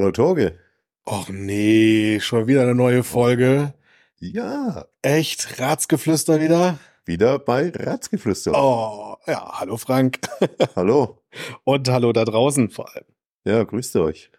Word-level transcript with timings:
Hallo 0.00 0.12
Torge. 0.12 0.58
Och 1.04 1.28
nee, 1.28 2.20
schon 2.20 2.46
wieder 2.46 2.62
eine 2.62 2.74
neue 2.74 3.04
Folge. 3.04 3.74
Ja, 4.16 4.86
Echt? 5.02 5.60
Ratsgeflüster 5.60 6.40
wieder? 6.40 6.78
wieder 7.04 7.38
bei 7.38 7.68
Ratzgeflüster. 7.68 8.52
Oh, 8.54 9.16
ja, 9.26 9.60
hallo 9.60 9.76
Frank. 9.76 10.20
Hallo. 10.74 11.22
Und 11.64 11.86
hallo 11.90 12.14
da 12.14 12.24
draußen 12.24 12.70
vor 12.70 12.90
allem. 12.94 13.04
Ja, 13.44 13.62
grüßt 13.62 13.94
euch. 13.96 14.30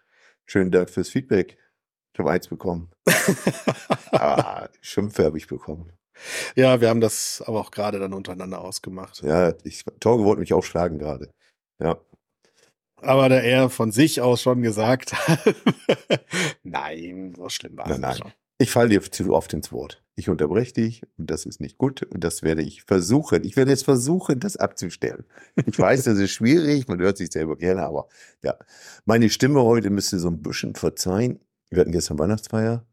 Schönen 0.46 0.72
Dank 0.72 0.90
fürs 0.90 1.10
Feedback. 1.10 1.56
Ich 2.12 2.18
habe 2.18 2.32
eins 2.32 2.48
bekommen. 2.48 2.90
ah, 4.10 4.66
Schimpfe 4.80 5.24
habe 5.24 5.38
ich 5.38 5.46
bekommen. 5.46 5.92
Ja, 6.56 6.80
wir 6.80 6.88
haben 6.88 7.00
das 7.00 7.40
aber 7.46 7.60
auch 7.60 7.70
gerade 7.70 8.00
dann 8.00 8.14
untereinander 8.14 8.62
ausgemacht. 8.62 9.22
Ja, 9.22 9.54
ich, 9.62 9.84
Torge 10.00 10.24
wollte 10.24 10.40
mich 10.40 10.54
aufschlagen 10.54 10.98
gerade. 10.98 11.32
Ja, 11.78 12.00
Aber 13.02 13.28
da 13.28 13.36
er 13.36 13.68
von 13.70 13.92
sich 13.92 14.20
aus 14.20 14.42
schon 14.42 14.62
gesagt 14.62 15.12
hat, 15.12 15.40
nein, 16.62 17.34
so 17.36 17.48
schlimm 17.48 17.76
war 17.76 17.86
es 17.86 17.90
Nein, 17.92 18.00
nein. 18.00 18.16
schon. 18.16 18.32
ich 18.58 18.70
falle 18.70 18.88
dir 18.90 19.02
zu 19.02 19.32
oft 19.34 19.52
ins 19.52 19.72
Wort. 19.72 20.02
Ich 20.14 20.28
unterbreche 20.28 20.74
dich 20.74 21.02
und 21.16 21.30
das 21.30 21.46
ist 21.46 21.60
nicht 21.60 21.78
gut 21.78 22.02
und 22.02 22.22
das 22.22 22.42
werde 22.42 22.62
ich 22.62 22.82
versuchen. 22.82 23.44
Ich 23.44 23.56
werde 23.56 23.70
jetzt 23.70 23.84
versuchen, 23.84 24.40
das 24.40 24.56
abzustellen. 24.56 25.24
Ich 25.66 25.78
weiß, 25.78 26.04
das 26.04 26.18
ist 26.18 26.30
schwierig, 26.32 26.86
man 26.86 27.00
hört 27.00 27.16
sich 27.16 27.32
selber 27.32 27.56
gerne, 27.56 27.82
aber 27.82 28.08
ja. 28.42 28.54
Meine 29.04 29.30
Stimme 29.30 29.62
heute 29.62 29.88
müsste 29.90 30.18
so 30.18 30.28
ein 30.28 30.42
bisschen 30.42 30.74
verzeihen. 30.74 31.40
Wir 31.70 31.80
hatten 31.80 31.92
gestern 31.92 32.18
Weihnachtsfeier. 32.18 32.84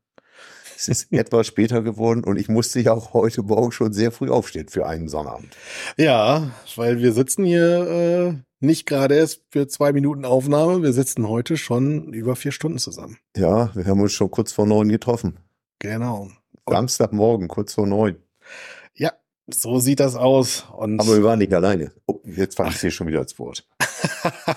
Es 0.77 0.87
ist 0.87 1.11
etwas 1.11 1.45
später 1.47 1.81
geworden 1.81 2.23
und 2.23 2.39
ich 2.39 2.47
musste 2.47 2.79
ja 2.79 2.93
auch 2.93 3.13
heute 3.13 3.43
Morgen 3.43 3.73
schon 3.73 3.91
sehr 3.91 4.11
früh 4.13 4.29
aufstehen 4.29 4.69
für 4.69 4.87
einen 4.87 5.09
Sonnabend. 5.09 5.55
Ja, 5.97 6.51
weil 6.77 6.99
wir 6.99 7.11
sitzen 7.11 7.43
hier 7.43 7.85
äh, 7.87 8.33
nicht 8.59 8.85
gerade 8.85 9.15
erst 9.15 9.41
für 9.49 9.67
zwei 9.67 9.93
Minuten 9.93 10.25
Aufnahme, 10.25 10.83
wir 10.83 10.93
sitzen 10.93 11.27
heute 11.27 11.57
schon 11.57 12.13
über 12.13 12.35
vier 12.35 12.51
Stunden 12.51 12.77
zusammen. 12.77 13.17
Ja, 13.35 13.73
wir 13.75 13.85
haben 13.85 14.01
uns 14.01 14.13
schon 14.13 14.31
kurz 14.31 14.51
vor 14.51 14.65
neun 14.65 14.89
getroffen. 14.89 15.39
Genau. 15.79 16.29
Samstagmorgen, 16.67 17.47
kurz 17.47 17.73
vor 17.73 17.87
neun. 17.87 18.17
Ja, 18.93 19.13
so 19.47 19.79
sieht 19.79 19.99
das 19.99 20.15
aus. 20.15 20.65
Und 20.75 20.99
Aber 20.99 21.15
wir 21.15 21.23
waren 21.23 21.39
nicht 21.39 21.53
alleine. 21.53 21.91
Oh, 22.05 22.19
jetzt 22.25 22.57
fange 22.57 22.71
ich 22.71 22.81
hier 22.81 22.91
schon 22.91 23.07
wieder 23.07 23.21
ins 23.21 23.39
Wort. 23.39 23.67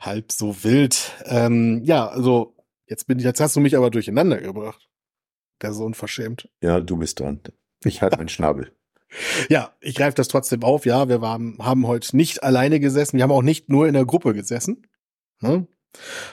halb 0.00 0.32
so 0.32 0.64
wild. 0.64 1.12
Ähm, 1.26 1.82
ja, 1.84 2.08
also 2.08 2.56
jetzt 2.86 3.06
bin 3.06 3.18
ich, 3.18 3.24
jetzt 3.24 3.40
hast 3.40 3.56
du 3.56 3.60
mich 3.60 3.76
aber 3.76 3.90
durcheinander 3.90 4.40
gebracht. 4.40 4.88
Der 5.62 5.72
so 5.72 5.84
unverschämt. 5.84 6.48
Ja, 6.62 6.80
du 6.80 6.96
bist 6.96 7.20
dran. 7.20 7.40
Ich 7.84 8.02
halte 8.02 8.16
meinen 8.16 8.28
Schnabel. 8.28 8.72
Ja, 9.48 9.74
ich 9.80 9.94
greife 9.94 10.14
das 10.14 10.28
trotzdem 10.28 10.62
auf. 10.62 10.86
Ja, 10.86 11.08
wir 11.08 11.20
waren, 11.20 11.58
haben 11.60 11.86
heute 11.86 12.16
nicht 12.16 12.42
alleine 12.42 12.80
gesessen. 12.80 13.16
Wir 13.16 13.24
haben 13.24 13.32
auch 13.32 13.42
nicht 13.42 13.68
nur 13.68 13.86
in 13.86 13.94
der 13.94 14.04
Gruppe 14.04 14.34
gesessen, 14.34 14.86
ne? 15.40 15.66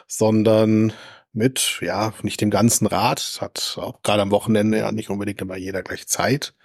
sondern 0.07 0.93
mit, 1.33 1.79
ja, 1.81 2.13
nicht 2.23 2.41
dem 2.41 2.49
ganzen 2.49 2.87
Rat. 2.87 3.39
Hat 3.41 3.77
auch 3.81 4.01
gerade 4.01 4.21
am 4.21 4.31
Wochenende 4.31 4.79
ja 4.79 4.91
nicht 4.91 5.09
unbedingt 5.09 5.41
immer 5.41 5.57
jeder 5.57 5.83
gleich 5.83 6.07
Zeit. 6.07 6.55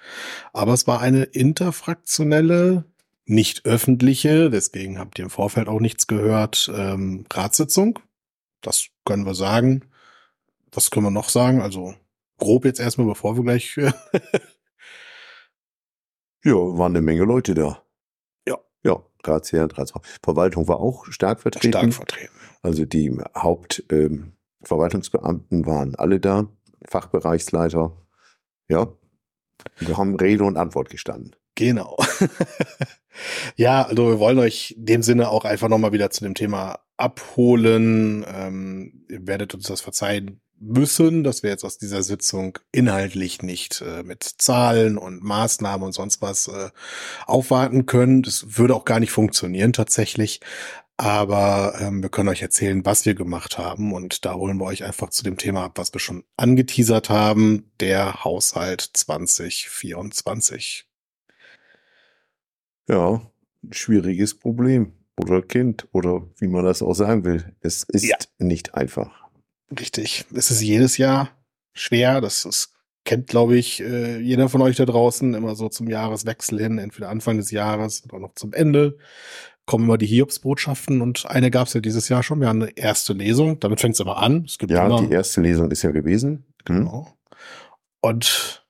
Aber 0.52 0.72
es 0.72 0.86
war 0.86 1.00
eine 1.00 1.24
interfraktionelle, 1.24 2.84
nicht 3.24 3.64
öffentliche, 3.66 4.50
deswegen 4.50 4.98
habt 4.98 5.18
ihr 5.18 5.24
im 5.24 5.30
Vorfeld 5.30 5.68
auch 5.68 5.80
nichts 5.80 6.06
gehört, 6.08 6.70
ähm, 6.74 7.24
Ratssitzung. 7.32 7.98
Das 8.62 8.88
können 9.04 9.26
wir 9.26 9.34
sagen. 9.34 9.84
Was 10.72 10.90
können 10.90 11.06
wir 11.06 11.10
noch 11.10 11.28
sagen? 11.28 11.60
Also 11.60 11.94
grob 12.38 12.64
jetzt 12.64 12.80
erstmal, 12.80 13.06
bevor 13.06 13.36
wir 13.36 13.44
gleich 13.44 13.78
Ja, 16.44 16.54
waren 16.54 16.92
eine 16.92 17.02
Menge 17.02 17.24
Leute 17.24 17.54
da. 17.54 17.82
Ja. 18.46 18.58
Ja, 18.84 19.02
Ratsherr, 19.24 19.68
Ratsfrau. 19.72 20.02
Verwaltung 20.22 20.68
war 20.68 20.80
auch 20.80 21.06
stark 21.06 21.40
vertreten. 21.40 21.68
stark 21.68 21.94
vertreten. 21.94 22.32
Also 22.62 22.84
die 22.84 23.16
Hauptverwaltungsbeamten 23.36 25.58
ähm, 25.58 25.66
waren 25.66 25.94
alle 25.94 26.20
da, 26.20 26.48
Fachbereichsleiter. 26.88 27.96
Ja, 28.68 28.88
wir 29.78 29.96
haben 29.96 30.16
Rede 30.16 30.44
und 30.44 30.56
Antwort 30.56 30.90
gestanden. 30.90 31.36
Genau. 31.54 31.96
ja, 33.56 33.82
also 33.82 34.08
wir 34.08 34.18
wollen 34.18 34.38
euch 34.38 34.74
in 34.76 34.86
dem 34.86 35.02
Sinne 35.02 35.28
auch 35.28 35.44
einfach 35.44 35.68
nochmal 35.68 35.92
wieder 35.92 36.10
zu 36.10 36.24
dem 36.24 36.34
Thema 36.34 36.78
abholen. 36.96 38.24
Ähm, 38.26 39.04
ihr 39.08 39.26
werdet 39.26 39.54
uns 39.54 39.66
das 39.66 39.80
verzeihen 39.80 40.40
müssen, 40.62 41.24
dass 41.24 41.42
wir 41.42 41.50
jetzt 41.50 41.64
aus 41.64 41.76
dieser 41.78 42.02
Sitzung 42.02 42.58
inhaltlich 42.70 43.42
nicht 43.42 43.82
äh, 43.82 44.02
mit 44.04 44.22
Zahlen 44.22 44.96
und 44.96 45.22
Maßnahmen 45.22 45.84
und 45.86 45.92
sonst 45.92 46.22
was 46.22 46.48
äh, 46.48 46.70
aufwarten 47.26 47.86
können. 47.86 48.22
Das 48.22 48.56
würde 48.58 48.74
auch 48.74 48.84
gar 48.84 49.00
nicht 49.00 49.10
funktionieren 49.12 49.72
tatsächlich. 49.72 50.40
Aber 50.98 51.74
ähm, 51.80 52.00
wir 52.02 52.10
können 52.10 52.28
euch 52.28 52.42
erzählen, 52.42 52.84
was 52.84 53.04
wir 53.06 53.14
gemacht 53.14 53.58
haben. 53.58 53.92
Und 53.92 54.24
da 54.24 54.34
holen 54.34 54.58
wir 54.58 54.66
euch 54.66 54.84
einfach 54.84 55.10
zu 55.10 55.24
dem 55.24 55.36
Thema 55.36 55.64
ab, 55.64 55.72
was 55.76 55.92
wir 55.92 55.98
schon 56.00 56.22
angeteasert 56.36 57.10
haben. 57.10 57.72
Der 57.80 58.22
Haushalt 58.24 58.82
2024. 58.92 60.86
Ja, 62.88 63.20
schwieriges 63.70 64.38
Problem 64.38 64.92
oder 65.16 65.42
Kind 65.42 65.88
oder 65.92 66.28
wie 66.38 66.48
man 66.48 66.64
das 66.64 66.82
auch 66.82 66.94
sagen 66.94 67.24
will. 67.24 67.56
Es 67.60 67.82
ist 67.84 68.04
Ja. 68.04 68.16
nicht 68.38 68.74
einfach. 68.74 69.21
Richtig. 69.78 70.24
Es 70.34 70.50
ist 70.50 70.60
jedes 70.60 70.96
Jahr 70.96 71.30
schwer. 71.72 72.20
Das 72.20 72.44
ist, 72.44 72.72
kennt, 73.04 73.26
glaube 73.26 73.56
ich, 73.56 73.80
äh, 73.80 74.18
jeder 74.18 74.48
von 74.48 74.62
euch 74.62 74.76
da 74.76 74.84
draußen 74.84 75.34
immer 75.34 75.54
so 75.54 75.68
zum 75.68 75.88
Jahreswechsel 75.88 76.58
hin, 76.60 76.78
entweder 76.78 77.08
Anfang 77.08 77.36
des 77.38 77.50
Jahres 77.50 78.04
oder 78.04 78.18
noch 78.18 78.34
zum 78.34 78.52
Ende. 78.52 78.98
Kommen 79.64 79.84
immer 79.84 79.98
die 79.98 80.06
Hiobsbotschaften 80.06 81.00
und 81.00 81.26
eine 81.26 81.50
gab 81.50 81.68
es 81.68 81.74
ja 81.74 81.80
dieses 81.80 82.08
Jahr 82.08 82.22
schon. 82.22 82.40
Wir 82.40 82.48
haben 82.48 82.62
eine 82.62 82.76
erste 82.76 83.12
Lesung. 83.12 83.60
Damit 83.60 83.80
fängt 83.80 83.94
es 83.94 84.00
aber 84.00 84.18
an. 84.18 84.44
Es 84.46 84.58
gibt 84.58 84.72
Ja, 84.72 84.86
immer, 84.86 85.00
die 85.00 85.12
erste 85.12 85.40
Lesung 85.40 85.70
ist 85.70 85.82
ja 85.82 85.92
gewesen. 85.92 86.46
Hm? 86.68 86.76
Genau. 86.78 87.16
Und 88.00 88.66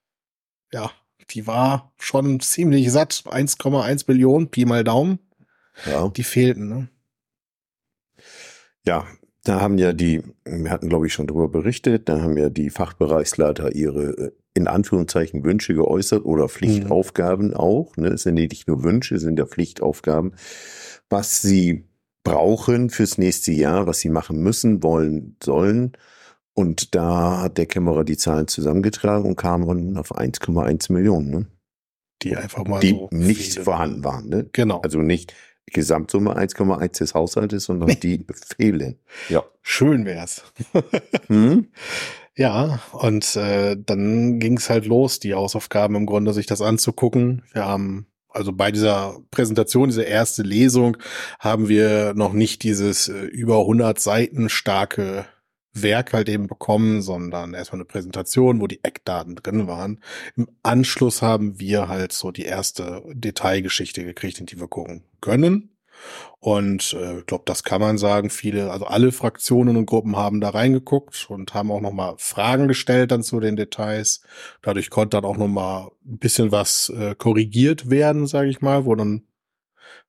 ja, 0.71 0.91
die 1.31 1.47
war 1.47 1.93
schon 1.99 2.41
ziemlich 2.41 2.93
satt. 2.93 3.25
1,1 3.27 4.05
Billionen, 4.07 4.51
Pi 4.51 4.67
mal 4.67 4.84
Daumen. 4.84 5.19
Ja. 5.87 6.09
Die 6.09 6.25
fehlten, 6.25 6.69
ne? 6.69 6.89
Ja, 8.84 9.07
da 9.44 9.60
haben 9.60 9.78
ja 9.78 9.92
die, 9.92 10.22
wir 10.44 10.70
hatten 10.70 10.88
glaube 10.88 11.06
ich 11.06 11.12
schon 11.12 11.26
drüber 11.26 11.48
berichtet, 11.48 12.08
da 12.08 12.20
haben 12.20 12.36
ja 12.36 12.48
die 12.48 12.70
Fachbereichsleiter 12.70 13.75
ihre 13.75 14.16
äh, 14.19 14.30
in 14.54 14.69
Anführungszeichen 14.69 15.44
Wünsche 15.44 15.75
geäußert 15.75 16.25
oder 16.25 16.48
Pflichtaufgaben 16.48 17.54
auch. 17.54 17.97
Ne? 17.97 18.08
Es 18.08 18.25
sind 18.25 18.36
ja 18.36 18.47
nicht 18.47 18.69
nur 18.69 18.82
Wünsche, 18.84 19.14
es 19.14 19.22
sind 19.22 19.38
ja 19.38 19.47
Pflichtaufgaben, 19.47 20.34
was 21.08 21.41
sie 21.41 21.84
brauchen 22.22 22.91
fürs 22.91 23.19
nächste 23.19 23.53
Jahr, 23.53 23.86
was 23.86 24.00
sie 24.00 24.10
machen 24.10 24.38
müssen, 24.42 24.82
wollen, 24.82 25.36
sollen. 25.42 25.92
Und 26.54 26.94
da 26.94 27.41
hat 27.41 27.56
der 27.56 27.66
Kämmerer 27.66 28.04
die 28.04 28.19
Zahlen 28.19 28.47
zusammengetragen 28.47 29.26
und 29.26 29.36
kam 29.36 29.66
dann 29.66 29.97
auf 29.97 30.14
1,1 30.14 30.92
Millionen, 30.92 31.30
ne? 31.30 31.47
Die 32.22 32.36
einfach 32.36 32.64
mal 32.64 32.78
die 32.78 32.91
so 32.91 33.09
nicht 33.10 33.54
fehlen. 33.54 33.64
vorhanden 33.64 34.04
waren. 34.04 34.28
Ne? 34.28 34.48
Genau. 34.53 34.80
Also 34.80 34.98
nicht 34.98 35.34
Gesamtsumme 35.67 36.37
1,1 36.37 36.99
des 36.99 37.15
Haushaltes, 37.15 37.65
sondern 37.65 37.89
die 38.03 38.25
fehlen. 38.56 38.99
Ja. 39.28 39.45
Schön 39.62 40.05
wär's. 40.05 40.43
Hm? 41.28 41.69
Ja, 42.34 42.81
und 42.93 43.37
äh, 43.37 43.77
dann 43.78 44.39
ging's 44.39 44.71
halt 44.71 44.87
los, 44.87 45.21
die 45.21 45.34
Hausaufgaben 45.34 45.95
im 45.97 46.06
Grunde, 46.06 46.33
sich 46.33 46.47
das 46.47 46.62
anzugucken. 46.62 47.43
Wir 47.53 47.67
haben, 47.67 48.06
also 48.31 48.53
bei 48.53 48.72
dieser 48.72 49.19
Präsentation, 49.31 49.91
dieser 49.91 50.06
erste 50.06 50.43
Lesung, 50.43 50.97
haben 51.39 51.69
wir 51.69 52.15
noch 52.15 52.33
nicht 52.33 52.62
dieses 52.62 53.09
äh, 53.09 53.25
über 53.25 53.61
100 53.61 54.01
Seiten 54.01 54.49
starke 54.49 55.27
Werk 55.75 56.12
halt 56.12 56.28
eben 56.28 56.47
bekommen, 56.47 57.03
sondern 57.03 57.55
erstmal 57.55 57.81
eine 57.81 57.87
Präsentation, 57.87 58.60
wo 58.60 58.66
die 58.66 58.83
Eckdaten 58.83 59.36
drin 59.36 59.66
waren. 59.66 60.01
Im 60.36 60.48
Anschluss 60.63 61.22
haben 61.22 61.59
wir 61.59 61.89
halt 61.89 62.13
so 62.13 62.30
die 62.30 62.45
erste 62.45 63.03
Detailgeschichte 63.13 64.04
gekriegt, 64.04 64.41
in 64.41 64.47
die 64.47 64.60
wir 64.60 64.69
gucken 64.69 65.04
können. 65.21 65.71
Und 66.41 66.95
äh, 66.95 67.21
ich 67.21 67.27
glaube, 67.27 67.45
das 67.47 67.63
kann 67.63 67.80
man 67.80 67.98
sagen. 67.98 68.30
Viele, 68.30 68.71
also 68.72 68.86
alle 68.86 69.13
Fraktionen 69.13 69.77
und 69.77 69.86
Gruppen 69.86 70.16
haben 70.16 70.41
da 70.41 70.51
reingeguckt 70.51 71.27
und 71.30 71.54
haben 71.54 71.71
auch 71.71 71.80
noch 71.80 71.92
mal 71.92 72.15
Fragen 72.19 72.69
gestellt 72.69 73.13
dann 73.13 73.22
zu 73.22 73.39
den 73.41 73.57
Details. 73.57 74.22
Dadurch 74.63 74.91
konnte 74.91 75.16
dann 75.16 75.24
auch 75.24 75.36
noch 75.36 75.48
mal 75.48 75.91
ein 76.04 76.19
bisschen 76.19 76.51
was 76.51 76.89
äh, 76.91 77.15
korrigiert 77.15 77.91
werden, 77.91 78.27
sage 78.27 78.48
ich 78.48 78.60
mal, 78.60 78.84
wo 78.84 78.95
dann 78.95 79.22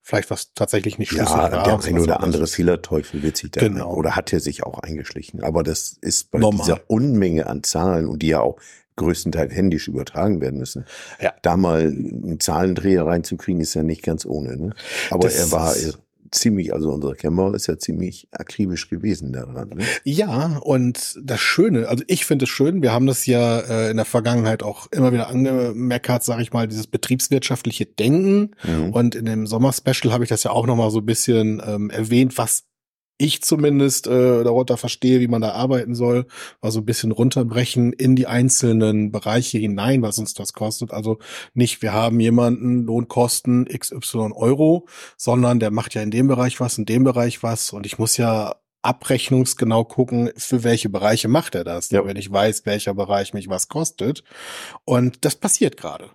vielleicht 0.04 0.30
was 0.30 0.54
tatsächlich 0.54 1.00
nicht 1.00 1.10
schlüssig 1.10 1.30
Ja, 1.30 1.52
war. 1.52 1.64
der 1.64 1.80
ein 1.80 2.00
oder 2.00 2.22
andere 2.22 2.46
Fehlerteufel 2.46 3.24
wird 3.24 3.38
sich 3.38 3.52
da 3.52 3.62
Genau. 3.62 3.94
oder 3.94 4.16
hat 4.16 4.32
er 4.34 4.40
sich 4.42 4.64
auch 4.64 4.80
eingeschlichen. 4.80 5.42
Aber 5.44 5.64
das 5.64 5.96
ist 6.02 6.30
bei 6.30 6.40
Normal. 6.40 6.66
dieser 6.66 6.82
Unmenge 6.88 7.48
an 7.48 7.64
Zahlen 7.64 8.08
und 8.08 8.20
die 8.22 8.28
ja 8.28 8.42
auch 8.42 8.58
größtenteils 8.98 9.54
händisch 9.54 9.88
übertragen 9.88 10.40
werden 10.42 10.60
müssen. 10.60 10.86
Ja. 11.20 11.34
Da 11.42 11.58
mal 11.58 11.82
einen 11.82 12.40
Zahlendreher 12.40 13.08
reinzukriegen, 13.08 13.60
ist 13.62 13.74
ja 13.74 13.82
nicht 13.82 14.04
ganz 14.04 14.26
ohne. 14.26 14.56
Ne? 14.58 14.74
Aber 15.10 15.28
Das 15.28 15.36
er 15.38 15.52
war 15.52 15.76
ist- 15.76 15.98
ziemlich, 16.34 16.74
also 16.74 16.92
unser 16.92 17.14
Kämmerer 17.16 17.54
ist 17.56 17.68
ja 17.68 17.78
ziemlich 17.78 18.28
akribisch 18.32 18.90
gewesen 18.90 19.34
daran. 19.34 19.70
Ne? 19.70 19.84
Ja, 20.04 20.58
und 20.64 21.20
das 21.22 21.40
Schöne, 21.40 21.88
also 21.88 22.04
ich 22.08 22.26
finde 22.26 22.44
es 22.44 22.50
schön, 22.50 22.82
wir 22.82 22.92
haben 22.92 23.06
das 23.06 23.26
ja 23.26 23.60
äh, 23.60 23.92
in 23.92 23.98
der 23.98 24.06
Vergangenheit 24.06 24.64
auch 24.64 24.88
immer 24.92 25.12
wieder 25.12 25.28
angemeckert, 25.28 26.24
sage 26.24 26.42
ich 26.42 26.54
mal, 26.54 26.68
dieses 26.68 26.88
betriebswirtschaftliche 26.88 27.86
Denken. 27.86 28.52
Mhm. 28.64 28.92
Und 28.92 29.16
in 29.16 29.26
dem 29.26 29.48
Sommer-Special 29.48 30.14
habe 30.14 30.24
ich 30.24 30.30
das 30.30 30.44
ja 30.44 30.52
auch 30.52 30.66
noch 30.66 30.76
mal 30.76 30.90
so 30.90 31.00
ein 31.00 31.06
bisschen 31.06 31.62
ähm, 31.66 31.90
erwähnt, 31.90 32.38
was 32.38 32.66
ich 33.24 33.42
zumindest 33.42 34.08
äh, 34.08 34.44
darunter 34.44 34.76
verstehe, 34.76 35.22
wie 35.22 35.28
man 35.28 35.42
da 35.42 35.54
arbeiten 35.54 35.96
soll, 35.96 36.26
also 36.62 36.80
ein 36.80 36.86
bisschen 36.86 37.12
runterbrechen 37.12 37.94
in 37.94 38.16
die 38.16 38.28
einzelnen 38.28 39.12
Bereiche 39.12 39.58
hinein, 39.58 40.02
was 40.02 40.20
uns 40.20 40.34
das 40.34 40.52
kostet. 40.54 40.92
Also 40.92 41.20
nicht, 41.54 41.82
wir 41.82 41.94
haben 41.94 42.20
jemanden 42.20 42.84
Lohnkosten 42.84 43.66
XY 43.66 44.34
Euro, 44.34 44.88
sondern 45.16 45.60
der 45.60 45.72
macht 45.72 45.94
ja 45.96 46.02
in 46.02 46.12
dem 46.12 46.28
Bereich 46.28 46.60
was, 46.60 46.78
in 46.78 46.86
dem 46.86 47.06
Bereich 47.06 47.44
was 47.44 47.72
und 47.72 47.86
ich 47.86 47.98
muss 47.98 48.18
ja 48.18 48.56
abrechnungsgenau 48.82 49.86
gucken, 49.86 50.30
für 50.36 50.66
welche 50.66 50.90
Bereiche 50.90 51.30
macht 51.30 51.56
er 51.56 51.64
das, 51.64 51.90
ja. 51.92 52.06
wenn 52.06 52.18
ich 52.18 52.30
weiß, 52.30 52.66
welcher 52.66 52.94
Bereich 52.94 53.34
mich 53.34 53.48
was 53.48 53.70
kostet. 53.70 54.26
Und 54.84 55.24
das 55.24 55.38
passiert 55.38 55.78
gerade. 55.78 56.10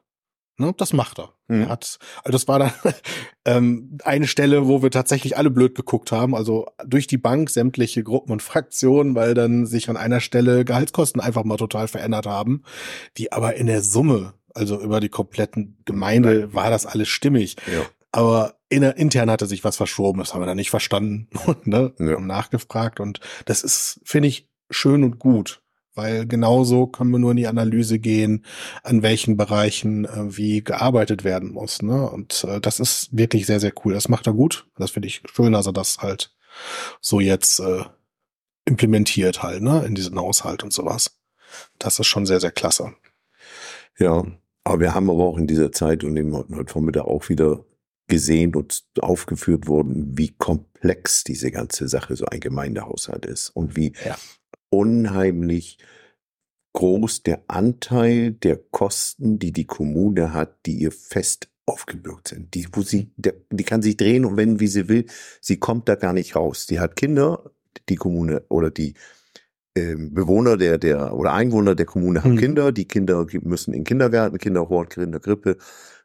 Ne, 0.61 0.75
das 0.77 0.93
macht 0.93 1.21
er. 1.21 1.33
Mhm. 1.47 1.63
er 1.63 1.69
hat, 1.69 1.99
also 2.25 2.33
das 2.33 2.49
war 2.49 2.59
dann 2.59 2.73
ähm, 3.45 3.97
eine 4.03 4.27
Stelle, 4.27 4.67
wo 4.67 4.83
wir 4.83 4.91
tatsächlich 4.91 5.37
alle 5.37 5.51
blöd 5.51 5.77
geguckt 5.77 6.11
haben, 6.11 6.35
also 6.35 6.67
durch 6.85 7.07
die 7.07 7.17
Bank 7.17 7.49
sämtliche 7.49 8.03
Gruppen 8.03 8.33
und 8.33 8.43
Fraktionen, 8.43 9.15
weil 9.15 9.35
dann 9.35 9.67
sich 9.67 9.89
an 9.89 9.97
einer 9.97 10.21
Stelle 10.21 10.65
Gehaltskosten 10.65 11.21
einfach 11.21 11.45
mal 11.45 11.57
total 11.57 11.87
verändert 11.87 12.27
haben, 12.27 12.65
die 13.17 13.31
aber 13.31 13.55
in 13.55 13.69
der 13.69 13.83
Summe, 13.83 14.35
also 14.53 14.81
über 14.81 14.99
die 14.99 15.09
kompletten 15.09 15.79
Gemeinde, 15.85 16.53
war 16.53 16.71
das 16.71 16.87
alles 16.87 17.09
stimmig. 17.09 17.55
Ja. 17.73 17.87
Aber 18.11 18.55
in, 18.69 18.83
intern 18.83 19.31
hatte 19.31 19.47
sich 19.47 19.63
was 19.63 19.77
verschoben, 19.77 20.19
das 20.19 20.35
haben 20.35 20.43
wir 20.43 20.47
dann 20.47 20.57
nicht 20.57 20.71
verstanden 20.71 21.29
und 21.47 21.69
ne, 21.69 21.95
ja. 22.01 22.15
haben 22.15 22.27
nachgefragt 22.27 22.99
und 22.99 23.21
das 23.45 23.63
ist, 23.63 24.01
finde 24.05 24.29
ich, 24.29 24.49
schön 24.71 25.05
und 25.05 25.21
gut 25.21 25.63
weil 25.99 26.27
genauso 26.27 26.87
können 26.87 27.11
wir 27.11 27.19
nur 27.19 27.33
in 27.33 27.37
die 27.39 27.49
Analyse 27.49 27.99
gehen, 27.99 28.45
an 28.85 29.03
welchen 29.03 29.37
Bereichen 29.37 30.05
äh, 30.05 30.37
wie 30.37 30.63
gearbeitet 30.63 31.25
werden 31.25 31.51
muss. 31.51 31.83
Ne? 31.83 32.09
Und 32.09 32.45
äh, 32.45 32.61
das 32.61 32.79
ist 32.79 33.09
wirklich 33.11 33.47
sehr, 33.47 33.59
sehr 33.59 33.73
cool. 33.85 33.95
Das 33.95 34.09
macht 34.09 34.29
er 34.29 34.33
gut. 34.33 34.69
Das 34.79 34.93
finde 34.93 35.09
ich 35.09 35.23
schön, 35.35 35.53
dass 35.53 35.67
er 35.67 35.73
das 35.73 35.99
halt 35.99 36.33
so 37.01 37.19
jetzt 37.19 37.59
äh, 37.59 37.83
implementiert 38.65 39.43
halt, 39.43 39.61
ne, 39.63 39.85
in 39.87 39.95
diesen 39.97 40.19
Haushalt 40.19 40.63
und 40.63 40.73
sowas. 40.73 41.19
Das 41.79 41.99
ist 41.99 42.07
schon 42.07 42.27
sehr, 42.27 42.41
sehr 42.41 42.53
klasse. 42.53 42.95
Ja, 43.99 44.25
aber 44.63 44.81
wir 44.81 44.95
haben 44.95 45.11
aber 45.11 45.25
auch 45.25 45.39
in 45.39 45.49
dieser 45.49 45.73
Zeit 45.73 46.05
und 46.05 46.17
eben 46.17 46.37
heute 46.37 46.73
Vormittag 46.73 47.07
auch 47.07 47.29
wieder 47.29 47.65
gesehen 48.07 48.55
und 48.55 48.85
aufgeführt 49.01 49.67
worden, 49.67 50.17
wie 50.17 50.29
komplex 50.29 51.25
diese 51.25 51.51
ganze 51.51 51.89
Sache 51.89 52.15
so 52.15 52.27
ein 52.27 52.41
Gemeindehaushalt 52.41 53.27
ist 53.27 53.51
und 53.51 53.77
wie 53.77 53.95
ja 54.05 54.17
unheimlich 54.71 55.79
groß 56.75 57.23
der 57.23 57.43
Anteil 57.49 58.33
der 58.33 58.57
Kosten, 58.57 59.39
die 59.39 59.53
die 59.53 59.67
Kommune 59.67 60.33
hat, 60.33 60.67
die 60.67 60.77
ihr 60.77 60.93
fest 60.93 61.49
aufgebürgt 61.67 62.29
sind. 62.29 62.55
Die, 62.55 62.67
wo 62.73 62.83
sie, 62.83 63.13
der, 63.17 63.35
die 63.51 63.65
kann 63.65 63.83
sich 63.83 63.97
drehen 63.97 64.25
und 64.25 64.37
wenden, 64.37 64.61
wie 64.61 64.69
sie 64.69 64.89
will. 64.89 65.07
Sie 65.41 65.59
kommt 65.59 65.89
da 65.89 65.97
gar 65.97 66.13
nicht 66.13 66.37
raus. 66.37 66.67
Die 66.67 66.81
hat 66.81 66.97
Kinder, 66.97 67.51
die 67.89 67.97
Kommune 67.97 68.45
oder 68.49 68.71
die 68.71 68.95
äh, 69.75 69.97
Bewohner 69.97 70.57
der, 70.57 70.79
der 70.79 71.15
oder 71.15 71.33
Einwohner 71.33 71.75
der 71.75 71.87
Kommune 71.87 72.25
haben 72.25 72.33
mhm. 72.33 72.39
Kinder. 72.39 72.73
Die 72.73 72.87
Kinder 72.87 73.27
müssen 73.43 73.75
in 73.75 73.85
Kindergarten, 73.85 74.39
Kinderhort, 74.39 74.91
Kindergrippe 74.91 75.59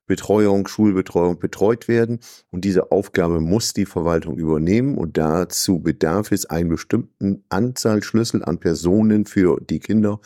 Betreuung, 0.06 0.68
Schulbetreuung 0.68 1.40
betreut 1.40 1.88
werden. 1.88 2.20
Und 2.52 2.66
diese 2.66 2.92
Aufgabe 2.92 3.40
muss 3.40 3.74
die 3.74 3.86
Verwaltung 3.86 4.38
übernehmen. 4.38 4.98
Und 4.98 5.18
dazu 5.18 5.80
bedarf 5.80 6.32
es 6.32 6.46
einer 6.46 6.70
bestimmten 6.70 7.44
Anzahl 7.50 8.04
Schlüssel 8.04 8.44
an 8.44 8.60
Personen 8.60 9.26
für 9.26 9.60
die 9.62 9.80
Kinder. 9.80 10.20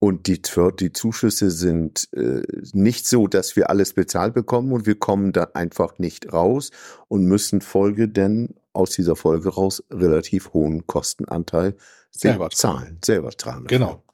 Und 0.00 0.28
die, 0.28 0.40
die 0.78 0.92
Zuschüsse 0.92 1.50
sind 1.50 2.08
äh, 2.12 2.42
nicht 2.72 3.06
so, 3.06 3.26
dass 3.26 3.56
wir 3.56 3.68
alles 3.68 3.94
bezahlt 3.94 4.32
bekommen 4.32 4.72
und 4.72 4.86
wir 4.86 4.94
kommen 4.96 5.32
da 5.32 5.48
einfach 5.54 5.98
nicht 5.98 6.32
raus 6.32 6.70
und 7.08 7.24
müssen 7.24 7.60
Folge 7.60 8.08
denn 8.08 8.54
aus 8.72 8.90
dieser 8.90 9.16
Folge 9.16 9.48
raus 9.48 9.82
relativ 9.90 10.52
hohen 10.52 10.86
Kostenanteil 10.86 11.76
selber 12.12 12.50
zahlen, 12.50 12.98
selber 13.04 13.30
tragen. 13.30 13.66
Genau. 13.66 14.04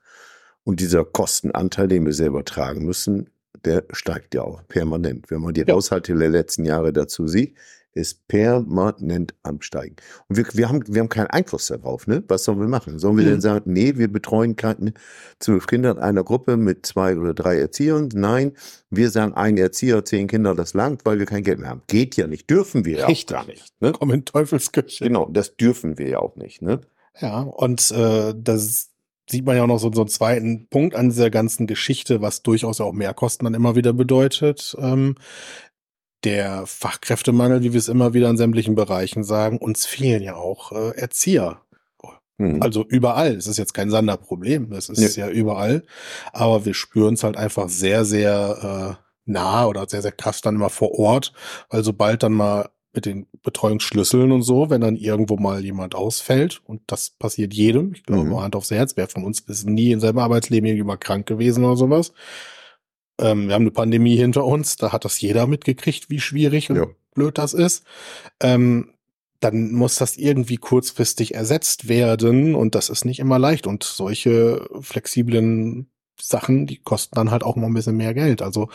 Und 0.62 0.80
dieser 0.80 1.04
Kostenanteil, 1.04 1.88
den 1.88 2.06
wir 2.06 2.14
selber 2.14 2.46
tragen 2.46 2.86
müssen, 2.86 3.28
der 3.64 3.84
steigt 3.92 4.34
ja 4.34 4.42
auch 4.42 4.66
permanent. 4.68 5.30
Wenn 5.30 5.40
man 5.40 5.54
die 5.54 5.62
ja. 5.62 5.74
Haushalte 5.74 6.14
der 6.14 6.30
letzten 6.30 6.64
Jahre 6.64 6.92
dazu 6.92 7.26
sieht, 7.26 7.56
ist 7.94 8.26
permanent 8.26 9.34
am 9.42 9.60
Steigen. 9.60 9.96
Und 10.28 10.36
wir, 10.36 10.46
wir, 10.52 10.68
haben, 10.68 10.82
wir 10.86 11.00
haben 11.00 11.08
keinen 11.08 11.28
Einfluss 11.28 11.68
darauf. 11.68 12.06
Ne? 12.06 12.24
Was 12.28 12.44
sollen 12.44 12.60
wir 12.60 12.68
machen? 12.68 12.98
Sollen 12.98 13.16
wir 13.16 13.24
mhm. 13.24 13.30
denn 13.30 13.40
sagen, 13.40 13.72
nee, 13.72 13.96
wir 13.96 14.08
betreuen 14.08 14.56
keine 14.56 14.94
zwölf 15.38 15.66
Kinder 15.66 15.92
in 15.92 15.98
einer 15.98 16.24
Gruppe 16.24 16.56
mit 16.56 16.84
zwei 16.84 17.16
oder 17.16 17.34
drei 17.34 17.58
Erziehern? 17.58 18.08
Nein, 18.12 18.52
wir 18.90 19.10
sagen, 19.10 19.34
ein 19.34 19.56
Erzieher, 19.56 20.04
zehn 20.04 20.26
Kinder, 20.26 20.54
das 20.54 20.74
langt, 20.74 21.06
weil 21.06 21.18
wir 21.18 21.26
kein 21.26 21.44
Geld 21.44 21.60
mehr 21.60 21.70
haben. 21.70 21.82
Geht 21.86 22.16
ja 22.16 22.26
nicht, 22.26 22.50
dürfen 22.50 22.84
wir 22.84 22.98
ja 22.98 23.06
auch 23.06 23.26
gar 23.26 23.46
nicht. 23.46 23.72
Ne? 23.80 23.92
Komm 23.92 24.10
in 24.10 24.24
Teufelsküche. 24.24 25.04
Genau, 25.04 25.28
das 25.32 25.56
dürfen 25.56 25.96
wir 25.98 26.08
ja 26.08 26.18
auch 26.18 26.36
nicht. 26.36 26.62
Ne? 26.62 26.80
Ja, 27.20 27.42
und 27.42 27.90
äh, 27.92 28.34
das 28.36 28.90
sieht 29.28 29.46
man 29.46 29.56
ja 29.56 29.62
auch 29.62 29.68
noch 29.68 29.78
so, 29.78 29.90
so 29.92 30.02
einen 30.02 30.08
zweiten 30.08 30.68
Punkt 30.68 30.94
an 30.94 31.10
dieser 31.10 31.30
ganzen 31.30 31.66
Geschichte, 31.66 32.20
was 32.20 32.42
durchaus 32.42 32.80
auch 32.80 32.92
Mehrkosten 32.92 33.44
dann 33.44 33.54
immer 33.54 33.76
wieder 33.76 33.92
bedeutet. 33.92 34.76
Ähm, 34.78 35.16
der 36.24 36.66
Fachkräftemangel, 36.66 37.62
wie 37.62 37.72
wir 37.72 37.78
es 37.78 37.88
immer 37.88 38.14
wieder 38.14 38.30
in 38.30 38.36
sämtlichen 38.36 38.74
Bereichen 38.74 39.24
sagen, 39.24 39.58
uns 39.58 39.86
fehlen 39.86 40.22
ja 40.22 40.36
auch 40.36 40.72
äh, 40.72 40.96
Erzieher. 40.96 41.60
Mhm. 42.38 42.62
Also 42.62 42.84
überall. 42.84 43.34
Es 43.34 43.46
ist 43.46 43.58
jetzt 43.58 43.74
kein 43.74 43.90
Sanderproblem. 43.90 44.70
Das 44.70 44.88
ist 44.88 45.16
ja. 45.16 45.26
ja 45.26 45.32
überall. 45.32 45.84
Aber 46.32 46.64
wir 46.64 46.74
spüren 46.74 47.14
es 47.14 47.24
halt 47.24 47.36
einfach 47.36 47.68
sehr, 47.68 48.04
sehr 48.04 48.98
äh, 48.98 49.04
nah 49.26 49.66
oder 49.66 49.88
sehr, 49.88 50.02
sehr 50.02 50.12
krass 50.12 50.40
dann 50.40 50.56
immer 50.56 50.70
vor 50.70 50.98
Ort, 50.98 51.32
weil 51.70 51.84
sobald 51.84 52.22
dann 52.22 52.32
mal 52.32 52.68
mit 52.94 53.06
den 53.06 53.26
Betreuungsschlüsseln 53.42 54.30
und 54.32 54.42
so, 54.42 54.70
wenn 54.70 54.80
dann 54.80 54.96
irgendwo 54.96 55.36
mal 55.36 55.64
jemand 55.64 55.94
ausfällt. 55.94 56.62
Und 56.64 56.82
das 56.86 57.10
passiert 57.10 57.52
jedem. 57.52 57.92
Ich 57.94 58.04
glaube, 58.04 58.24
mhm. 58.24 58.40
Hand 58.40 58.56
aufs 58.56 58.70
Herz. 58.70 58.96
Wer 58.96 59.08
von 59.08 59.24
uns 59.24 59.40
ist 59.40 59.66
nie 59.66 59.92
in 59.92 60.00
seinem 60.00 60.18
Arbeitsleben 60.18 60.66
irgendwie 60.66 60.86
mal 60.86 60.96
krank 60.96 61.26
gewesen 61.26 61.64
oder 61.64 61.76
sowas. 61.76 62.12
Ähm, 63.20 63.48
wir 63.48 63.54
haben 63.54 63.62
eine 63.62 63.70
Pandemie 63.70 64.16
hinter 64.16 64.44
uns. 64.44 64.76
Da 64.76 64.92
hat 64.92 65.04
das 65.04 65.20
jeder 65.20 65.46
mitgekriegt, 65.46 66.10
wie 66.10 66.20
schwierig 66.20 66.70
und 66.70 66.76
ja. 66.76 66.86
blöd 67.14 67.38
das 67.38 67.52
ist. 67.52 67.84
Ähm, 68.40 68.94
dann 69.40 69.72
muss 69.72 69.96
das 69.96 70.16
irgendwie 70.16 70.56
kurzfristig 70.56 71.34
ersetzt 71.34 71.88
werden. 71.88 72.54
Und 72.54 72.74
das 72.74 72.88
ist 72.88 73.04
nicht 73.04 73.18
immer 73.18 73.38
leicht. 73.38 73.66
Und 73.66 73.82
solche 73.82 74.68
flexiblen 74.80 75.90
Sachen, 76.20 76.66
die 76.66 76.78
kosten 76.78 77.16
dann 77.16 77.30
halt 77.30 77.42
auch 77.42 77.56
mal 77.56 77.66
ein 77.66 77.74
bisschen 77.74 77.96
mehr 77.96 78.14
Geld. 78.14 78.40
Also, 78.40 78.68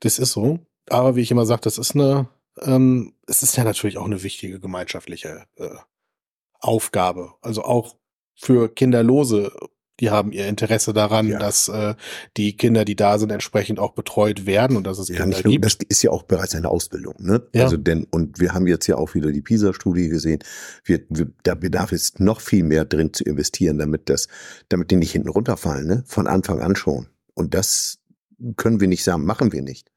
das 0.00 0.18
ist 0.18 0.32
so. 0.32 0.60
Aber 0.90 1.16
wie 1.16 1.22
ich 1.22 1.30
immer 1.30 1.46
sage, 1.46 1.62
das 1.62 1.78
ist 1.78 1.94
eine 1.94 2.28
ähm, 2.62 3.14
es 3.26 3.42
ist 3.42 3.56
ja 3.56 3.64
natürlich 3.64 3.98
auch 3.98 4.06
eine 4.06 4.22
wichtige 4.22 4.60
gemeinschaftliche 4.60 5.44
äh, 5.56 5.68
Aufgabe. 6.60 7.34
Also 7.40 7.62
auch 7.62 7.96
für 8.34 8.72
Kinderlose, 8.72 9.52
die 10.00 10.10
haben 10.10 10.30
ihr 10.30 10.46
Interesse 10.46 10.92
daran, 10.92 11.28
ja. 11.28 11.38
dass 11.38 11.68
äh, 11.68 11.94
die 12.36 12.56
Kinder, 12.56 12.84
die 12.84 12.94
da 12.94 13.18
sind, 13.18 13.30
entsprechend 13.30 13.80
auch 13.80 13.94
betreut 13.94 14.46
werden 14.46 14.76
und 14.76 14.86
dass 14.86 14.98
es 14.98 15.08
ja, 15.08 15.16
Kinder 15.16 15.40
nur, 15.42 15.52
gibt. 15.52 15.64
Das 15.64 15.76
ist 15.88 16.02
ja 16.02 16.10
auch 16.10 16.22
bereits 16.22 16.54
eine 16.54 16.68
Ausbildung, 16.68 17.14
ne? 17.18 17.42
Ja. 17.52 17.64
Also 17.64 17.76
denn 17.76 18.06
und 18.10 18.38
wir 18.38 18.54
haben 18.54 18.66
jetzt 18.66 18.86
ja 18.86 18.96
auch 18.96 19.14
wieder 19.14 19.32
die 19.32 19.42
PISA-Studie 19.42 20.08
gesehen. 20.08 20.38
Wir, 20.84 21.00
wir, 21.08 21.30
da 21.42 21.54
bedarf 21.54 21.92
es 21.92 22.18
noch 22.20 22.40
viel 22.40 22.62
mehr 22.62 22.84
drin 22.84 23.12
zu 23.12 23.24
investieren, 23.24 23.78
damit 23.78 24.08
das, 24.08 24.28
damit 24.68 24.90
die 24.90 24.96
nicht 24.96 25.12
hinten 25.12 25.30
runterfallen, 25.30 25.86
ne? 25.86 26.04
Von 26.06 26.28
Anfang 26.28 26.60
an 26.60 26.76
schon. 26.76 27.08
Und 27.34 27.54
das 27.54 27.98
können 28.56 28.80
wir 28.80 28.88
nicht 28.88 29.02
sagen, 29.02 29.24
machen 29.24 29.52
wir 29.52 29.62
nicht. 29.62 29.90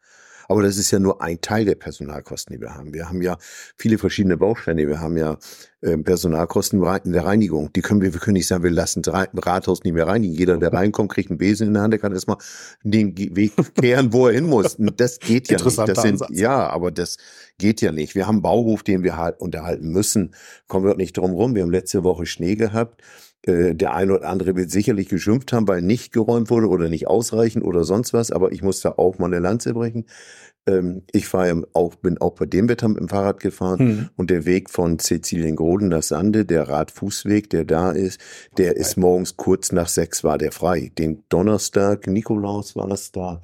Aber 0.52 0.64
das 0.64 0.78
ist 0.78 0.92
ja 0.92 1.00
nur 1.00 1.22
ein 1.22 1.40
Teil 1.40 1.64
der 1.64 1.76
Personalkosten, 1.76 2.54
die 2.54 2.60
wir 2.62 2.76
haben. 2.76 2.94
Wir 2.94 3.08
haben 3.08 3.22
ja 3.22 3.38
viele 3.78 3.98
verschiedene 3.98 4.36
Bausteine. 4.36 4.86
Wir 4.86 5.00
haben 5.00 5.16
ja 5.16 5.38
äh, 5.80 5.98
Personalkosten 5.98 6.84
in 7.06 7.14
der 7.14 7.24
Reinigung. 7.24 7.72
Die 7.72 7.82
können 7.82 8.02
wir, 8.02 8.12
wir 8.12 8.20
können 8.20 8.34
nicht 8.34 8.48
sagen, 8.48 8.62
wir 8.62 8.70
lassen 8.70 9.02
das 9.02 9.30
Rathaus 9.34 9.86
nicht 9.86 9.94
mehr 9.94 10.08
reinigen. 10.08 10.34
Jeder, 10.34 10.58
der 10.58 10.74
reinkommt, 10.74 11.10
kriegt 11.10 11.30
einen 11.30 11.38
Besen 11.38 11.68
in 11.68 11.74
der 11.74 11.84
Hand, 11.84 11.94
der 11.94 12.02
kann 12.02 12.12
erstmal 12.12 12.36
den 12.84 13.18
Weg 13.18 13.54
kehren, 13.76 14.12
wo 14.12 14.28
er 14.28 14.34
hin 14.34 14.46
muss. 14.46 14.76
Das 14.98 15.20
geht 15.20 15.50
ja 15.50 15.56
nicht. 15.64 15.78
Das 15.78 16.02
sind, 16.02 16.22
ja, 16.32 16.68
aber 16.68 16.92
das 16.92 17.16
geht 17.58 17.80
ja 17.80 17.94
nicht. 17.94 18.14
Wir 18.16 18.28
haben 18.28 18.36
einen 18.36 18.42
Bauhof, 18.42 18.84
den 18.84 19.04
wir 19.04 19.16
halt 19.16 19.40
unterhalten 19.40 19.88
müssen. 19.88 20.36
Kommen 20.68 20.86
wir 20.86 20.96
nicht 20.96 21.16
drum 21.16 21.32
rum. 21.32 21.56
Wir 21.56 21.62
haben 21.62 21.72
letzte 21.72 22.04
Woche 22.04 22.26
Schnee 22.26 22.56
gehabt. 22.56 23.02
Äh, 23.44 23.74
der 23.74 23.96
eine 23.96 24.14
oder 24.16 24.30
andere 24.30 24.56
wird 24.56 24.70
sicherlich 24.70 25.10
geschimpft 25.10 25.52
haben, 25.52 25.68
weil 25.68 25.82
nicht 25.82 26.14
geräumt 26.14 26.50
wurde 26.50 26.68
oder 26.68 26.90
nicht 26.90 27.08
ausreichend 27.08 27.64
oder 27.64 27.84
sonst 27.84 28.14
was, 28.14 28.32
aber 28.32 28.52
ich 28.52 28.62
muss 28.62 28.82
da 28.82 28.94
auch 28.98 29.18
mal 29.18 29.28
eine 29.28 29.40
Lanze 29.40 29.74
brechen. 29.74 30.06
Ähm, 30.68 31.02
ich 31.12 31.28
fahre 31.28 31.64
auch, 31.74 31.96
bin 31.96 32.20
auch 32.20 32.36
bei 32.36 32.46
dem 32.46 32.70
Wetter 32.70 32.88
mit 32.88 33.00
dem 33.00 33.10
Fahrrad 33.10 33.40
gefahren 33.40 33.80
hm. 33.80 34.10
und 34.16 34.30
der 34.30 34.46
Weg 34.46 34.70
von 34.70 35.00
Siziliengroden 35.00 35.90
nach 35.90 36.04
Sande, 36.04 36.46
der 36.46 36.70
Radfußweg, 36.70 37.50
der 37.50 37.66
da 37.66 37.92
ist, 37.92 38.22
der 38.58 38.78
ist 38.78 38.96
morgens 38.96 39.38
kurz 39.38 39.72
nach 39.72 39.88
sechs 39.88 40.24
war 40.24 40.38
der 40.38 40.52
frei. 40.52 40.92
Den 40.98 41.24
Donnerstag, 41.30 42.06
Nikolaus 42.06 42.76
war 42.76 42.88
das 42.88 43.12
da, 43.12 43.42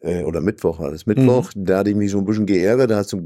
äh, 0.00 0.22
oder 0.22 0.40
Mittwoch 0.40 0.78
war 0.78 0.90
das, 0.90 1.06
Mittwoch, 1.06 1.50
mhm. 1.54 1.64
da 1.64 1.78
hatte 1.78 1.90
ich 1.90 1.96
mich 1.96 2.10
so 2.10 2.18
ein 2.18 2.24
bisschen 2.24 2.46
geärgert, 2.46 2.90
da 2.90 2.96
hat 2.96 3.06
es 3.06 3.10
so 3.10 3.20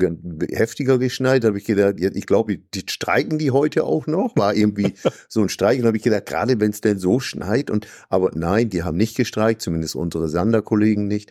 heftiger 0.50 0.98
geschneit, 0.98 1.44
da 1.44 1.48
habe 1.48 1.58
ich 1.58 1.64
gedacht, 1.64 1.96
ich 1.98 2.26
glaube, 2.26 2.58
die 2.58 2.82
streiken 2.88 3.38
die 3.38 3.50
heute 3.50 3.84
auch 3.84 4.06
noch, 4.06 4.34
war 4.36 4.54
irgendwie 4.54 4.94
so 5.28 5.42
ein 5.42 5.48
Streik, 5.48 5.80
und 5.80 5.86
habe 5.86 5.96
ich 5.96 6.02
gedacht, 6.02 6.26
gerade 6.26 6.58
wenn 6.60 6.70
es 6.70 6.80
denn 6.80 6.98
so 6.98 7.20
schneit 7.20 7.70
und, 7.70 7.86
aber 8.08 8.30
nein, 8.34 8.70
die 8.70 8.82
haben 8.82 8.96
nicht 8.96 9.16
gestreikt, 9.16 9.62
zumindest 9.62 9.96
unsere 9.96 10.28
Sander-Kollegen 10.28 11.06
nicht. 11.06 11.30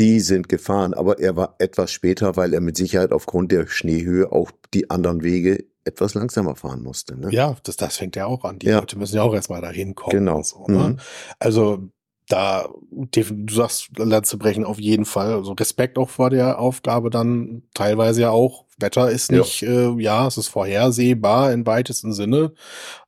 Die 0.00 0.18
sind 0.18 0.48
gefahren, 0.48 0.92
aber 0.92 1.20
er 1.20 1.36
war 1.36 1.54
etwas 1.60 1.92
später, 1.92 2.36
weil 2.36 2.52
er 2.52 2.60
mit 2.60 2.76
Sicherheit 2.76 3.12
aufgrund 3.12 3.52
der 3.52 3.68
Schneehöhe 3.68 4.32
auch 4.32 4.50
die 4.72 4.90
anderen 4.90 5.22
Wege 5.22 5.66
etwas 5.84 6.14
langsamer 6.14 6.56
fahren 6.56 6.82
musste. 6.82 7.16
Ne? 7.16 7.28
Ja, 7.30 7.56
das, 7.62 7.76
das 7.76 7.96
fängt 7.96 8.16
ja 8.16 8.26
auch 8.26 8.44
an. 8.44 8.58
Die 8.58 8.66
Ja. 8.66 8.80
Leute 8.80 8.98
müssen 8.98 9.16
ja 9.16 9.22
auch 9.22 9.34
erstmal 9.34 9.60
dahin 9.60 9.94
kommen. 9.94 10.18
Genau. 10.18 10.42
So, 10.42 10.66
ne? 10.66 10.78
Mhm. 10.78 10.96
Also 11.38 11.90
da, 12.28 12.68
du 12.90 13.54
sagst, 13.54 13.90
Lanze 13.98 14.38
brechen 14.38 14.64
auf 14.64 14.80
jeden 14.80 15.04
Fall. 15.04 15.34
Also 15.34 15.52
Respekt 15.52 15.98
auch 15.98 16.08
vor 16.10 16.30
der 16.30 16.58
Aufgabe 16.58 17.10
dann 17.10 17.62
teilweise 17.74 18.22
ja 18.22 18.30
auch. 18.30 18.64
Wetter 18.78 19.10
ist 19.10 19.30
Ja. 19.30 19.38
nicht, 19.38 19.62
äh, 19.62 19.90
ja, 20.00 20.26
es 20.26 20.38
ist 20.38 20.48
vorhersehbar 20.48 21.52
im 21.52 21.66
weitesten 21.66 22.12
Sinne. 22.12 22.52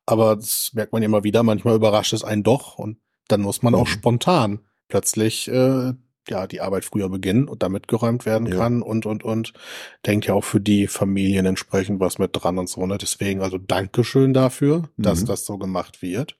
Aber 0.05 0.37
das 0.37 0.71
merkt 0.75 0.93
man 0.93 1.03
immer 1.03 1.25
wieder. 1.25 1.43
Manchmal 1.43 1.77
überrascht 1.77 2.13
es 2.13 2.25
einen 2.25 2.43
doch 2.43 2.79
und 2.79 2.99
dann 3.29 3.41
muss 3.41 3.63
man 3.63 3.75
auch 3.75 3.87
Mhm. 3.87 3.91
spontan 3.91 4.61
plötzlich 4.89 5.49
äh, 5.49 5.93
ja 6.29 6.47
die 6.47 6.61
Arbeit 6.61 6.85
früher 6.85 7.09
beginnen 7.09 7.49
und 7.49 7.63
damit 7.63 7.89
geräumt 7.89 8.27
werden 8.27 8.47
Ja. 8.47 8.57
kann 8.57 8.83
und 8.83 9.07
und 9.07 9.25
und 9.25 9.53
denkt 10.05 10.27
ja 10.27 10.35
auch 10.35 10.45
für 10.45 10.61
die 10.61 10.87
Familien 10.89 11.47
entsprechend 11.47 12.01
was 12.01 12.19
mit 12.19 12.31
dran 12.35 12.59
und 12.59 12.69
so. 12.69 12.85
Ne? 12.87 12.99
Deswegen 12.99 13.41
also 13.43 13.59
Dankeschön 13.59 14.35
dafür, 14.35 14.89
dass 14.97 15.23
Mhm. 15.23 15.27
das 15.27 15.45
so 15.47 15.57
gemacht 15.59 16.03
wird. 16.03 16.37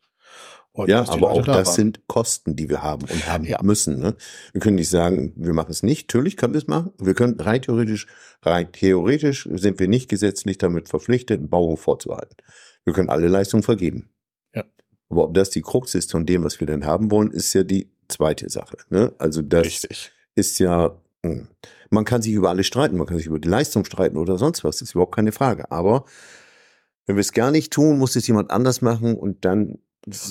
Und 0.77 0.89
Ja, 0.89 1.09
aber 1.09 1.31
auch 1.31 1.45
da 1.45 1.55
das 1.59 1.69
waren. 1.69 1.75
sind 1.75 2.07
Kosten, 2.07 2.55
die 2.55 2.69
wir 2.69 2.83
haben 2.83 3.03
und 3.11 3.27
haben 3.27 3.45
Ja. 3.45 3.63
müssen. 3.63 3.99
Ne? 3.99 4.15
Wir 4.53 4.61
können 4.61 4.77
nicht 4.77 4.91
sagen, 4.91 5.33
wir 5.37 5.55
machen 5.55 5.71
es 5.71 5.83
nicht. 5.83 6.09
Natürlich 6.09 6.37
können 6.37 6.53
wir 6.53 6.59
es 6.59 6.67
machen. 6.67 6.93
Wir 6.99 7.15
können 7.15 7.41
rein 7.41 7.63
theoretisch, 7.63 8.07
rein 8.43 8.71
theoretisch 8.73 9.49
sind 9.55 9.79
wir 9.81 9.89
nicht 9.89 10.09
gesetzlich 10.09 10.59
damit 10.59 10.89
verpflichtet, 10.89 11.39
einen 11.41 11.49
Bauhof 11.49 11.81
vorzuhalten. 11.81 12.37
Wir 12.85 12.93
können 12.93 13.09
alle 13.09 13.29
Leistungen 13.29 13.63
vergeben. 13.63 14.11
Ja. 14.55 14.65
Aber 15.09 15.25
ob 15.25 15.35
das 15.35 15.51
die 15.51 15.63
Krux 15.63 15.95
ist 15.95 16.13
von 16.13 16.27
dem, 16.27 16.45
was 16.45 16.61
wir 16.61 16.67
denn 16.67 16.85
haben 16.85 17.11
wollen, 17.11 17.31
ist 17.31 17.53
ja 17.55 17.63
die 17.63 17.91
zweite 18.09 18.49
Sache. 18.51 18.77
Ne? 18.91 19.13
Also 19.19 19.43
das 19.43 19.67
richtig. 19.67 20.13
ist 20.35 20.59
ja, 20.59 20.95
mh, 21.23 21.49
man 21.91 22.05
kann 22.05 22.21
sich 22.23 22.33
über 22.35 22.51
alles 22.51 22.67
streiten, 22.67 22.97
man 22.99 23.07
kann 23.07 23.17
sich 23.17 23.27
über 23.27 23.39
die 23.39 23.49
Leistung 23.49 23.85
streiten 23.85 24.17
oder 24.19 24.37
sonst 24.39 24.63
was, 24.63 24.77
das 24.79 24.89
ist 24.91 24.95
überhaupt 24.95 25.15
keine 25.15 25.33
Frage. 25.33 25.71
Aber 25.71 26.05
wenn 27.07 27.17
wir 27.17 27.21
es 27.21 27.33
gar 27.33 27.51
nicht 27.51 27.73
tun, 27.73 27.99
muss 27.99 28.15
es 28.17 28.27
jemand 28.27 28.51
anders 28.51 28.83
machen 28.83 29.17
und 29.17 29.45
dann 29.45 29.79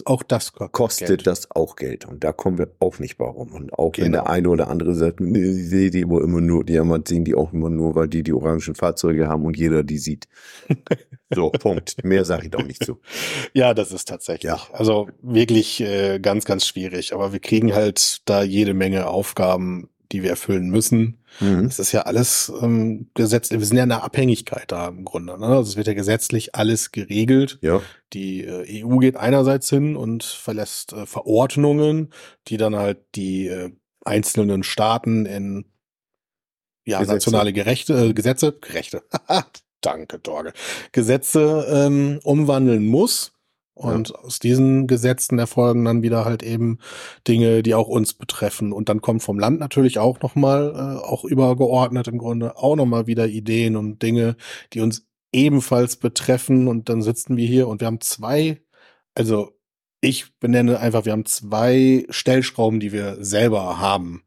Auch 0.05 0.23
das 0.23 0.53
ko- 0.53 0.69
kostet 0.69 1.07
Geld. 1.07 1.27
das 1.27 1.51
auch 1.51 1.75
Geld. 1.75 2.05
Und 2.05 2.23
da 2.23 2.31
kommen 2.31 2.57
wir 2.57 2.71
auch 2.79 2.99
nicht 2.99 3.17
bei 3.17 3.25
rum. 3.25 3.51
Und 3.53 3.73
auch 3.73 3.91
wenn 3.97 4.05
Genau. 4.11 4.23
der 4.23 4.29
eine 4.29 4.49
oder 4.49 4.69
andere 4.69 4.95
sagt, 4.95 5.19
nee, 5.19 5.39
ich 5.43 5.67
sehe 5.69 5.89
die 5.91 6.05
aber 6.05 6.21
immer 6.21 6.39
nur, 6.39 6.63
die 6.63 6.79
haben 6.79 7.03
sehen 7.05 7.25
die 7.25 7.35
auch 7.35 7.51
immer 7.51 7.69
nur, 7.69 7.93
weil 7.95 8.07
die 8.07 8.23
die 8.23 8.31
orangen 8.33 8.75
Fahrzeuge 8.75 9.27
haben 9.27 9.43
und 9.45 9.57
jeder 9.57 9.83
die 9.83 9.97
sieht. 9.97 10.27
so, 11.33 11.49
Punkt. 11.51 12.03
Mehr 12.05 12.23
sage 12.23 12.45
ich 12.45 12.51
doch 12.51 12.63
nicht 12.63 12.85
zu. 12.85 12.99
Ja, 13.53 13.73
das 13.73 13.91
ist 13.91 14.07
tatsächlich. 14.07 14.49
Ja. 14.51 14.59
Also 14.71 15.09
wirklich 15.21 15.81
äh, 15.81 16.19
ganz, 16.19 16.45
ganz 16.45 16.65
schwierig. 16.65 17.13
Aber 17.13 17.33
wir 17.33 17.39
kriegen 17.39 17.73
halt 17.73 18.19
da 18.25 18.43
jede 18.43 18.73
Menge 18.73 19.07
Aufgaben, 19.07 19.89
die 20.11 20.23
wir 20.23 20.29
erfüllen 20.31 20.69
müssen. 20.69 21.19
Mhm. 21.39 21.63
Das 21.63 21.79
ist 21.79 21.91
ja 21.91 22.01
alles 22.01 22.51
ähm, 22.61 23.09
gesetzlich. 23.13 23.59
Wir 23.59 23.65
sind 23.65 23.77
ja 23.77 23.83
in 23.83 23.91
einer 23.91 24.03
Abhängigkeit 24.03 24.71
da 24.71 24.87
im 24.87 25.05
Grunde. 25.05 25.37
Ne? 25.39 25.45
Also 25.47 25.69
es 25.69 25.75
wird 25.77 25.87
ja 25.87 25.93
gesetzlich 25.93 26.55
alles 26.55 26.91
geregelt. 26.91 27.59
Ja, 27.61 27.81
Die 28.13 28.43
äh, 28.43 28.85
EU 28.85 28.97
geht 28.97 29.17
einerseits 29.17 29.69
hin 29.69 29.95
und 29.95 30.23
verlässt 30.23 30.93
äh, 30.93 31.05
Verordnungen, 31.05 32.11
die 32.47 32.57
dann 32.57 32.75
halt 32.75 32.99
die 33.15 33.47
äh, 33.47 33.71
einzelnen 34.03 34.63
Staaten 34.63 35.25
in 35.25 35.65
ja, 36.85 36.99
Gesetze. 36.99 37.15
nationale 37.15 37.53
Gerechte, 37.53 37.93
äh, 37.93 38.13
Gesetze, 38.13 38.53
Gerechte, 38.61 39.03
danke, 39.81 40.21
Torge, 40.21 40.53
Gesetze 40.91 41.65
ähm, 41.69 42.19
umwandeln 42.23 42.85
muss. 42.85 43.34
Und 43.75 44.15
aus 44.15 44.39
diesen 44.39 44.87
Gesetzen 44.87 45.37
erfolgen 45.37 45.83
dann 45.83 46.01
wieder 46.01 46.23
halt 46.23 46.43
eben 46.43 46.79
Dinge, 47.27 47.61
die 47.61 47.75
auch 47.75 47.89
uns 47.89 48.13
betreffen. 48.13 48.71
Und 48.71 48.87
dann 48.87 49.01
kommt 49.01 49.21
vom 49.21 49.37
Land 49.37 49.59
natürlich 49.59 49.99
auch 49.99 50.21
nochmal, 50.21 50.71
äh, 50.73 51.05
auch 51.05 51.25
übergeordnet 51.25 52.07
im 52.07 52.17
Grunde, 52.17 52.55
auch 52.55 52.77
nochmal 52.77 53.05
wieder 53.05 53.27
Ideen 53.27 53.75
und 53.75 54.01
Dinge, 54.01 54.37
die 54.71 54.79
uns 54.79 55.05
ebenfalls 55.33 55.97
betreffen. 55.97 56.69
Und 56.69 56.87
dann 56.87 57.01
sitzen 57.01 57.35
wir 57.35 57.45
hier 57.45 57.67
und 57.67 57.81
wir 57.81 57.87
haben 57.87 57.99
zwei, 57.99 58.61
also 59.13 59.51
ich 59.99 60.33
benenne 60.39 60.79
einfach, 60.79 61.03
wir 61.03 61.11
haben 61.11 61.25
zwei 61.25 62.05
Stellschrauben, 62.09 62.79
die 62.79 62.93
wir 62.93 63.23
selber 63.25 63.77
haben. 63.79 64.23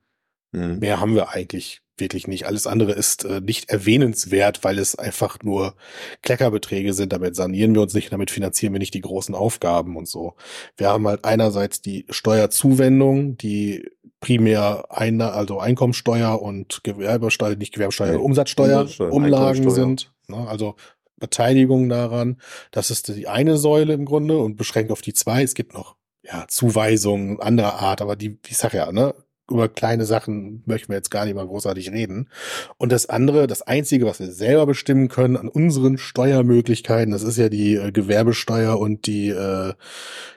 mhm. 0.52 0.78
Mehr 0.81 1.00
haben 1.00 1.14
wir 1.14 1.31
eigentlich 1.31 1.81
wirklich 2.00 2.26
nicht. 2.26 2.47
Alles 2.47 2.67
andere 2.67 2.93
ist 2.93 3.25
äh, 3.25 3.40
nicht 3.40 3.71
erwähnenswert, 3.71 4.64
weil 4.64 4.78
es 4.78 4.95
einfach 4.95 5.38
nur 5.43 5.75
Kleckerbeträge 6.23 6.93
sind. 6.93 7.12
Damit 7.12 7.37
sanieren 7.37 7.75
wir 7.75 7.83
uns 7.83 7.95
nicht, 7.95 8.12
damit 8.12 8.31
finanzieren 8.31 8.73
wir 8.73 8.81
nicht 8.81 8.95
die 8.95 9.00
großen 9.00 9.35
Aufgaben 9.35 9.97
und 9.97 10.09
so. 10.09 10.35
Wir 10.76 10.88
haben 10.88 11.07
halt 11.07 11.25
einerseits 11.25 11.81
die 11.81 12.07
Steuerzuwendung, 12.11 13.37
die 13.37 13.88
primär 14.21 14.87
eine, 14.90 15.33
also 15.33 15.61
Einkommensteuer 15.61 16.40
und 16.40 16.83
Gewerbesteuer, 16.83 17.57
nicht 17.57 17.75
Gewerbesteuer, 17.75 18.12
Nee, 18.12 18.19
Umsatzsteuer, 18.19 18.81
Umsatzsteuer, 18.81 19.12
Umlagen 19.12 19.71
sind. 19.71 20.12
Ne? 20.28 20.47
Also 20.49 20.76
Beteiligung 21.19 21.88
daran. 21.88 22.40
Das 22.71 22.90
ist 22.90 23.09
die 23.09 23.28
eine 23.28 23.57
Säule 23.57 23.93
im 23.93 24.05
Grunde 24.05 24.38
und 24.38 24.57
beschränkt 24.57 24.93
auf 24.93 25.02
die 25.02 25.14
zwei. 25.14 25.43
Es 25.43 25.55
gibt 25.55 25.75
noch 25.75 25.97
ja, 26.23 26.47
Zuweisungen 26.49 27.40
anderer 27.40 27.81
Art, 27.81 28.02
aber 28.02 28.17
die, 28.17 28.38
ich 28.47 28.57
sag 28.57 28.75
ja, 28.75 28.93
ne, 28.93 29.14
über 29.50 29.69
kleine 29.69 30.05
Sachen 30.05 30.62
möchten 30.67 30.90
wir 30.90 30.97
jetzt 30.97 31.11
gar 31.11 31.25
nicht 31.25 31.35
mal 31.35 31.47
großartig 31.47 31.90
reden. 31.90 32.28
Und 32.76 32.93
das 32.93 33.09
andere, 33.09 33.47
das 33.47 33.62
einzige, 33.62 34.07
was 34.07 34.21
wir 34.21 34.31
selber 34.31 34.67
bestimmen 34.67 35.09
können 35.09 35.37
an 35.37 35.49
unseren 35.49 35.99
Steuermöglichkeiten, 35.99 37.12
das 37.12 37.23
ist 37.23 37.38
ja 37.38 37.49
die 37.49 37.75
äh, 37.75 37.93
Gewerbesteuer 37.93 38.78
und 38.78 39.07
die, 39.07 39.31
äh, 39.31 39.75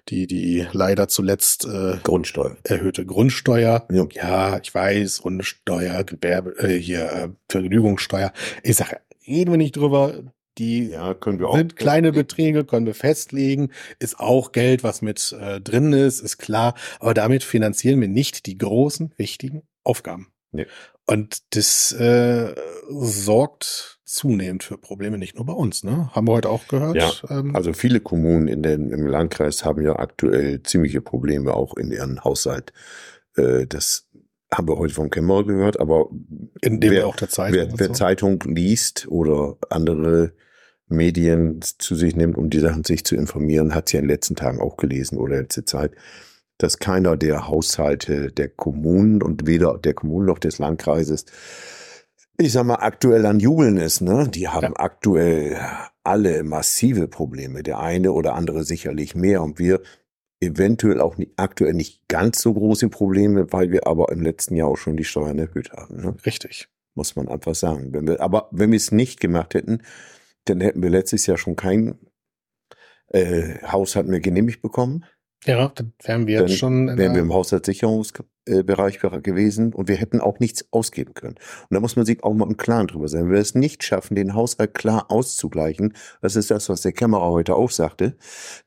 die, 0.09 0.27
die 0.27 0.67
leider 0.71 1.07
zuletzt 1.07 1.65
äh, 1.65 1.97
Grundsteuer. 2.03 2.57
erhöhte 2.63 3.05
Grundsteuer. 3.05 3.85
Ja. 3.91 4.07
Ja, 4.13 4.59
ich 4.61 4.73
weiß, 4.73 5.23
Rundesteuer, 5.23 6.03
Gewerbe, 6.03 6.57
äh, 6.59 6.77
hier, 6.77 7.11
äh, 7.11 7.29
Vergnügungssteuer. 7.49 8.31
Ich 8.63 8.75
sage, 8.75 8.99
reden 9.27 9.51
wir 9.51 9.57
nicht 9.57 9.75
drüber. 9.75 10.13
Die 10.61 10.89
Ja, 10.89 11.15
können 11.15 11.39
wir 11.39 11.49
auch. 11.49 11.57
sind 11.57 11.75
kleine 11.75 12.11
Beträge, 12.11 12.63
können 12.65 12.85
wir 12.85 12.93
festlegen, 12.93 13.71
ist 13.97 14.19
auch 14.19 14.51
Geld, 14.51 14.83
was 14.83 15.01
mit 15.01 15.35
äh, 15.39 15.59
drin 15.59 15.91
ist, 15.91 16.19
ist 16.19 16.37
klar. 16.37 16.75
Aber 16.99 17.15
damit 17.15 17.43
finanzieren 17.43 17.99
wir 17.99 18.07
nicht 18.07 18.45
die 18.45 18.59
großen, 18.59 19.11
wichtigen 19.17 19.63
Aufgaben. 19.83 20.27
Nee. 20.51 20.67
Und 21.07 21.55
das 21.55 21.93
äh, 21.93 22.53
sorgt 22.89 23.99
zunehmend 24.05 24.63
für 24.63 24.77
Probleme, 24.77 25.17
nicht 25.17 25.35
nur 25.35 25.47
bei 25.47 25.53
uns. 25.53 25.83
Ne? 25.83 26.11
Haben 26.13 26.27
wir 26.27 26.33
heute 26.33 26.49
auch 26.49 26.67
gehört. 26.67 26.95
Ja, 26.95 27.11
ähm, 27.29 27.55
Also 27.55 27.73
viele 27.73 27.99
Kommunen 27.99 28.47
in 28.47 28.61
den, 28.61 28.91
im 28.91 29.07
Landkreis 29.07 29.65
haben 29.65 29.81
ja 29.81 29.97
aktuell 29.97 30.61
ziemliche 30.61 31.01
Probleme 31.01 31.55
auch 31.55 31.75
in 31.75 31.91
ihren 31.91 32.23
Haushalt. 32.23 32.71
Äh, 33.35 33.65
das 33.65 34.07
haben 34.53 34.67
wir 34.67 34.77
heute 34.77 34.93
vom 34.93 35.09
Kämmerer 35.09 35.45
gehört, 35.45 35.79
aber 35.79 36.09
wer, 36.61 37.07
auch 37.07 37.15
der 37.15 37.29
Zeit. 37.29 37.53
wer, 37.53 37.67
wer 37.79 37.93
Zeitung 37.93 38.41
liest 38.41 39.07
oder 39.07 39.57
andere 39.69 40.33
Medien 40.91 41.59
zu 41.61 41.95
sich 41.95 42.15
nimmt, 42.15 42.37
um 42.37 42.49
die 42.49 42.59
Sachen 42.59 42.83
sich 42.83 43.03
zu 43.03 43.15
informieren, 43.15 43.73
hat 43.73 43.87
es 43.87 43.93
ja 43.93 43.99
in 43.99 44.05
den 44.05 44.11
letzten 44.11 44.35
Tagen 44.35 44.59
auch 44.61 44.77
gelesen 44.77 45.17
oder 45.17 45.37
letzte 45.37 45.65
Zeit, 45.65 45.91
dass 46.57 46.77
keiner 46.77 47.17
der 47.17 47.47
Haushalte 47.47 48.31
der 48.31 48.49
Kommunen 48.49 49.23
und 49.23 49.47
weder 49.47 49.77
der 49.77 49.93
Kommunen 49.93 50.27
noch 50.27 50.37
des 50.39 50.59
Landkreises, 50.59 51.25
ich 52.37 52.51
sag 52.51 52.65
mal, 52.65 52.75
aktuell 52.75 53.25
an 53.25 53.39
Jubeln 53.39 53.77
ist. 53.77 54.01
Ne? 54.01 54.27
Die 54.29 54.47
haben 54.47 54.73
Ja. 54.77 54.79
aktuell 54.79 55.57
alle 56.03 56.43
massive 56.43 57.07
Probleme. 57.07 57.63
Der 57.63 57.79
eine 57.79 58.11
oder 58.11 58.35
andere 58.35 58.63
sicherlich 58.63 59.15
mehr 59.15 59.41
und 59.43 59.59
wir 59.59 59.81
eventuell 60.39 61.01
auch 61.01 61.17
nicht, 61.17 61.33
aktuell 61.37 61.73
nicht 61.73 62.07
ganz 62.07 62.41
so 62.41 62.53
große 62.53 62.89
Probleme, 62.89 63.51
weil 63.53 63.71
wir 63.71 63.85
aber 63.85 64.11
im 64.11 64.21
letzten 64.21 64.55
Jahr 64.55 64.67
auch 64.69 64.77
schon 64.77 64.97
die 64.97 65.03
Steuern 65.03 65.37
erhöht 65.37 65.71
haben. 65.71 66.01
Ne? 66.01 66.15
Richtig. 66.25 66.67
muss 66.95 67.15
man 67.15 67.27
einfach 67.27 67.55
sagen. 67.55 67.93
Wenn 67.93 68.07
wir, 68.07 68.19
aber 68.21 68.49
wenn 68.51 68.71
wir 68.71 68.77
es 68.77 68.91
nicht 68.91 69.19
gemacht 69.19 69.53
hätten, 69.53 69.81
dann 70.45 70.61
hätten 70.61 70.81
wir 70.81 70.89
letztes 70.89 71.25
Jahr 71.25 71.37
schon 71.37 71.55
kein 71.55 71.99
äh, 73.07 73.59
Haushalt 73.63 74.07
mehr 74.07 74.19
genehmigt 74.19 74.61
bekommen. 74.61 75.05
Ja, 75.45 75.71
dann 75.73 75.93
wären 76.03 76.27
wir 76.27 76.39
Dann 76.39 76.47
jetzt 76.47 76.59
schon 76.59 76.97
Wären 76.97 77.15
wir 77.15 77.21
im 77.21 77.33
Haushaltssicherungsbereich 77.33 78.99
gewesen 79.23 79.73
und 79.73 79.87
wir 79.87 79.95
hätten 79.95 80.21
auch 80.21 80.37
nichts 80.37 80.65
ausgeben 80.69 81.15
können. 81.15 81.33
Und 81.33 81.73
da 81.73 81.79
muss 81.79 81.95
man 81.95 82.05
sich 82.05 82.23
auch 82.23 82.35
mal 82.35 82.47
im 82.47 82.57
Klaren 82.57 82.85
drüber 82.85 83.07
sein. 83.07 83.23
Wenn 83.23 83.31
wir 83.31 83.39
es 83.39 83.55
nicht 83.55 83.83
schaffen, 83.83 84.13
den 84.13 84.35
Haushalt 84.35 84.75
klar 84.75 85.09
auszugleichen, 85.09 85.93
das 86.21 86.35
ist 86.35 86.51
das, 86.51 86.69
was 86.69 86.81
der 86.81 86.91
Kämmerer 86.91 87.31
heute 87.31 87.55
auch 87.55 87.71
sagte, 87.71 88.15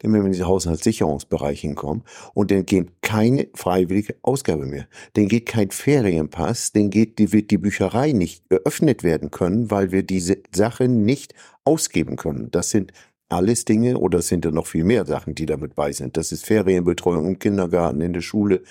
denn 0.03 0.13
wenn 0.13 0.23
wir 0.23 0.27
in 0.27 0.33
diesen 0.33 0.49
Haushaltssicherungsbereich 0.49 1.61
hinkommen 1.61 2.03
und 2.35 2.51
dann 2.51 2.67
geht 2.67 2.91
keine 3.03 3.47
freiwillige 3.55 4.17
Ausgabe 4.23 4.67
mehr, 4.67 4.89
dann 5.13 5.29
geht 5.29 5.47
kein 5.47 5.71
Ferienpass, 5.71 6.73
dann 6.73 6.91
geht 6.91 7.21
die, 7.21 7.33
wird 7.33 7.53
die 7.53 7.59
Bücherei 7.59 8.11
nicht 8.11 8.49
geöffnet 8.49 9.05
werden 9.05 9.31
können, 9.31 9.71
weil 9.71 9.93
wir 9.93 10.03
diese 10.03 10.39
Sache 10.53 10.89
nicht 10.89 11.35
ausgeben 11.65 12.17
können. 12.17 12.51
Das 12.51 12.71
sind 12.71 12.93
alles 13.29 13.65
Dinge 13.65 13.99
oder 13.99 14.19
es 14.19 14.29
sind 14.29 14.45
ja 14.45 14.51
noch 14.51 14.67
viel 14.67 14.85
mehr 14.85 15.07
Sachen, 15.07 15.35
die 15.35 15.47
damit 15.47 15.75
bei 15.75 15.93
sind. 15.93 16.17
Das 16.17 16.33
ist 16.33 16.45
Ferienbetreuung 16.45 17.27
im 17.27 17.39
Kindergarten, 17.39 18.01
in 18.01 18.13
der 18.13 18.21
Schule. 18.21 18.63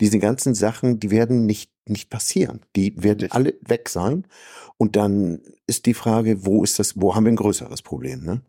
Diese 0.00 0.18
ganzen 0.18 0.54
Sachen, 0.54 1.00
die 1.00 1.10
werden 1.10 1.46
nicht, 1.46 1.70
nicht 1.86 2.10
passieren. 2.10 2.60
Die 2.76 2.94
werden 3.02 3.30
alle 3.32 3.54
weg 3.66 3.88
sein. 3.88 4.26
Und 4.76 4.96
dann 4.96 5.40
ist 5.66 5.86
die 5.86 5.94
Frage, 5.94 6.44
wo 6.44 6.62
ist 6.62 6.78
das, 6.78 7.00
wo 7.00 7.14
haben 7.14 7.24
wir 7.24 7.32
ein 7.32 7.36
größeres 7.36 7.82
Problem, 7.82 8.24
ne? 8.24 8.42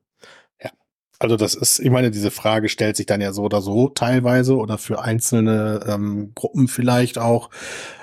Also 1.24 1.38
das 1.38 1.56
ist, 1.56 1.80
ich 1.80 1.90
meine, 1.90 2.12
diese 2.12 2.32
Frage 2.32 2.68
stellt 2.68 2.98
sich 2.98 3.06
dann 3.06 3.22
ja 3.22 3.32
so 3.32 3.44
oder 3.44 3.62
so 3.62 3.88
teilweise 3.88 4.58
oder 4.58 4.78
für 4.78 5.02
einzelne 5.02 5.80
ähm, 5.88 6.34
Gruppen 6.36 6.68
vielleicht 6.68 7.18
auch. 7.18 7.50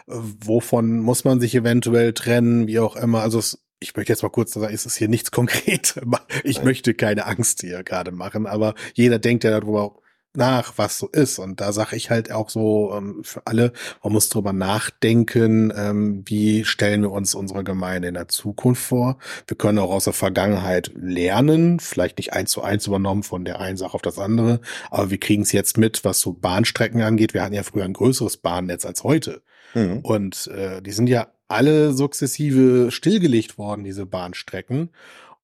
Äh, 0.08 0.14
wovon 0.14 1.00
muss 1.00 1.24
man 1.24 1.38
sich 1.38 1.54
eventuell 1.54 2.14
trennen, 2.14 2.66
wie 2.66 2.78
auch 2.78 2.96
immer. 2.96 3.20
Also 3.20 3.38
es, 3.38 3.62
ich 3.80 3.96
möchte 3.96 4.12
jetzt 4.12 4.22
mal 4.22 4.28
kurz 4.28 4.52
sagen, 4.52 4.72
es 4.72 4.86
ist 4.86 4.96
hier 4.96 5.08
nichts 5.08 5.30
konkret. 5.32 6.00
Ich 6.44 6.56
Nein. 6.56 6.66
möchte 6.66 6.94
keine 6.94 7.26
Angst 7.26 7.62
hier 7.62 7.82
gerade 7.82 8.12
machen, 8.12 8.46
aber 8.46 8.74
jeder 8.94 9.18
denkt 9.18 9.44
ja 9.44 9.50
darüber 9.50 9.96
nach, 10.32 10.74
was 10.76 10.98
so 10.98 11.08
ist. 11.08 11.38
Und 11.38 11.60
da 11.60 11.72
sage 11.72 11.96
ich 11.96 12.10
halt 12.10 12.30
auch 12.30 12.50
so 12.50 12.94
ähm, 12.94 13.20
für 13.24 13.46
alle, 13.46 13.72
man 14.02 14.12
muss 14.12 14.28
drüber 14.28 14.52
nachdenken, 14.52 15.72
ähm, 15.74 16.22
wie 16.26 16.64
stellen 16.64 17.02
wir 17.02 17.10
uns 17.10 17.34
unsere 17.34 17.64
Gemeinde 17.64 18.08
in 18.08 18.14
der 18.14 18.28
Zukunft 18.28 18.82
vor. 18.82 19.18
Wir 19.48 19.56
können 19.56 19.78
auch 19.78 19.90
aus 19.90 20.04
der 20.04 20.12
Vergangenheit 20.12 20.92
lernen, 20.94 21.80
vielleicht 21.80 22.18
nicht 22.18 22.32
eins 22.32 22.52
zu 22.52 22.62
eins 22.62 22.86
übernommen 22.86 23.24
von 23.24 23.44
der 23.44 23.60
einen 23.60 23.76
Sache 23.76 23.94
auf 23.94 24.02
das 24.02 24.18
andere, 24.18 24.60
aber 24.90 25.10
wir 25.10 25.18
kriegen 25.18 25.42
es 25.42 25.52
jetzt 25.52 25.78
mit, 25.78 26.04
was 26.04 26.20
so 26.20 26.32
Bahnstrecken 26.32 27.02
angeht. 27.02 27.34
Wir 27.34 27.42
hatten 27.42 27.54
ja 27.54 27.64
früher 27.64 27.84
ein 27.84 27.92
größeres 27.92 28.36
Bahnnetz 28.36 28.86
als 28.86 29.02
heute. 29.02 29.42
Mhm. 29.74 30.00
Und 30.00 30.46
äh, 30.48 30.80
die 30.80 30.92
sind 30.92 31.08
ja 31.08 31.28
alle 31.50 31.92
sukzessive 31.92 32.90
stillgelegt 32.90 33.58
worden, 33.58 33.84
diese 33.84 34.06
Bahnstrecken. 34.06 34.90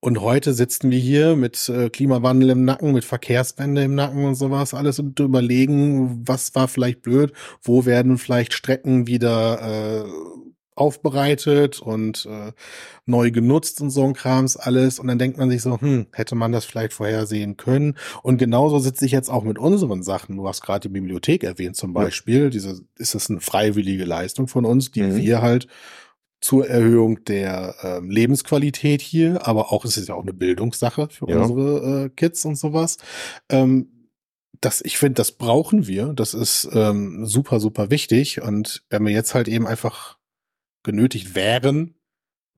Und 0.01 0.21
heute 0.21 0.53
sitzen 0.53 0.91
wir 0.91 0.99
hier 0.99 1.37
mit 1.37 1.69
äh, 1.69 1.91
Klimawandel 1.91 2.51
im 2.51 2.65
Nacken, 2.65 2.93
mit 2.93 3.05
Verkehrswende 3.05 3.83
im 3.83 3.95
Nacken 3.95 4.25
und 4.25 4.35
sowas 4.35 4.75
alles 4.75 4.99
und 4.99 5.19
überlegen, 5.19 6.23
was 6.27 6.55
war 6.55 6.69
vielleicht 6.69 7.03
blöd, 7.03 7.33
wo 7.63 7.87
werden 7.87 8.19
vielleicht 8.19 8.53
Strecken 8.53 9.07
wieder 9.07 10.05
äh, 10.05 10.05
aufbereitet 10.76 11.80
und 11.80 12.26
äh, 12.26 12.52
neu 13.06 13.30
genutzt 13.30 13.80
und 13.80 13.90
so 13.90 14.04
ein 14.04 14.12
Krams 14.12 14.56
alles. 14.56 14.99
Und 14.99 15.09
dann 15.09 15.18
denkt 15.18 15.38
man 15.38 15.50
sich 15.50 15.62
so, 15.62 15.80
hm, 15.80 16.06
hätte 16.12 16.35
man 16.35 16.52
das 16.52 16.64
vielleicht 16.64 16.92
vorhersehen 16.92 17.56
können. 17.56 17.97
Und 18.23 18.38
genauso 18.38 18.78
sitze 18.78 19.06
ich 19.06 19.12
jetzt 19.12 19.30
auch 19.30 19.42
mit 19.42 19.59
unseren 19.59 20.02
Sachen. 20.02 20.37
Du 20.37 20.47
hast 20.47 20.61
gerade 20.61 20.88
die 20.88 20.92
Bibliothek 20.92 21.42
erwähnt 21.42 21.76
zum 21.76 21.95
Beispiel. 21.95 22.45
Ja. 22.45 22.50
Diese, 22.50 22.83
ist 22.99 23.14
das 23.14 23.30
eine 23.30 23.40
freiwillige 23.40 24.04
Leistung 24.04 24.49
von 24.49 24.64
uns, 24.64 24.90
die 24.90 25.02
mhm. 25.02 25.16
wir 25.16 25.42
halt 25.42 25.66
zur 26.40 26.68
Erhöhung 26.68 27.25
der 27.25 27.75
äh, 27.83 27.99
Lebensqualität 28.00 29.00
hier, 29.00 29.47
aber 29.47 29.73
auch 29.73 29.85
es 29.87 29.97
ist 29.97 30.09
ja 30.09 30.14
auch 30.14 30.23
eine 30.23 30.35
Bildungssache 30.35 31.09
für 31.11 31.28
ja. 31.28 31.40
unsere 31.40 32.04
äh, 32.04 32.09
Kids 32.11 32.45
und 32.45 32.56
sowas. 32.56 32.99
Ähm, 33.49 33.88
das, 34.61 34.83
ich 34.85 34.99
finde, 34.99 35.14
das 35.14 35.33
brauchen 35.33 35.87
wir. 35.87 36.12
Das 36.14 36.35
ist 36.35 36.68
ähm, 36.73 37.26
super, 37.26 37.61
super 37.61 37.90
wichtig. 37.90 38.42
Und 38.42 38.85
wenn 38.90 39.04
wir 39.04 39.12
jetzt 39.12 39.35
halt 39.35 39.49
eben 39.49 39.66
einfach 39.66 40.18
genötigt 40.87 41.35
wären, 41.35 41.95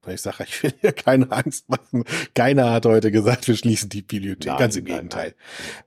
weil 0.02 0.14
ich 0.14 0.22
sage, 0.22 0.44
ich 0.48 0.62
will 0.62 0.74
hier 0.80 0.92
keine 0.92 1.32
Angst 1.32 1.68
machen. 1.68 2.04
Keiner 2.34 2.70
hat 2.70 2.86
heute 2.86 3.10
gesagt, 3.10 3.48
wir 3.48 3.56
schließen 3.56 3.88
die 3.88 4.02
Bibliothek. 4.02 4.46
Nein, 4.46 4.58
Ganz 4.58 4.76
im 4.76 4.84
Gegenteil. 4.84 5.34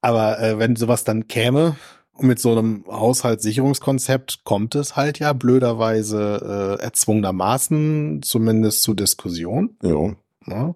aber 0.03 0.39
äh, 0.41 0.59
wenn 0.59 0.77
sowas 0.77 1.05
dann 1.05 1.29
käme, 1.29 1.77
und 2.21 2.27
mit 2.27 2.39
so 2.39 2.53
einem 2.53 2.85
Haushaltssicherungskonzept 2.87 4.45
kommt 4.45 4.75
es 4.75 4.95
halt 4.95 5.19
ja 5.21 5.33
blöderweise 5.33 6.77
äh, 6.79 6.83
erzwungenermaßen 6.83 8.21
zumindest 8.23 8.83
zu 8.83 8.93
Diskussion. 8.93 9.79
Ja. 9.83 10.15
ja. 10.47 10.75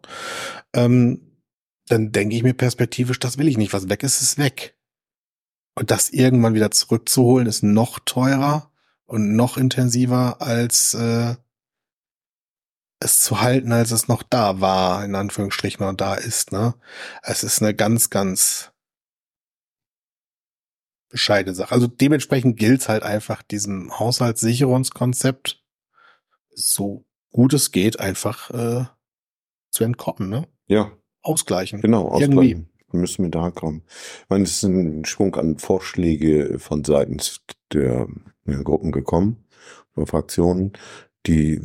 Ähm, 0.72 1.20
dann 1.88 2.12
denke 2.12 2.34
ich 2.34 2.42
mir 2.42 2.54
perspektivisch, 2.54 3.18
das 3.18 3.36
will 3.36 3.46
ich 3.46 3.58
nicht. 3.58 3.74
Was 3.74 3.90
weg 3.90 4.02
ist, 4.02 4.22
ist 4.22 4.38
weg. 4.38 4.74
Und 5.74 5.90
das 5.90 6.08
irgendwann 6.08 6.54
wieder 6.54 6.70
zurückzuholen, 6.70 7.46
ist 7.46 7.62
noch 7.62 7.98
teurer 7.98 8.70
und 9.06 9.36
noch 9.36 9.56
intensiver 9.56 10.40
als 10.40 10.94
äh, 10.94 11.36
es 13.00 13.20
zu 13.20 13.40
halten, 13.40 13.72
als 13.72 13.90
es 13.90 14.08
noch 14.08 14.22
da 14.22 14.60
war, 14.60 15.04
in 15.04 15.14
Anführungsstrichen, 15.14 15.86
und 15.86 16.00
da 16.00 16.14
ist. 16.14 16.52
Ne? 16.52 16.74
Es 17.22 17.42
ist 17.42 17.60
eine 17.60 17.74
ganz, 17.74 18.10
ganz 18.10 18.72
bescheidene 21.10 21.54
Sache. 21.54 21.72
Also 21.72 21.86
dementsprechend 21.86 22.56
gilt 22.56 22.80
es 22.80 22.88
halt 22.88 23.02
einfach, 23.02 23.42
diesem 23.42 23.98
Haushaltssicherungskonzept 23.98 25.62
so 26.50 27.06
gut 27.30 27.52
es 27.52 27.72
geht, 27.72 28.00
einfach 28.00 28.50
äh, 28.50 28.86
zu 29.70 29.84
entkommen, 29.84 30.28
ne? 30.28 30.48
Ja. 30.66 30.92
Ausgleichen. 31.22 31.80
Genau, 31.80 32.08
ausgleichen. 32.08 32.32
Irgendwie. 32.32 32.68
Müssen 32.92 33.24
wir 33.24 33.30
da 33.30 33.50
kommen. 33.50 33.82
Ich 33.88 34.28
meine, 34.28 34.44
es 34.44 34.52
ist 34.52 34.62
ein 34.62 35.04
Schwung 35.04 35.34
an 35.34 35.58
Vorschläge 35.58 36.58
von 36.60 36.84
seitens 36.84 37.40
der 37.72 38.06
Gruppen 38.44 38.92
gekommen, 38.92 39.44
von 39.94 40.06
Fraktionen, 40.06 40.72
die, 41.26 41.58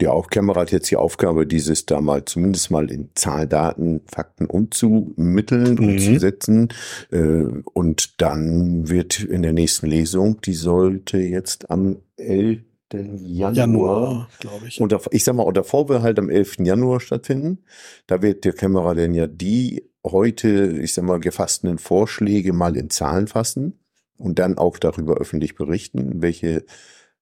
die 0.00 0.08
Aufkämmerer 0.08 0.62
hat 0.62 0.72
jetzt 0.72 0.90
die 0.90 0.96
Aufgabe, 0.96 1.46
dieses 1.46 1.86
da 1.86 2.00
mal 2.00 2.24
zumindest 2.24 2.70
mal 2.72 2.90
in 2.90 3.10
Zahl, 3.14 3.46
Daten, 3.46 4.00
Fakten 4.06 4.46
umzumitteln, 4.46 5.76
mhm. 5.76 5.88
umzusetzen. 5.90 6.68
Äh, 7.12 7.44
und 7.74 8.20
dann 8.20 8.88
wird 8.88 9.20
in 9.20 9.42
der 9.42 9.52
nächsten 9.52 9.86
Lesung, 9.86 10.40
die 10.40 10.54
sollte 10.54 11.18
jetzt 11.18 11.70
am 11.70 11.98
11. 12.16 12.62
Januar, 12.92 13.52
Januar 13.52 14.28
glaube 14.40 14.66
ich. 14.66 14.80
Und 14.80 14.94
ich 15.12 15.24
sag 15.24 15.36
mal, 15.36 15.44
unter 15.44 15.64
Vorbehalt 15.64 16.18
am 16.18 16.28
11. 16.28 16.58
Januar 16.58 17.00
stattfinden. 17.00 17.64
Da 18.06 18.20
wird 18.20 18.44
der 18.44 18.52
Kämmerer 18.52 18.94
denn 18.94 19.14
ja 19.14 19.26
die 19.28 19.88
heute, 20.04 20.78
ich 20.82 20.92
sag 20.92 21.04
mal, 21.04 21.20
gefassten 21.20 21.78
Vorschläge 21.78 22.52
mal 22.52 22.76
in 22.76 22.90
Zahlen 22.90 23.28
fassen 23.28 23.78
und 24.22 24.38
dann 24.38 24.58
auch 24.58 24.78
darüber 24.78 25.16
öffentlich 25.16 25.54
berichten, 25.54 26.22
welche 26.22 26.64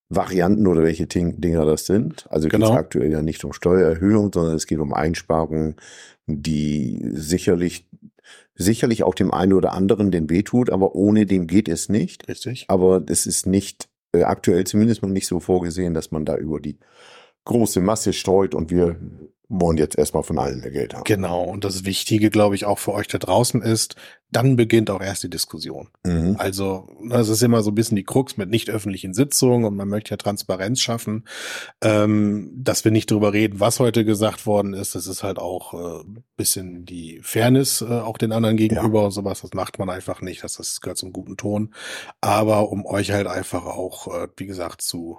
Varianten 0.08 0.66
oder 0.66 0.82
welche 0.82 1.06
Dinger 1.06 1.64
das 1.64 1.86
sind. 1.86 2.26
Also 2.30 2.48
genau. 2.48 2.66
geht 2.66 2.74
es 2.74 2.78
aktuell 2.78 3.12
ja 3.12 3.22
nicht 3.22 3.44
um 3.44 3.52
Steuererhöhung, 3.52 4.30
sondern 4.32 4.56
es 4.56 4.66
geht 4.66 4.78
um 4.78 4.92
Einsparungen, 4.92 5.76
die 6.26 7.00
sicherlich 7.12 7.86
sicherlich 8.54 9.04
auch 9.04 9.14
dem 9.14 9.32
einen 9.32 9.54
oder 9.54 9.72
anderen 9.72 10.10
den 10.10 10.28
wehtut, 10.28 10.68
aber 10.68 10.94
ohne 10.94 11.24
dem 11.24 11.46
geht 11.46 11.68
es 11.68 11.88
nicht. 11.88 12.28
Richtig. 12.28 12.66
Aber 12.68 13.02
es 13.08 13.26
ist 13.26 13.46
nicht 13.46 13.88
äh, 14.12 14.24
aktuell 14.24 14.64
zumindest 14.64 15.02
mal 15.02 15.08
nicht 15.08 15.26
so 15.26 15.40
vorgesehen, 15.40 15.94
dass 15.94 16.10
man 16.10 16.26
da 16.26 16.36
über 16.36 16.60
die 16.60 16.78
große 17.44 17.80
Masse 17.80 18.12
streut 18.12 18.54
und 18.54 18.70
wir 18.70 18.96
wollen 19.50 19.78
jetzt 19.78 19.98
erstmal 19.98 20.22
von 20.22 20.38
allen 20.38 20.60
mehr 20.60 20.70
Geld 20.70 20.94
haben. 20.94 21.02
Genau. 21.04 21.42
Und 21.42 21.64
das 21.64 21.84
Wichtige, 21.84 22.30
glaube 22.30 22.54
ich, 22.54 22.66
auch 22.66 22.78
für 22.78 22.92
euch 22.92 23.08
da 23.08 23.18
draußen 23.18 23.62
ist, 23.62 23.96
dann 24.30 24.54
beginnt 24.54 24.90
auch 24.90 25.00
erst 25.00 25.24
die 25.24 25.28
Diskussion. 25.28 25.88
Mhm. 26.04 26.36
Also, 26.38 26.88
das 27.08 27.28
ist 27.28 27.42
immer 27.42 27.64
so 27.64 27.72
ein 27.72 27.74
bisschen 27.74 27.96
die 27.96 28.04
Krux 28.04 28.36
mit 28.36 28.48
nicht 28.48 28.70
öffentlichen 28.70 29.12
Sitzungen 29.12 29.64
und 29.64 29.74
man 29.74 29.88
möchte 29.88 30.12
ja 30.12 30.16
Transparenz 30.18 30.80
schaffen, 30.80 31.26
ähm, 31.82 32.52
dass 32.54 32.84
wir 32.84 32.92
nicht 32.92 33.10
darüber 33.10 33.32
reden, 33.32 33.58
was 33.58 33.80
heute 33.80 34.04
gesagt 34.04 34.46
worden 34.46 34.72
ist. 34.72 34.94
Das 34.94 35.08
ist 35.08 35.24
halt 35.24 35.40
auch 35.40 35.74
äh, 35.74 36.04
bisschen 36.36 36.84
die 36.84 37.18
Fairness 37.22 37.82
äh, 37.82 37.86
auch 37.86 38.18
den 38.18 38.30
anderen 38.30 38.56
gegenüber 38.56 39.00
ja. 39.00 39.06
und 39.06 39.10
sowas. 39.10 39.40
Das 39.40 39.52
macht 39.54 39.80
man 39.80 39.90
einfach 39.90 40.20
nicht. 40.20 40.44
Das, 40.44 40.54
das 40.54 40.80
gehört 40.80 40.98
zum 40.98 41.12
guten 41.12 41.36
Ton. 41.36 41.74
Aber 42.20 42.70
um 42.70 42.86
euch 42.86 43.10
halt 43.10 43.26
einfach 43.26 43.64
auch, 43.66 44.06
äh, 44.14 44.28
wie 44.36 44.46
gesagt, 44.46 44.80
zu 44.80 45.18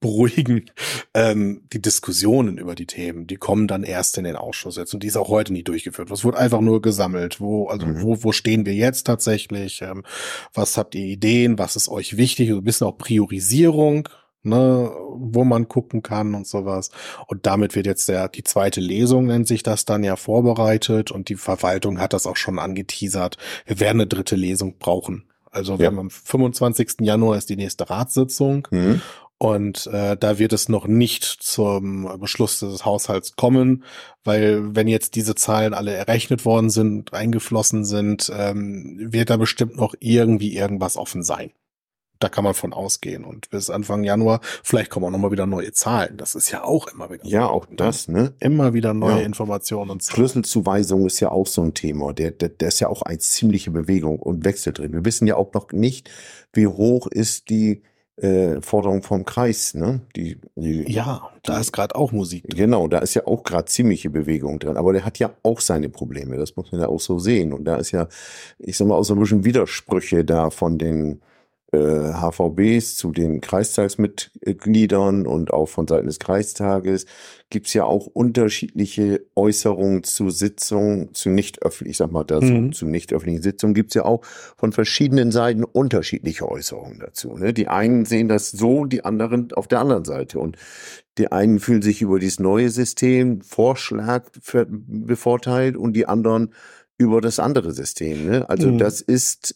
beruhigen. 0.00 0.70
Ähm, 1.14 1.62
die 1.72 1.82
Diskussionen 1.82 2.58
über 2.58 2.74
die 2.74 2.86
Themen, 2.86 3.26
die 3.26 3.36
kommen 3.36 3.66
dann 3.66 3.82
erst 3.82 4.18
in 4.18 4.24
den 4.24 4.36
Ausschuss 4.36 4.76
jetzt 4.76 4.94
und 4.94 5.02
die 5.02 5.08
ist 5.08 5.16
auch 5.16 5.28
heute 5.28 5.52
nicht 5.52 5.68
durchgeführt. 5.68 6.10
Was 6.10 6.24
wurde 6.24 6.38
einfach 6.38 6.60
nur 6.60 6.80
gesammelt? 6.82 7.40
Wo, 7.40 7.66
also 7.66 7.86
mhm. 7.86 8.02
wo, 8.02 8.22
wo 8.22 8.32
stehen 8.32 8.66
wir 8.66 8.74
jetzt 8.74 9.04
tatsächlich? 9.04 9.82
Ähm, 9.82 10.04
was 10.54 10.76
habt 10.76 10.94
ihr 10.94 11.04
Ideen? 11.04 11.58
Was 11.58 11.76
ist 11.76 11.88
euch 11.88 12.16
wichtig? 12.16 12.50
So 12.50 12.58
ein 12.58 12.64
bisschen 12.64 12.86
auch 12.86 12.98
Priorisierung, 12.98 14.08
ne, 14.42 14.90
wo 15.10 15.44
man 15.44 15.68
gucken 15.68 16.02
kann 16.02 16.34
und 16.34 16.46
sowas. 16.46 16.90
Und 17.26 17.46
damit 17.46 17.74
wird 17.74 17.86
jetzt 17.86 18.08
der, 18.08 18.28
die 18.28 18.44
zweite 18.44 18.80
Lesung 18.80 19.26
nennt 19.26 19.48
sich 19.48 19.62
das 19.62 19.84
dann 19.84 20.04
ja 20.04 20.16
vorbereitet 20.16 21.10
und 21.10 21.28
die 21.28 21.36
Verwaltung 21.36 22.00
hat 22.00 22.12
das 22.12 22.26
auch 22.26 22.36
schon 22.36 22.58
angeteasert. 22.58 23.36
Wir 23.66 23.80
werden 23.80 24.00
eine 24.00 24.06
dritte 24.06 24.36
Lesung 24.36 24.78
brauchen. 24.78 25.24
Also 25.50 25.78
wir 25.78 25.84
ja. 25.84 25.90
haben 25.90 25.98
am 25.98 26.10
25. 26.10 27.00
Januar 27.00 27.36
ist 27.36 27.48
die 27.48 27.56
nächste 27.56 27.88
Ratssitzung 27.88 28.68
mhm. 28.70 29.00
Und 29.38 29.86
äh, 29.86 30.16
da 30.16 30.40
wird 30.40 30.52
es 30.52 30.68
noch 30.68 30.88
nicht 30.88 31.24
zum 31.24 32.18
Beschluss 32.18 32.58
des 32.58 32.84
Haushalts 32.84 33.36
kommen, 33.36 33.84
weil 34.24 34.74
wenn 34.74 34.88
jetzt 34.88 35.14
diese 35.14 35.36
Zahlen 35.36 35.74
alle 35.74 35.92
errechnet 35.92 36.44
worden 36.44 36.70
sind, 36.70 37.14
eingeflossen 37.14 37.84
sind, 37.84 38.32
ähm, 38.36 38.96
wird 39.12 39.30
da 39.30 39.36
bestimmt 39.36 39.76
noch 39.76 39.94
irgendwie 40.00 40.56
irgendwas 40.56 40.96
offen 40.96 41.22
sein. 41.22 41.52
Da 42.18 42.28
kann 42.28 42.42
man 42.42 42.54
von 42.54 42.72
ausgehen. 42.72 43.24
Und 43.24 43.48
bis 43.50 43.70
Anfang 43.70 44.02
Januar, 44.02 44.40
vielleicht 44.64 44.90
kommen 44.90 45.06
auch 45.06 45.10
nochmal 45.10 45.30
wieder 45.30 45.46
neue 45.46 45.70
Zahlen. 45.70 46.16
Das 46.16 46.34
ist 46.34 46.50
ja 46.50 46.64
auch 46.64 46.88
immer 46.88 47.08
wieder. 47.10 47.24
Ja, 47.24 47.46
auch 47.46 47.66
das, 47.70 48.08
ne? 48.08 48.34
Immer 48.40 48.74
wieder 48.74 48.92
neue 48.92 49.20
ja. 49.20 49.26
Informationen 49.26 49.90
und 49.90 50.02
Zahlen. 50.02 50.16
Schlüsselzuweisung 50.16 51.06
ist 51.06 51.20
ja 51.20 51.30
auch 51.30 51.46
so 51.46 51.62
ein 51.62 51.74
Thema. 51.74 52.12
Der, 52.12 52.32
der, 52.32 52.48
der 52.48 52.68
ist 52.68 52.80
ja 52.80 52.88
auch 52.88 53.02
eine 53.02 53.18
ziemliche 53.18 53.70
Bewegung 53.70 54.18
und 54.18 54.44
Wechsel 54.44 54.72
drin. 54.72 54.94
Wir 54.94 55.04
wissen 55.04 55.28
ja 55.28 55.36
auch 55.36 55.52
noch 55.52 55.70
nicht, 55.70 56.10
wie 56.52 56.66
hoch 56.66 57.06
ist 57.06 57.50
die 57.50 57.82
äh, 58.20 58.60
Forderung 58.60 59.02
vom 59.02 59.24
Kreis, 59.24 59.74
ne? 59.74 60.00
Die, 60.16 60.38
die 60.56 60.92
ja, 60.92 61.30
da 61.44 61.60
ist 61.60 61.72
gerade 61.72 61.94
auch 61.94 62.12
Musik. 62.12 62.48
Drin. 62.48 62.58
Genau, 62.58 62.88
da 62.88 62.98
ist 62.98 63.14
ja 63.14 63.26
auch 63.26 63.42
gerade 63.44 63.66
ziemliche 63.66 64.10
Bewegung 64.10 64.58
drin. 64.58 64.76
Aber 64.76 64.92
der 64.92 65.04
hat 65.04 65.18
ja 65.18 65.30
auch 65.42 65.60
seine 65.60 65.88
Probleme. 65.88 66.36
Das 66.36 66.56
muss 66.56 66.72
man 66.72 66.80
ja 66.80 66.88
auch 66.88 67.00
so 67.00 67.18
sehen. 67.18 67.52
Und 67.52 67.64
da 67.64 67.76
ist 67.76 67.92
ja, 67.92 68.08
ich 68.58 68.76
sag 68.76 68.88
mal, 68.88 68.96
auch 68.96 69.04
so 69.04 69.14
ein 69.14 69.20
bisschen 69.20 69.44
Widersprüche 69.44 70.24
da 70.24 70.50
von 70.50 70.78
den 70.78 71.20
HVBs, 71.76 72.96
zu 72.96 73.12
den 73.12 73.42
Kreistagsmitgliedern 73.42 75.26
und 75.26 75.52
auch 75.52 75.66
von 75.66 75.86
Seiten 75.86 76.06
des 76.06 76.18
Kreistages 76.18 77.04
gibt's 77.50 77.74
ja 77.74 77.84
auch 77.84 78.06
unterschiedliche 78.06 79.26
Äußerungen 79.34 80.02
zu 80.02 80.30
Sitzungen, 80.30 81.12
zu 81.12 81.28
nicht 81.28 81.62
öffentlich, 81.62 81.90
ich 81.92 81.96
sag 81.98 82.10
mal 82.10 82.24
dazu, 82.24 82.46
mhm. 82.46 82.72
zu 82.72 82.86
nicht 82.86 83.12
öffentlichen 83.12 83.42
Sitzungen 83.42 83.74
gibt's 83.74 83.94
ja 83.94 84.06
auch 84.06 84.22
von 84.56 84.72
verschiedenen 84.72 85.30
Seiten 85.30 85.62
unterschiedliche 85.62 86.48
Äußerungen 86.48 87.00
dazu. 87.00 87.36
Ne? 87.36 87.52
Die 87.52 87.68
einen 87.68 88.06
sehen 88.06 88.28
das 88.28 88.50
so, 88.50 88.86
die 88.86 89.04
anderen 89.04 89.52
auf 89.52 89.68
der 89.68 89.80
anderen 89.80 90.04
Seite. 90.04 90.38
Und 90.38 90.56
die 91.18 91.30
einen 91.32 91.58
fühlen 91.58 91.82
sich 91.82 92.00
über 92.00 92.18
dieses 92.18 92.40
neue 92.40 92.70
System 92.70 93.42
Vorschlag 93.42 94.30
bevorteilt 94.86 95.76
und 95.76 95.92
die 95.94 96.06
anderen 96.06 96.54
über 96.96 97.20
das 97.20 97.38
andere 97.38 97.72
System. 97.72 98.26
Ne? 98.26 98.48
Also 98.48 98.70
mhm. 98.70 98.78
das 98.78 99.00
ist 99.00 99.54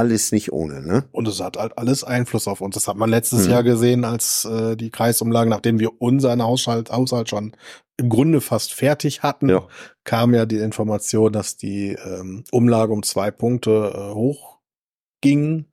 alles 0.00 0.32
nicht 0.32 0.50
ohne, 0.50 0.80
ne? 0.80 1.04
Und 1.12 1.28
es 1.28 1.40
hat 1.40 1.58
halt 1.58 1.76
alles 1.76 2.04
Einfluss 2.04 2.48
auf 2.48 2.62
uns. 2.62 2.74
Das 2.74 2.88
hat 2.88 2.96
man 2.96 3.10
letztes 3.10 3.44
hm. 3.44 3.50
Jahr 3.50 3.62
gesehen, 3.62 4.04
als 4.04 4.46
äh, 4.46 4.74
die 4.74 4.90
Kreisumlagen, 4.90 5.50
nachdem 5.50 5.78
wir 5.78 6.00
unseren 6.00 6.42
Haushalt, 6.42 6.90
Haushalt 6.90 7.28
schon 7.28 7.52
im 7.98 8.08
Grunde 8.08 8.40
fast 8.40 8.72
fertig 8.72 9.22
hatten, 9.22 9.50
ja. 9.50 9.66
kam 10.04 10.32
ja 10.32 10.46
die 10.46 10.56
Information, 10.56 11.32
dass 11.34 11.58
die 11.58 11.98
ähm, 12.02 12.44
Umlage 12.50 12.94
um 12.94 13.02
zwei 13.02 13.30
Punkte 13.30 13.92
äh, 13.94 14.14
hochging. 14.14 15.66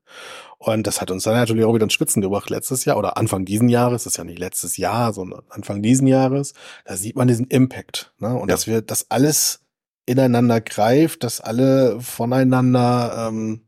Und 0.58 0.88
das 0.88 1.00
hat 1.00 1.10
uns 1.10 1.24
dann 1.24 1.36
natürlich 1.36 1.64
auch 1.64 1.74
wieder 1.74 1.86
in 1.86 1.90
Spitzen 1.90 2.22
gebracht 2.22 2.50
letztes 2.50 2.84
Jahr 2.84 2.98
oder 2.98 3.16
Anfang 3.16 3.46
diesen 3.46 3.70
Jahres. 3.70 4.04
Das 4.04 4.14
ist 4.14 4.18
ja 4.18 4.26
nicht 4.26 4.40
letztes 4.40 4.76
Jahr, 4.76 5.14
sondern 5.14 5.44
Anfang 5.50 5.82
diesen 5.82 6.08
Jahres. 6.08 6.54
Da 6.84 6.98
sieht 6.98 7.16
man 7.16 7.30
diesen 7.30 7.48
Impact. 7.48 8.14
Ne? 8.20 8.34
Und 8.34 8.50
ja. 8.50 8.56
dass 8.56 8.68
wir 8.68 8.82
das 8.82 9.10
alles 9.10 9.62
ineinander 10.06 10.60
greift, 10.60 11.24
dass 11.24 11.40
alle 11.40 12.02
voneinander 12.02 13.30
ähm, 13.30 13.67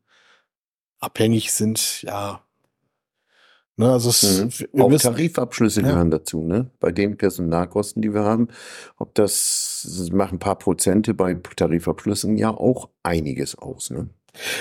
abhängig 0.99 1.51
sind, 1.51 2.03
ja. 2.03 2.41
Ne, 3.77 3.93
also 3.93 4.09
es, 4.09 4.41
mhm. 4.41 4.81
Auch 4.81 4.89
müssen, 4.89 5.07
Tarifabschlüsse 5.07 5.81
ja. 5.81 5.87
gehören 5.87 6.11
dazu, 6.11 6.43
ne? 6.43 6.69
Bei 6.81 6.91
den 6.91 7.17
Personalkosten, 7.17 8.01
die 8.01 8.13
wir 8.13 8.23
haben. 8.23 8.49
Ob 8.97 9.15
das, 9.15 9.87
das 9.97 10.11
machen 10.11 10.35
ein 10.35 10.39
paar 10.39 10.57
Prozente 10.57 11.13
bei 11.13 11.33
Tarifabschlüssen 11.33 12.37
ja 12.37 12.49
auch 12.49 12.89
einiges 13.03 13.55
aus, 13.55 13.89
ne? 13.89 14.09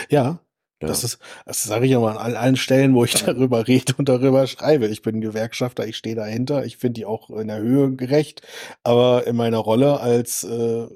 Ja, 0.08 0.40
ja. 0.80 0.86
Das 0.86 1.02
ist, 1.02 1.18
das 1.44 1.64
sage 1.64 1.86
ich 1.86 1.92
immer 1.92 2.20
an 2.20 2.36
allen 2.36 2.56
Stellen, 2.56 2.94
wo 2.94 3.04
ich 3.04 3.14
darüber 3.24 3.66
rede 3.66 3.94
und 3.98 4.08
darüber 4.08 4.46
schreibe. 4.46 4.86
Ich 4.86 5.02
bin 5.02 5.20
Gewerkschafter, 5.20 5.88
ich 5.88 5.96
stehe 5.96 6.14
dahinter, 6.14 6.64
ich 6.64 6.76
finde 6.76 7.00
die 7.00 7.06
auch 7.06 7.30
in 7.30 7.48
der 7.48 7.58
Höhe 7.58 7.96
gerecht, 7.96 8.42
aber 8.84 9.26
in 9.26 9.34
meiner 9.34 9.58
Rolle 9.58 9.98
als 9.98 10.44
äh, 10.44 10.86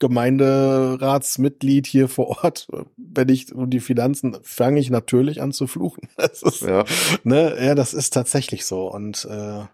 Gemeinderatsmitglied 0.00 1.86
hier 1.86 2.08
vor 2.08 2.42
Ort, 2.42 2.66
wenn 2.96 3.28
ich 3.28 3.54
um 3.54 3.70
die 3.70 3.80
Finanzen 3.80 4.36
fange 4.42 4.80
ich 4.80 4.90
natürlich 4.90 5.40
an 5.40 5.52
zu 5.52 5.66
fluchen. 5.66 6.08
Das 6.16 6.42
ist, 6.42 6.62
ja. 6.62 6.84
Ne, 7.22 7.56
ja, 7.62 7.74
das 7.74 7.94
ist 7.94 8.12
tatsächlich 8.12 8.66
so. 8.66 8.90
Und 8.90 9.26
äh, 9.30 9.64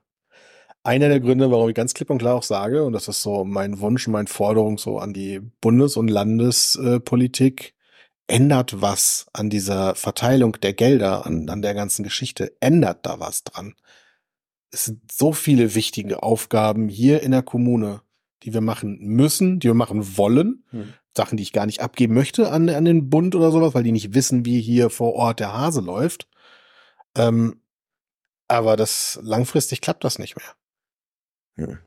einer 0.83 1.09
der 1.09 1.21
Gründe, 1.21 1.51
warum 1.51 1.69
ich 1.69 1.75
ganz 1.75 1.95
klipp 1.95 2.11
und 2.11 2.19
klar 2.19 2.35
auch 2.35 2.43
sage, 2.43 2.85
und 2.85 2.93
das 2.93 3.09
ist 3.09 3.23
so 3.23 3.45
mein 3.45 3.81
Wunsch, 3.81 4.07
meine 4.09 4.29
Forderung 4.29 4.79
so 4.79 4.99
an 4.99 5.13
die 5.13 5.41
Bundes- 5.61 5.97
und 5.97 6.09
Landespolitik, 6.09 7.75
ändert 8.29 8.81
was 8.81 9.27
an 9.33 9.51
dieser 9.51 9.95
Verteilung 9.95 10.53
der 10.61 10.75
Gelder, 10.75 11.27
an, 11.27 11.49
an 11.49 11.63
der 11.63 11.75
ganzen 11.75 12.03
Geschichte, 12.03 12.57
ändert 12.61 13.07
da 13.07 13.21
was 13.21 13.45
dran. 13.45 13.75
Es 14.71 14.87
sind 14.87 15.11
so 15.11 15.33
viele 15.33 15.75
wichtige 15.75 16.23
Aufgaben 16.23 16.89
hier 16.89 17.23
in 17.23 17.31
der 17.31 17.43
Kommune 17.43 18.03
die 18.43 18.53
wir 18.55 18.61
machen 18.61 18.99
müssen, 19.01 19.59
die 19.59 19.69
wir 19.69 19.75
machen 19.75 20.17
wollen. 20.17 20.65
Hm. 20.71 20.93
Sachen, 21.17 21.37
die 21.37 21.43
ich 21.43 21.53
gar 21.53 21.67
nicht 21.67 21.81
abgeben 21.81 22.15
möchte 22.15 22.53
an, 22.53 22.69
an 22.69 22.85
den 22.85 23.09
Bund 23.09 23.35
oder 23.35 23.51
sowas, 23.51 23.75
weil 23.75 23.83
die 23.83 23.93
nicht 23.93 24.15
wissen, 24.15 24.45
wie 24.45 24.61
hier 24.61 24.91
vor 24.91 25.15
Ort 25.15 25.41
der 25.41 25.53
Hase 25.55 25.81
läuft. 25.81 26.29
Ähm, 27.17 27.61
aber 28.49 28.77
das 28.77 29.19
langfristig 29.23 29.81
klappt 29.81 30.05
das 30.05 30.19
nicht 30.19 30.37
mehr. 30.37 31.67
Hm. 31.67 31.79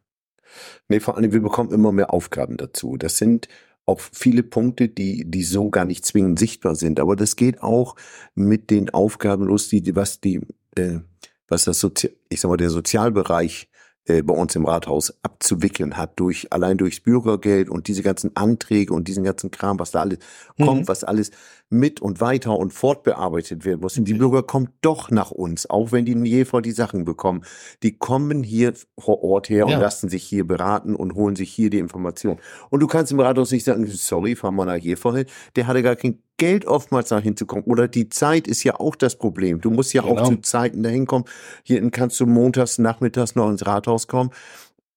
Nee, 0.87 0.99
vor 0.99 1.15
allem, 1.15 1.31
wir 1.31 1.41
bekommen 1.41 1.71
immer 1.71 1.91
mehr 1.91 2.11
Aufgaben 2.11 2.57
dazu. 2.57 2.97
Das 2.97 3.17
sind 3.17 3.47
auch 3.85 3.99
viele 3.99 4.43
Punkte, 4.43 4.89
die, 4.89 5.29
die 5.29 5.43
so 5.43 5.69
gar 5.69 5.85
nicht 5.85 6.05
zwingend 6.05 6.39
sichtbar 6.39 6.75
sind. 6.75 6.99
Aber 6.99 7.15
das 7.15 7.35
geht 7.35 7.61
auch 7.61 7.95
mit 8.35 8.69
den 8.69 8.89
Aufgaben 8.89 9.45
los, 9.45 9.69
die, 9.69 9.95
was 9.95 10.19
die, 10.19 10.41
äh, 10.75 10.99
was 11.47 11.65
das 11.65 11.79
Sozi 11.79 12.15
ich 12.29 12.41
sag 12.41 12.49
mal, 12.49 12.57
der 12.57 12.69
Sozialbereich 12.69 13.68
äh, 14.09 14.23
bei 14.23 14.33
uns 14.33 14.55
im 14.55 14.65
Rathaus 14.65 15.13
abzuwickeln 15.21 15.95
hat, 15.97 16.19
durch 16.19 16.51
allein 16.51 16.77
durchs 16.77 16.99
Bürgergeld 16.99 17.69
und 17.69 17.87
diese 17.87 18.01
ganzen 18.01 18.35
Anträge 18.35 18.93
und 18.93 19.07
diesen 19.07 19.23
ganzen 19.23 19.51
Kram, 19.51 19.79
was 19.79 19.91
da 19.91 20.01
alles 20.01 20.19
mhm. 20.57 20.65
kommt, 20.65 20.87
was 20.87 21.03
alles 21.03 21.31
mit 21.69 22.01
und 22.01 22.19
weiter 22.19 22.57
und 22.57 22.73
fortbearbeitet 22.73 23.63
werden 23.63 23.81
muss. 23.81 23.97
Und 23.97 24.05
die 24.05 24.15
Bürger 24.15 24.43
kommen 24.43 24.69
doch 24.81 25.11
nach 25.11 25.31
uns, 25.31 25.69
auch 25.69 25.91
wenn 25.91 26.05
die 26.05 26.13
in 26.13 26.25
Jever 26.25 26.61
die 26.61 26.71
Sachen 26.71 27.05
bekommen. 27.05 27.43
Die 27.83 27.97
kommen 27.97 28.43
hier 28.43 28.73
vor 28.97 29.23
Ort 29.23 29.49
her 29.49 29.65
ja. 29.67 29.75
und 29.75 29.81
lassen 29.81 30.09
sich 30.09 30.23
hier 30.23 30.47
beraten 30.47 30.95
und 30.95 31.13
holen 31.15 31.35
sich 31.35 31.51
hier 31.51 31.69
die 31.69 31.79
Informationen. 31.79 32.39
Und 32.69 32.79
du 32.79 32.87
kannst 32.87 33.11
im 33.11 33.19
Rathaus 33.19 33.51
nicht 33.51 33.65
sagen, 33.65 33.85
sorry, 33.87 34.35
fahren 34.35 34.55
wir 34.55 34.65
nach 34.65 34.77
Jever 34.77 35.15
hin. 35.15 35.25
Der 35.55 35.67
hatte 35.67 35.83
gar 35.83 35.95
kein 35.95 36.19
Geld 36.37 36.65
oftmals 36.65 37.09
da 37.09 37.19
hinzukommen. 37.19 37.65
Oder 37.65 37.87
die 37.87 38.09
Zeit 38.09 38.47
ist 38.47 38.63
ja 38.63 38.79
auch 38.79 38.95
das 38.95 39.17
Problem. 39.17 39.61
Du 39.61 39.69
musst 39.69 39.93
ja 39.93 40.01
genau. 40.01 40.21
auch 40.21 40.27
zu 40.27 40.37
Zeiten 40.37 40.81
dahin 40.81 41.05
kommen. 41.05 41.25
Hier 41.63 41.87
kannst 41.91 42.19
du 42.19 42.25
montags, 42.25 42.79
nachmittags 42.79 43.35
noch 43.35 43.49
ins 43.49 43.65
Rathaus 43.65 44.07
kommen 44.07 44.31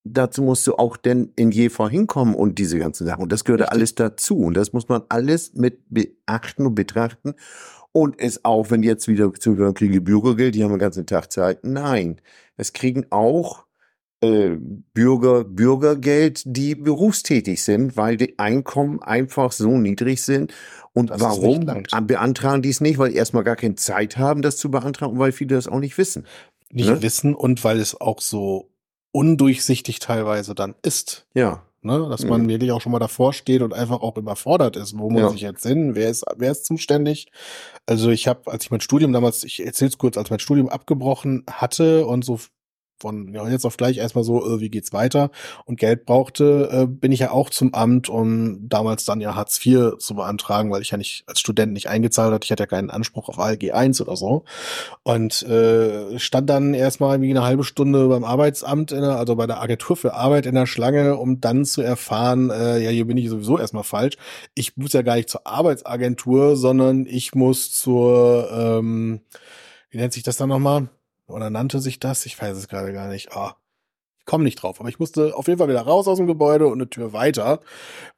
dazu 0.04 0.42
musst 0.42 0.66
du 0.66 0.74
auch 0.74 0.96
denn 0.96 1.32
in 1.36 1.50
Jever 1.50 1.88
hinkommen 1.88 2.34
und 2.34 2.58
diese 2.58 2.78
ganzen 2.78 3.06
Sachen. 3.06 3.22
Und 3.22 3.32
das 3.32 3.44
gehört 3.44 3.62
Richtig. 3.62 3.72
alles 3.72 3.94
dazu. 3.94 4.38
Und 4.38 4.54
das 4.54 4.72
muss 4.72 4.88
man 4.88 5.02
alles 5.08 5.54
mit 5.54 5.80
beachten 5.88 6.66
und 6.66 6.74
betrachten. 6.74 7.34
Und 7.92 8.18
es 8.18 8.44
auch, 8.44 8.70
wenn 8.70 8.82
jetzt 8.82 9.06
wieder 9.06 9.32
zu 9.34 9.56
hören, 9.56 9.74
kriege 9.74 10.00
Bürgergeld, 10.00 10.54
die 10.54 10.64
haben 10.64 10.70
den 10.70 10.78
ganzen 10.78 11.06
Tag 11.06 11.30
Zeit. 11.30 11.62
Nein, 11.62 12.20
es 12.56 12.72
kriegen 12.72 13.06
auch 13.10 13.66
äh, 14.22 14.56
Bürger 14.94 15.44
Bürgergeld, 15.44 16.42
die 16.46 16.74
berufstätig 16.74 17.62
sind, 17.62 17.96
weil 17.96 18.16
die 18.16 18.38
Einkommen 18.38 19.02
einfach 19.02 19.52
so 19.52 19.76
niedrig 19.76 20.22
sind. 20.22 20.54
Und 20.94 21.10
das 21.10 21.20
warum 21.20 21.66
beantragen 22.06 22.62
die 22.62 22.70
es 22.70 22.80
nicht? 22.80 22.98
Weil 22.98 23.14
erstmal 23.14 23.44
gar 23.44 23.56
keine 23.56 23.74
Zeit 23.74 24.16
haben, 24.16 24.40
das 24.40 24.56
zu 24.56 24.70
beantragen, 24.70 25.18
weil 25.18 25.32
viele 25.32 25.56
das 25.56 25.68
auch 25.68 25.80
nicht 25.80 25.98
wissen. 25.98 26.26
Nicht 26.70 26.88
ne? 26.88 27.02
wissen 27.02 27.34
und 27.34 27.62
weil 27.64 27.78
es 27.78 28.00
auch 28.00 28.20
so 28.20 28.71
undurchsichtig 29.12 29.98
teilweise 29.98 30.54
dann 30.54 30.74
ist. 30.82 31.26
Ja. 31.34 31.62
Ne, 31.84 32.06
dass 32.08 32.24
man 32.24 32.42
mhm. 32.42 32.48
wirklich 32.48 32.70
auch 32.70 32.80
schon 32.80 32.92
mal 32.92 33.00
davor 33.00 33.32
steht 33.32 33.60
und 33.60 33.74
einfach 33.74 34.02
auch 34.02 34.16
überfordert 34.16 34.76
ist, 34.76 34.96
wo 34.96 35.10
muss 35.10 35.22
ja. 35.22 35.32
ich 35.32 35.40
jetzt 35.40 35.66
hin, 35.66 35.96
wer 35.96 36.10
ist, 36.10 36.24
wer 36.36 36.52
ist 36.52 36.64
zuständig. 36.64 37.26
Also 37.86 38.10
ich 38.10 38.28
habe, 38.28 38.52
als 38.52 38.62
ich 38.62 38.70
mein 38.70 38.80
Studium 38.80 39.12
damals, 39.12 39.42
ich 39.42 39.66
erzähle 39.66 39.88
es 39.88 39.98
kurz, 39.98 40.16
als 40.16 40.30
mein 40.30 40.38
Studium 40.38 40.68
abgebrochen 40.68 41.44
hatte 41.50 42.06
und 42.06 42.24
so 42.24 42.38
von 43.02 43.34
ja, 43.34 43.46
jetzt 43.48 43.66
auf 43.66 43.76
gleich 43.76 43.98
erstmal 43.98 44.24
so, 44.24 44.46
äh, 44.46 44.60
wie 44.60 44.70
geht's 44.70 44.92
weiter 44.92 45.30
und 45.66 45.78
Geld 45.78 46.06
brauchte, 46.06 46.68
äh, 46.72 46.86
bin 46.86 47.12
ich 47.12 47.20
ja 47.20 47.32
auch 47.32 47.50
zum 47.50 47.74
Amt, 47.74 48.08
um 48.08 48.68
damals 48.68 49.04
dann 49.04 49.20
ja 49.20 49.34
Hartz 49.34 49.64
IV 49.64 49.98
zu 49.98 50.14
beantragen, 50.14 50.70
weil 50.70 50.82
ich 50.82 50.90
ja 50.90 50.96
nicht 50.96 51.24
als 51.26 51.40
Student 51.40 51.72
nicht 51.72 51.88
eingezahlt 51.88 52.32
hatte. 52.32 52.44
Ich 52.44 52.50
hatte 52.52 52.62
ja 52.62 52.66
keinen 52.66 52.90
Anspruch 52.90 53.28
auf 53.28 53.38
ALG 53.38 53.72
1 53.72 54.00
oder 54.00 54.16
so. 54.16 54.44
Und 55.02 55.42
äh, 55.42 56.18
stand 56.18 56.48
dann 56.48 56.74
erstmal 56.74 57.20
wie 57.20 57.30
eine 57.30 57.42
halbe 57.42 57.64
Stunde 57.64 58.08
beim 58.08 58.24
Arbeitsamt, 58.24 58.92
in 58.92 59.02
der, 59.02 59.18
also 59.18 59.36
bei 59.36 59.46
der 59.46 59.60
Agentur 59.60 59.96
für 59.96 60.14
Arbeit 60.14 60.46
in 60.46 60.54
der 60.54 60.66
Schlange, 60.66 61.16
um 61.16 61.40
dann 61.40 61.64
zu 61.64 61.82
erfahren, 61.82 62.50
äh, 62.50 62.78
ja, 62.82 62.90
hier 62.90 63.06
bin 63.06 63.16
ich 63.16 63.28
sowieso 63.28 63.58
erstmal 63.58 63.84
falsch. 63.84 64.16
Ich 64.54 64.76
muss 64.76 64.92
ja 64.92 65.02
gar 65.02 65.16
nicht 65.16 65.28
zur 65.28 65.46
Arbeitsagentur, 65.46 66.56
sondern 66.56 67.06
ich 67.06 67.34
muss 67.34 67.72
zur, 67.72 68.48
ähm, 68.52 69.20
wie 69.90 69.98
nennt 69.98 70.12
sich 70.12 70.22
das 70.22 70.36
dann 70.36 70.48
nochmal? 70.48 70.88
Oder 71.32 71.50
nannte 71.50 71.80
sich 71.80 71.98
das? 71.98 72.26
Ich 72.26 72.40
weiß 72.40 72.56
es 72.56 72.68
gerade 72.68 72.92
gar 72.92 73.08
nicht. 73.08 73.32
Ah, 73.32 73.56
ich 74.22 74.26
komme 74.26 74.44
nicht 74.44 74.62
drauf. 74.62 74.78
Aber 74.78 74.88
ich 74.88 75.00
musste 75.00 75.34
auf 75.36 75.48
jeden 75.48 75.58
Fall 75.58 75.68
wieder 75.68 75.82
raus 75.82 76.06
aus 76.06 76.18
dem 76.18 76.28
Gebäude 76.28 76.68
und 76.68 76.74
eine 76.74 76.88
Tür 76.88 77.12
weiter, 77.12 77.60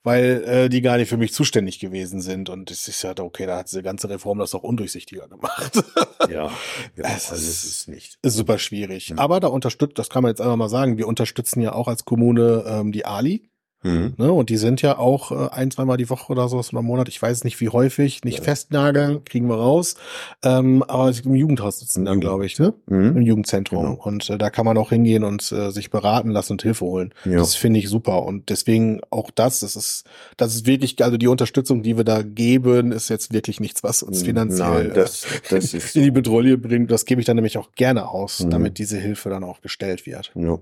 weil 0.03 0.45
äh, 0.45 0.69
die 0.69 0.83
gar 0.83 0.99
nicht 0.99 1.09
für 1.09 1.17
mich 1.17 1.33
zuständig 1.33 1.81
gewesen 1.81 2.21
sind. 2.21 2.51
Und 2.51 2.71
es 2.71 2.89
ist 2.89 3.03
ja 3.03 3.15
okay, 3.19 3.47
da 3.47 3.59
hat 3.59 3.69
diese 3.69 3.83
ganze 3.83 4.11
Reform 4.11 4.39
das 4.39 4.55
auch 4.55 4.63
undurchsichtiger 4.63 5.29
gemacht. 5.29 5.83
ja, 6.29 6.51
ja 6.97 7.05
es 7.17 7.31
also 7.31 7.37
ist, 7.37 7.65
ist 7.65 7.89
nicht. 7.89 8.19
Ist 8.21 8.35
super 8.35 8.59
schwierig. 8.59 9.11
Mhm. 9.11 9.19
Aber 9.19 9.41
da 9.41 9.49
unterstützt, 9.49 9.99
das 9.99 10.11
kann 10.11 10.23
man 10.23 10.31
jetzt 10.31 10.43
einfach 10.43 10.57
mal 10.57 10.69
sagen, 10.69 10.99
wir 10.99 11.09
unterstützen 11.09 11.63
ja 11.63 11.73
auch 11.73 11.89
als 11.89 12.05
Kommune 12.05 12.65
ähm, 12.67 12.93
die 12.93 13.07
Ali. 13.07 13.49
Mhm. 13.85 14.15
Ne, 14.17 14.33
und 14.33 14.49
die 14.49 14.57
sind 14.57 14.81
ja 14.81 14.99
auch 14.99 15.31
äh, 15.31 15.51
ein, 15.51 15.71
zweimal 15.71 15.99
die 15.99 16.09
Woche 16.09 16.33
oder 16.33 16.49
sowas 16.49 16.73
oder 16.73 16.81
im 16.81 16.87
Monat. 16.87 17.09
Ich 17.09 17.21
weiß 17.21 17.45
nicht, 17.45 17.61
wie 17.61 17.69
häufig, 17.69 18.25
nicht 18.25 18.39
ja. 18.39 18.45
festnageln, 18.45 19.25
kriegen 19.25 19.47
wir 19.47 19.57
raus. 19.57 19.97
Ähm, 20.43 20.83
aber 20.83 21.13
im 21.25 21.35
Jugendhaus 21.35 21.81
sitzen 21.81 22.07
dann, 22.07 22.19
glaube 22.19 22.47
ich, 22.47 22.59
ne? 22.59 22.73
Mhm. 22.87 23.17
Im 23.19 23.23
Jugendzentrum. 23.23 23.85
Genau. 23.85 24.03
Und 24.03 24.31
äh, 24.31 24.39
da 24.39 24.49
kann 24.49 24.65
man 24.65 24.79
auch 24.79 24.89
hingehen 24.89 25.23
und 25.23 25.53
äh, 25.53 25.71
sich 25.71 25.91
beraten 25.91 26.31
lassen 26.31 26.53
und 26.53 26.63
Hilfe 26.63 26.85
holen. 26.87 27.13
Ja. 27.27 27.37
Das 27.37 27.55
finde 27.55 27.79
ich 27.79 27.91
super. 27.91 28.23
Und 28.23 28.49
deswegen 28.49 29.03
auch 29.11 29.31
das, 29.31 29.61
das 29.61 29.77
ist, 29.77 30.05
das 30.39 30.55
ist 30.55 30.67
wirklich, 30.67 31.03
also 31.05 31.19
die 31.19 31.29
Unterstützung, 31.29 31.83
die 31.83 31.99
wir 31.99 32.05
da 32.05 32.23
geben, 32.23 32.91
ist 32.91 33.11
jetzt 33.11 33.35
wirklich 33.35 33.61
nichts, 33.61 33.83
was 33.83 34.03
uns 34.03 34.23
finanziell 34.23 34.89
Nein, 34.89 34.93
das, 34.95 35.27
das 35.51 35.75
ist 35.75 35.95
in 35.97 36.05
die 36.05 36.11
Bedrohung 36.11 36.61
bringt. 36.61 36.91
Das 36.91 37.05
gebe 37.05 37.21
ich 37.21 37.27
dann 37.27 37.37
nämlich 37.37 37.59
auch 37.59 37.73
gerne 37.73 38.09
aus, 38.09 38.41
mhm. 38.41 38.51
damit 38.51 38.79
diese 38.79 38.99
Hilfe 38.99 39.29
dann 39.29 39.45
auch 39.45 39.61
gestellt 39.61 40.07
wird. 40.07 40.33
Ja. 40.35 40.59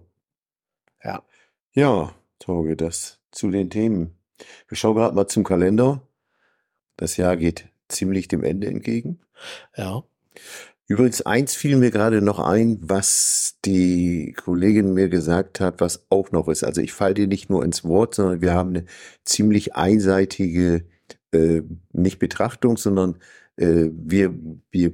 Ja. 1.04 1.22
Ja, 1.74 2.12
Torge, 2.42 2.76
das 2.76 3.20
zu 3.30 3.50
den 3.50 3.70
Themen. 3.70 4.16
Wir 4.68 4.76
schauen 4.76 4.96
gerade 4.96 5.14
mal 5.14 5.28
zum 5.28 5.44
Kalender. 5.44 6.02
Das 6.96 7.16
Jahr 7.16 7.36
geht 7.36 7.68
ziemlich 7.88 8.26
dem 8.28 8.42
Ende 8.42 8.66
entgegen. 8.66 9.20
Ja. 9.76 10.02
Übrigens, 10.88 11.22
eins 11.22 11.54
fiel 11.54 11.76
mir 11.76 11.90
gerade 11.90 12.20
noch 12.20 12.40
ein, 12.40 12.78
was 12.82 13.58
die 13.64 14.34
Kollegin 14.36 14.92
mir 14.92 15.08
gesagt 15.08 15.60
hat, 15.60 15.80
was 15.80 16.04
auch 16.10 16.32
noch 16.32 16.48
ist. 16.48 16.64
Also 16.64 16.80
ich 16.80 16.92
falle 16.92 17.14
dir 17.14 17.28
nicht 17.28 17.48
nur 17.48 17.64
ins 17.64 17.84
Wort, 17.84 18.16
sondern 18.16 18.42
wir 18.42 18.52
haben 18.52 18.70
eine 18.70 18.84
ziemlich 19.24 19.76
einseitige, 19.76 20.84
äh, 21.32 21.62
nicht 21.92 22.18
Betrachtung, 22.18 22.76
sondern 22.76 23.18
äh, 23.56 23.86
wir, 23.92 24.34
wir 24.70 24.92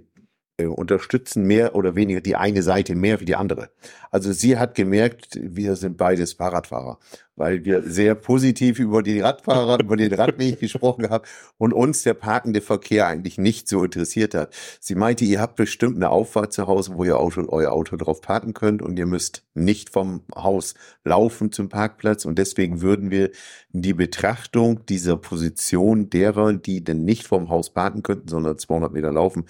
äh, 0.58 0.66
unterstützen 0.66 1.44
mehr 1.44 1.74
oder 1.74 1.94
weniger 1.94 2.20
die 2.20 2.36
eine 2.36 2.62
Seite 2.62 2.94
mehr 2.94 3.20
wie 3.20 3.24
die 3.24 3.36
andere. 3.36 3.70
Also 4.10 4.32
sie 4.32 4.58
hat 4.58 4.74
gemerkt, 4.74 5.38
wir 5.40 5.76
sind 5.76 5.96
beides 5.96 6.34
Fahrradfahrer, 6.34 6.98
weil 7.38 7.64
wir 7.64 7.82
sehr 7.82 8.14
positiv 8.14 8.78
über 8.78 9.02
die 9.02 9.20
Radfahrer, 9.20 9.80
über 9.80 9.96
den 9.96 10.12
Radweg 10.12 10.60
gesprochen 10.60 11.08
haben 11.08 11.24
und 11.56 11.72
uns 11.72 12.02
der 12.02 12.14
parkende 12.14 12.60
Verkehr 12.60 13.06
eigentlich 13.06 13.38
nicht 13.38 13.68
so 13.68 13.84
interessiert 13.84 14.34
hat. 14.34 14.54
Sie 14.80 14.94
meinte, 14.94 15.24
ihr 15.24 15.40
habt 15.40 15.56
bestimmt 15.56 15.96
eine 15.96 16.10
Auffahrt 16.10 16.52
zu 16.52 16.66
Hause, 16.66 16.92
wo 16.94 17.04
ihr 17.04 17.18
Auto, 17.18 17.44
euer 17.48 17.72
Auto 17.72 17.96
drauf 17.96 18.20
parken 18.20 18.54
könnt 18.54 18.82
und 18.82 18.98
ihr 18.98 19.06
müsst 19.06 19.44
nicht 19.54 19.90
vom 19.90 20.22
Haus 20.34 20.74
laufen 21.04 21.52
zum 21.52 21.68
Parkplatz 21.68 22.24
und 22.24 22.38
deswegen 22.38 22.80
würden 22.80 23.10
wir 23.10 23.30
die 23.70 23.94
Betrachtung 23.94 24.84
dieser 24.86 25.16
Position 25.16 26.10
derer, 26.10 26.52
die 26.52 26.82
denn 26.82 27.04
nicht 27.04 27.26
vom 27.26 27.48
Haus 27.48 27.70
parken 27.70 28.02
könnten, 28.02 28.28
sondern 28.28 28.58
200 28.58 28.92
Meter 28.92 29.12
laufen, 29.12 29.46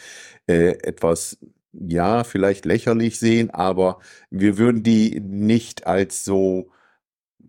äh, 0.46 0.78
etwas 0.82 1.38
ja, 1.72 2.24
vielleicht 2.24 2.64
lächerlich 2.64 3.18
sehen, 3.18 3.50
aber 3.50 3.98
wir 4.30 4.58
würden 4.58 4.82
die 4.82 5.20
nicht 5.20 5.86
als 5.86 6.24
so 6.24 6.70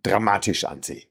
dramatisch 0.04 0.66
ansehen. 0.66 1.10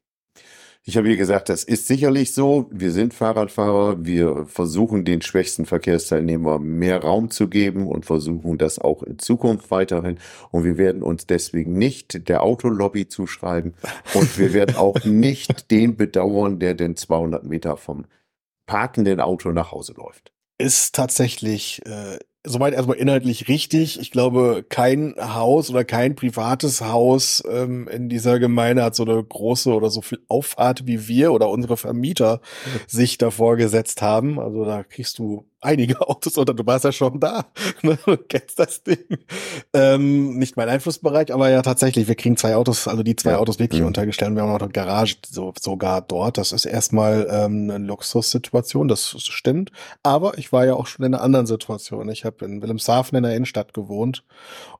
Ich 0.88 0.96
habe 0.96 1.11
ihr 1.11 1.18
gesagt, 1.18 1.51
das 1.51 1.64
ist 1.64 1.87
sicherlich 1.87 2.33
so. 2.33 2.66
Wir 2.70 2.92
sind 2.92 3.12
Fahrradfahrer. 3.12 4.07
Wir 4.07 4.46
versuchen 4.46 5.05
den 5.05 5.20
schwächsten 5.20 5.66
Verkehrsteilnehmer 5.66 6.59
mehr 6.59 7.03
Raum 7.03 7.31
zu 7.31 7.48
geben 7.48 7.87
und 7.87 8.07
versuchen 8.07 8.57
das 8.57 8.79
auch 8.79 9.03
in 9.03 9.18
Zukunft 9.18 9.70
weiterhin. 9.70 10.18
Und 10.51 10.64
wir 10.64 10.79
werden 10.79 11.03
uns 11.03 11.27
deswegen 11.27 11.74
nicht 11.74 12.31
der 12.31 12.42
Autolobby 12.42 13.07
zuschreiben. 13.07 13.74
Und 14.14 14.38
wir 14.38 14.55
werden 14.55 14.77
auch 14.79 15.05
nicht 15.05 15.70
den 15.70 15.98
bedauern, 15.98 16.59
der 16.59 16.72
den 16.72 16.96
200 16.96 17.44
Meter 17.44 17.77
vom 17.77 18.07
parkenden 18.64 19.20
Auto 19.20 19.53
nach 19.53 19.72
Hause 19.72 19.92
läuft. 19.92 20.33
Ist 20.57 20.94
tatsächlich 20.94 21.85
äh, 21.85 22.18
soweit 22.49 22.75
erstmal 22.75 22.97
inhaltlich 22.97 23.49
richtig. 23.49 24.01
Ich 24.01 24.11
glaube, 24.11 24.65
kein 24.69 25.15
Haus 25.19 25.71
oder 25.71 25.85
kein 25.85 26.15
privates 26.15 26.81
Haus 26.81 27.43
ähm, 27.51 27.89
in 27.89 28.09
dieser 28.09 28.39
Gemeinde 28.39 28.83
hat 28.83 28.95
so 28.95 29.05
eine 29.05 29.23
große 29.23 29.73
oder 29.73 29.91
so 29.91 30.01
viel 30.03 30.21
Auffahrt 30.29 30.87
wie 30.87 31.09
wir 31.09 31.33
oder 31.33 31.49
unsere 31.49 31.77
Vermieter 31.77 32.41
sich 32.87 33.19
davor 33.19 33.57
gesetzt 33.57 34.03
haben. 34.03 34.39
Also 34.41 34.65
da 34.65 34.83
kriegst 34.83 35.19
du 35.19 35.45
einige 35.61 36.01
Autos 36.09 36.38
oder 36.38 36.55
du 36.55 36.64
warst 36.66 36.85
ja 36.85 36.92
schon 36.92 37.21
da. 37.21 37.47
Ne? 37.83 37.97
Du 38.05 38.16
kennst 38.16 38.59
das 38.59 38.83
Ding. 38.83 38.99
Ähm, 39.73 40.37
nicht 40.37 40.57
mein 40.57 40.68
Einflussbereich, 40.68 41.33
aber 41.33 41.49
ja 41.49 41.62
tatsächlich, 41.62 42.09
wir 42.09 42.16
kriegen 42.16 42.37
zwei 42.37 42.57
Autos, 42.57 42.88
also 42.88 43.05
die 43.05 43.14
zwei 43.14 43.33
ja. 43.33 43.38
Autos 43.38 43.61
wirklich 43.61 43.83
mhm. 43.83 43.88
untergestellt. 43.88 44.35
Wir 44.35 44.42
haben 44.42 44.51
auch 44.51 44.61
eine 44.61 44.71
Garage 44.71 45.16
so, 45.29 45.53
sogar 45.61 46.01
dort. 46.03 46.38
Das 46.38 46.51
ist 46.51 46.64
erstmal 46.64 47.29
ähm, 47.31 47.71
eine 47.71 47.85
Luxussituation, 47.85 48.88
das 48.88 49.14
stimmt. 49.18 49.71
Aber 50.03 50.38
ich 50.38 50.53
war 50.53 50.66
ja 50.66 50.75
auch 50.75 50.87
schon 50.87 51.05
in 51.05 51.14
einer 51.14 51.23
anderen 51.23 51.47
Situation. 51.47 52.09
Ich 52.09 52.25
habe 52.25 52.44
in 52.44 52.61
Wilhelmshaven 52.62 53.16
in 53.16 53.23
der 53.23 53.37
Innenstadt 53.37 53.75
gewohnt 53.75 54.25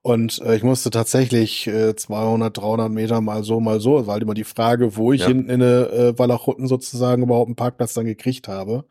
und 0.03 0.41
äh, 0.43 0.57
ich 0.57 0.63
musste 0.63 0.91
tatsächlich 0.91 1.67
äh, 1.67 1.95
200, 1.95 2.57
300 2.57 2.91
Meter 2.91 3.21
mal 3.21 3.45
so, 3.45 3.61
mal 3.61 3.81
so. 3.81 4.01
Es 4.01 4.07
war 4.07 4.15
halt 4.15 4.23
immer 4.23 4.35
die 4.35 4.45
Frage, 4.45 4.97
wo 4.97 5.13
ich 5.13 5.23
ja. 5.23 5.29
hinten 5.29 5.51
in 5.51 5.61
äh, 5.61 6.19
Walachhutten 6.19 6.67
sozusagen 6.67 7.23
überhaupt 7.23 7.49
einen 7.49 7.57
Parkplatz 7.57 7.95
dann 7.95 8.07
gekriegt 8.07 8.49
habe. 8.49 8.85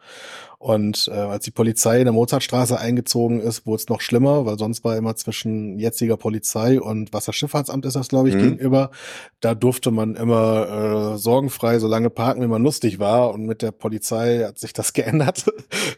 Und 0.60 1.08
äh, 1.08 1.12
als 1.12 1.46
die 1.46 1.52
Polizei 1.52 2.00
in 2.00 2.06
der 2.06 2.14
Mozartstraße 2.14 2.80
eingezogen 2.80 3.40
ist, 3.42 3.68
wurde 3.68 3.76
es 3.76 3.90
noch 3.90 4.02
schlimmer, 4.02 4.48
weil 4.48 4.58
sonst 4.58 4.84
war 4.84 4.98
immer 4.98 5.16
zwischen 5.16 5.78
jetziger 5.78 6.18
Polizei 6.18 6.82
und 6.82 7.14
Wasserschifffahrtsamt 7.14 7.86
ist 7.86 7.96
das, 7.96 8.08
glaube 8.08 8.30
ich, 8.30 8.36
mhm. 8.36 8.42
gegenüber. 8.42 8.90
Da 9.40 9.54
durfte 9.54 9.92
man 9.92 10.16
immer 10.16 11.14
äh, 11.14 11.18
sorgenfrei 11.20 11.78
so 11.78 11.88
lange 11.88 12.10
parken, 12.10 12.42
wie 12.42 12.48
man 12.48 12.64
lustig 12.64 12.98
war. 12.98 13.34
Und 13.34 13.46
mit 13.46 13.62
der 13.62 13.72
Polizei 13.72 14.46
hat 14.46 14.58
sich 14.58 14.74
das 14.74 14.94
geändert. 14.94 15.46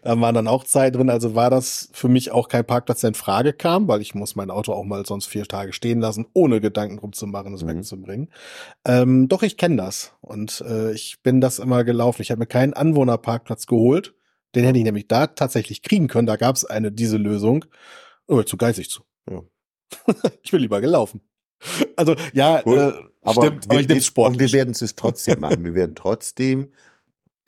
da 0.03 0.19
waren 0.19 0.35
dann 0.35 0.49
auch 0.49 0.65
Zeit 0.65 0.95
drin. 0.95 1.09
Also 1.09 1.35
war 1.35 1.49
das 1.49 1.87
für 1.93 2.09
mich 2.09 2.31
auch 2.31 2.49
kein 2.49 2.65
Parkplatz, 2.65 2.99
der 2.99 3.09
in 3.09 3.13
Frage 3.13 3.53
kam, 3.53 3.87
weil 3.87 4.01
ich 4.01 4.13
muss 4.13 4.35
mein 4.35 4.51
Auto 4.51 4.73
auch 4.73 4.83
mal 4.83 5.05
sonst 5.05 5.27
vier 5.27 5.45
Tage 5.45 5.71
stehen 5.71 6.01
lassen, 6.01 6.25
ohne 6.33 6.59
Gedanken 6.59 6.97
drum 6.97 7.13
zu 7.13 7.27
machen, 7.27 7.53
es 7.53 7.63
mhm. 7.63 7.69
wegzubringen. 7.69 8.27
Ähm, 8.83 9.29
doch 9.29 9.41
ich 9.41 9.55
kenne 9.55 9.77
das 9.77 10.11
und 10.19 10.61
äh, 10.67 10.91
ich 10.91 11.19
bin 11.23 11.39
das 11.39 11.59
immer 11.59 11.85
gelaufen. 11.85 12.21
Ich 12.21 12.31
habe 12.31 12.39
mir 12.39 12.45
keinen 12.45 12.73
Anwohnerparkplatz 12.73 13.65
geholt 13.65 14.15
den 14.55 14.63
hätte 14.63 14.79
ich 14.79 14.85
nämlich 14.85 15.07
da 15.07 15.27
tatsächlich 15.27 15.81
kriegen 15.81 16.07
können. 16.07 16.27
Da 16.27 16.35
gab 16.35 16.55
es 16.55 16.65
eine, 16.65 16.91
diese 16.91 17.17
Lösung. 17.17 17.65
Oh, 18.27 18.41
zu 18.43 18.57
geizig 18.57 18.89
zu. 18.89 19.03
Ja. 19.29 19.41
ich 20.43 20.51
bin 20.51 20.61
lieber 20.61 20.81
gelaufen. 20.81 21.21
Also, 21.95 22.15
ja, 22.33 22.59
äh, 22.59 22.93
aber 23.21 23.45
stimmt, 23.45 23.65
wir, 23.65 23.71
aber 23.71 23.81
ich 23.81 23.87
nehme 23.87 24.01
Sport. 24.01 24.33
Und 24.33 24.39
wir 24.39 24.51
werden 24.51 24.71
es 24.71 24.95
trotzdem 24.95 25.39
machen. 25.41 25.63
Wir 25.63 25.75
werden 25.75 25.95
trotzdem 25.95 26.71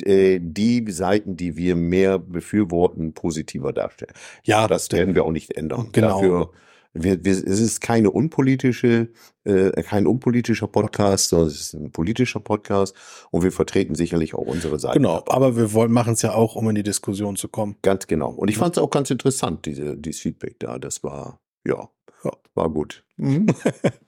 äh, 0.03 0.39
die 0.41 0.85
Seiten, 0.91 1.37
die 1.37 1.55
wir 1.55 1.75
mehr 1.75 2.19
befürworten, 2.19 3.13
positiver 3.13 3.73
darstellen. 3.73 4.13
Ja, 4.43 4.67
das 4.67 4.91
werden 4.91 5.15
wir 5.15 5.23
auch 5.23 5.31
nicht 5.31 5.55
ändern. 5.55 5.89
Genau. 5.91 6.07
Dafür 6.07 6.51
wir, 6.93 7.23
wir, 7.23 7.32
es 7.32 7.60
ist 7.60 7.82
keine 7.82 8.12
unpolitische, 8.12 9.10
äh, 9.43 9.71
kein 9.84 10.08
unpolitischer 10.08 10.67
Podcast, 10.67 11.30
sondern 11.30 11.47
es 11.47 11.62
ist 11.62 11.73
ein 11.73 11.91
politischer 11.91 12.39
Podcast 12.39 12.95
und 13.32 13.43
wir 13.43 13.51
vertreten 13.51 13.95
sicherlich 13.95 14.34
auch 14.34 14.45
unsere 14.45 14.80
Seite. 14.80 14.99
Genau, 14.99 15.23
aber 15.27 15.56
wir 15.56 15.73
wollen 15.73 15.91
machen 15.91 16.13
es 16.13 16.21
ja 16.21 16.34
auch, 16.34 16.56
um 16.56 16.67
in 16.69 16.75
die 16.75 16.84
Diskussion 16.84 17.36
zu 17.36 17.47
kommen. 17.47 17.77
Ganz 17.82 18.08
genau. 18.08 18.32
Und 18.32 18.49
ich 18.49 18.58
fand 18.58 18.75
es 18.75 18.84
auch 18.84 18.89
ganz 18.89 19.10
interessant, 19.10 19.65
diese, 19.65 19.97
dieses 19.97 20.21
Feedback 20.21 20.60
da. 20.60 20.80
Das 20.80 21.04
war, 21.04 21.39
ja, 21.65 21.89
ja. 22.23 22.32
war 22.56 22.69
gut. 22.69 23.06
Mhm. 23.17 23.47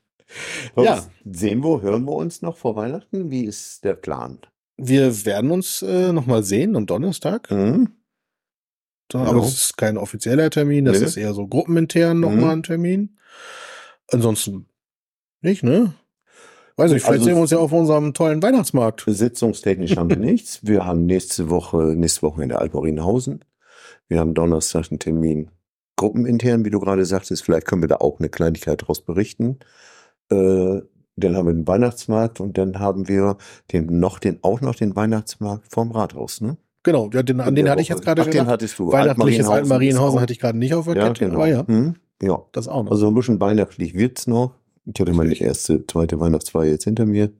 ja. 0.77 1.05
Sehen 1.25 1.63
wir, 1.63 1.81
hören 1.81 2.03
wir 2.05 2.13
uns 2.13 2.41
noch 2.41 2.57
vor 2.57 2.75
Weihnachten? 2.75 3.31
Wie 3.31 3.45
ist 3.45 3.83
der 3.83 3.93
Plan? 3.93 4.39
Wir 4.75 5.25
werden 5.25 5.51
uns 5.51 5.81
äh, 5.83 6.11
nochmal 6.11 6.43
sehen 6.43 6.75
am 6.75 6.85
Donnerstag. 6.85 7.49
Mhm. 7.51 7.91
Aber 9.13 9.43
es 9.43 9.53
ist 9.53 9.77
kein 9.77 9.97
offizieller 9.97 10.49
Termin, 10.49 10.85
das 10.85 10.99
nee. 10.99 11.05
ist 11.05 11.17
eher 11.17 11.33
so 11.33 11.47
gruppenintern 11.47 12.19
nochmal 12.19 12.45
mhm. 12.45 12.49
ein 12.49 12.63
Termin. 12.63 13.17
Ansonsten 14.11 14.67
nicht, 15.41 15.63
ne? 15.63 15.93
Weiß 16.75 16.91
nicht, 16.91 17.03
vielleicht 17.03 17.19
also, 17.19 17.25
sehen 17.25 17.35
wir 17.35 17.41
uns 17.41 17.51
ja 17.51 17.59
auf 17.59 17.71
unserem 17.71 18.13
tollen 18.13 18.41
Weihnachtsmarkt. 18.41 19.03
Sitzungstechnisch 19.05 19.97
haben 19.97 20.09
wir 20.09 20.17
nichts. 20.31 20.61
Wir 20.63 20.85
haben 20.85 21.05
nächste 21.05 21.49
Woche, 21.49 21.95
nächste 21.95 22.23
Woche 22.23 22.41
in 22.41 22.49
der 22.49 22.59
Alporienhausen. 22.59 23.45
Wir 24.07 24.19
haben 24.19 24.33
Donnerstag 24.33 24.87
einen 24.89 24.99
Termin 24.99 25.51
gruppenintern, 25.97 26.65
wie 26.65 26.71
du 26.71 26.79
gerade 26.79 27.05
sagtest. 27.05 27.43
Vielleicht 27.43 27.67
können 27.67 27.83
wir 27.83 27.89
da 27.89 27.97
auch 27.97 28.19
eine 28.19 28.29
Kleinigkeit 28.29 28.81
daraus 28.81 29.01
berichten. 29.01 29.59
Äh, 30.29 30.81
dann 31.15 31.35
haben 31.35 31.45
wir 31.45 31.53
den 31.53 31.67
Weihnachtsmarkt 31.67 32.39
und 32.39 32.57
dann 32.57 32.79
haben 32.79 33.07
wir 33.07 33.37
den, 33.71 33.99
noch 33.99 34.17
den, 34.17 34.39
auch 34.41 34.61
noch 34.61 34.75
den 34.75 34.95
Weihnachtsmarkt 34.95 35.71
vom 35.71 35.91
Rathaus, 35.91 36.41
ne? 36.41 36.57
Genau, 36.83 37.09
ja, 37.13 37.23
den, 37.23 37.39
an 37.39 37.55
den 37.55 37.69
hatte 37.69 37.81
ich 37.81 37.87
jetzt 37.87 38.03
gerade 38.03 38.21
gesagt. 38.21 38.35
den 38.35 38.47
hattest 38.47 38.77
du. 38.77 38.91
Weihnachtliches 38.91 39.47
Altmarienhausen 39.47 40.19
hatte 40.19 40.33
ich 40.33 40.39
gerade 40.39 40.57
nicht 40.57 40.73
auf 40.73 40.85
der 40.85 40.97
ja, 40.97 41.07
Kette. 41.07 41.25
Genau. 41.25 41.35
Aber 41.35 41.47
ja, 41.47 41.65
hm? 41.65 41.95
ja, 42.21 42.41
das 42.51 42.67
auch 42.67 42.83
noch. 42.83 42.91
Also 42.91 43.07
ein 43.07 43.15
bisschen 43.15 43.39
weihnachtlich 43.39 43.93
wird's 43.93 44.27
noch. 44.27 44.55
Ich 44.85 44.99
hatte 44.99 45.13
meine 45.13 45.33
erste, 45.33 45.85
zweite 45.87 46.19
Weihnachtsfeier 46.19 46.71
jetzt 46.71 46.83
hinter 46.83 47.05
mir. 47.05 47.31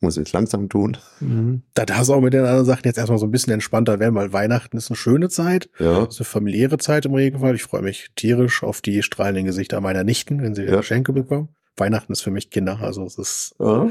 Muss 0.00 0.16
jetzt 0.16 0.32
langsam 0.32 0.70
tun. 0.70 0.96
Mhm. 1.20 1.62
Da 1.74 1.84
darf 1.84 2.00
es 2.00 2.10
auch 2.10 2.22
mit 2.22 2.32
den 2.32 2.40
anderen 2.40 2.64
Sachen 2.64 2.82
jetzt 2.84 2.96
erstmal 2.96 3.18
so 3.18 3.26
ein 3.26 3.30
bisschen 3.30 3.52
entspannter 3.52 4.00
werden, 4.00 4.14
weil 4.14 4.32
Weihnachten 4.32 4.78
ist 4.78 4.90
eine 4.90 4.96
schöne 4.96 5.28
Zeit. 5.28 5.68
Ja. 5.78 6.04
ist 6.04 6.18
eine 6.18 6.24
familiäre 6.24 6.78
Zeit 6.78 7.04
im 7.04 7.12
Regelfall. 7.12 7.54
Ich 7.54 7.64
freue 7.64 7.82
mich 7.82 8.08
tierisch 8.16 8.62
auf 8.62 8.80
die 8.80 9.02
strahlenden 9.02 9.44
Gesichter 9.44 9.82
meiner 9.82 10.04
Nichten, 10.04 10.42
wenn 10.42 10.54
sie 10.54 10.64
ja. 10.64 10.76
Geschenke 10.76 11.12
bekommen. 11.12 11.50
Weihnachten 11.76 12.12
ist 12.12 12.22
für 12.22 12.30
mich 12.30 12.48
Kinder, 12.48 12.78
also 12.80 13.04
es 13.04 13.18
ist. 13.18 13.54
Ja. 13.58 13.90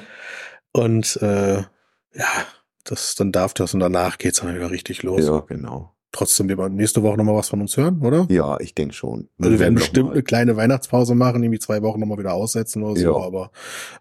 Und 0.74 1.20
äh, 1.22 1.58
ja, 1.58 2.46
das, 2.86 3.16
dann 3.16 3.32
darf 3.32 3.54
das 3.54 3.74
und 3.74 3.82
danach 3.82 4.18
geht's 4.18 4.40
dann 4.40 4.56
wieder 4.56 4.72
richtig 4.72 5.04
los. 5.04 5.26
Ja, 5.26 5.40
genau. 5.40 5.92
Trotzdem 6.12 6.48
wir 6.48 6.70
nächste 6.70 7.04
Woche 7.04 7.18
nochmal 7.18 7.36
was 7.36 7.50
von 7.50 7.60
uns 7.60 7.76
hören, 7.76 8.00
oder? 8.02 8.26
Ja, 8.30 8.58
ich 8.62 8.74
denke 8.74 8.94
schon. 8.94 9.28
Wir, 9.38 9.48
also 9.48 9.52
wir 9.52 9.60
werden 9.60 9.76
bestimmt 9.76 10.12
eine 10.12 10.24
kleine 10.24 10.56
Weihnachtspause 10.56 11.14
machen, 11.14 11.44
irgendwie 11.44 11.60
zwei 11.60 11.82
Wochen 11.82 12.00
nochmal 12.00 12.20
wieder 12.20 12.34
aussetzen 12.34 12.84
oder 12.84 12.96
so, 12.98 13.20
ja. 13.20 13.26
aber 13.26 13.52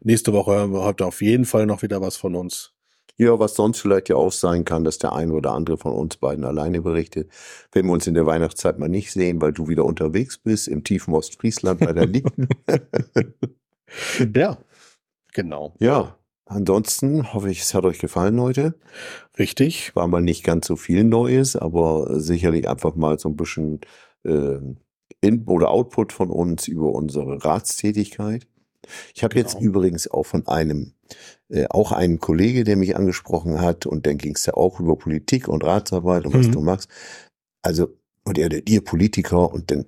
nächste 0.01 0.33
Woche 0.33 0.71
habt 0.73 1.01
ihr 1.01 1.07
auf 1.07 1.21
jeden 1.23 1.45
Fall 1.45 1.67
noch 1.67 1.83
wieder 1.83 2.01
was 2.01 2.17
von 2.17 2.37
uns. 2.37 2.73
Ja, 3.17 3.39
was 3.39 3.55
sonst 3.55 3.81
vielleicht 3.81 4.09
ja 4.09 4.17
auch 4.17 4.33
sein 4.33 4.65
kann, 4.65 4.85
dass 4.85 4.99
der 4.99 5.13
eine 5.13 5.33
oder 5.33 5.53
andere 5.53 5.79
von 5.79 5.93
uns 5.93 6.17
beiden 6.17 6.45
alleine 6.45 6.83
berichtet. 6.83 7.31
Wenn 7.73 7.87
wir 7.87 7.93
uns 7.93 8.07
in 8.07 8.15
der 8.15 8.27
Weihnachtszeit 8.27 8.79
mal 8.79 8.89
nicht 8.89 9.13
sehen, 9.13 9.41
weil 9.41 9.53
du 9.53 9.69
wieder 9.69 9.85
unterwegs 9.85 10.39
bist, 10.39 10.67
im 10.67 10.83
tiefen 10.83 11.15
Ostfriesland 11.15 11.81
bei 11.81 11.93
der 11.93 12.07
Nichten. 12.07 12.49
ja, 14.35 14.59
genau. 15.33 15.75
Ja, 15.79 16.17
Ansonsten 16.47 17.33
hoffe 17.33 17.51
ich, 17.51 17.63
es 17.63 17.75
hat 17.75 17.85
euch 17.85 17.99
gefallen 17.99 18.41
heute. 18.41 18.75
Richtig. 19.39 19.95
War 19.97 20.07
mal 20.09 20.21
nicht 20.21 20.45
ganz 20.45 20.67
so 20.67 20.77
viel 20.77 21.05
Neues, 21.05 21.57
aber 21.57 22.21
sicherlich 22.21 22.69
einfach 22.69 22.95
mal 22.97 23.19
so 23.19 23.29
ein 23.29 23.37
bisschen 23.37 23.81
äh, 24.25 24.59
In- 25.21 25.45
oder 25.47 25.71
Output 25.71 26.13
von 26.13 26.31
uns 26.31 26.69
über 26.69 26.93
unsere 26.93 27.45
Ratstätigkeit. 27.45 28.47
Ich 29.15 29.25
habe 29.25 29.35
genau. 29.35 29.47
jetzt 29.47 29.61
übrigens 29.61 30.11
auch 30.11 30.25
von 30.25 30.47
einem, 30.47 30.93
äh, 31.49 31.67
auch 31.71 31.93
einen 31.93 32.19
Kollege, 32.21 32.65
der 32.65 32.77
mich 32.77 32.97
angesprochen 32.97 33.61
hat, 33.61 33.87
und 33.87 34.07
dann 34.07 34.19
ging 34.19 34.35
es 34.35 34.45
ja 34.47 34.55
auch 34.55 34.81
über 34.81 34.97
Politik 34.97 35.49
und 35.49 35.65
Ratsarbeit 35.65 36.27
und 36.27 36.35
was 36.35 36.49
mhm. 36.49 36.53
du 36.53 36.61
machst. 36.61 36.91
Also, 37.63 37.89
und 38.25 38.39
er, 38.39 38.67
ihr 38.69 38.85
Politiker, 38.85 39.53
und 39.53 39.71
dann 39.71 39.87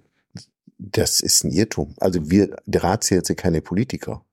Das 0.78 1.20
ist 1.20 1.44
ein 1.44 1.52
Irrtum. 1.52 1.94
Also 1.98 2.30
wir, 2.30 2.56
der 2.66 2.84
Ratsherr 2.84 3.24
sind 3.24 3.38
keine 3.38 3.62
Politiker. 3.62 4.25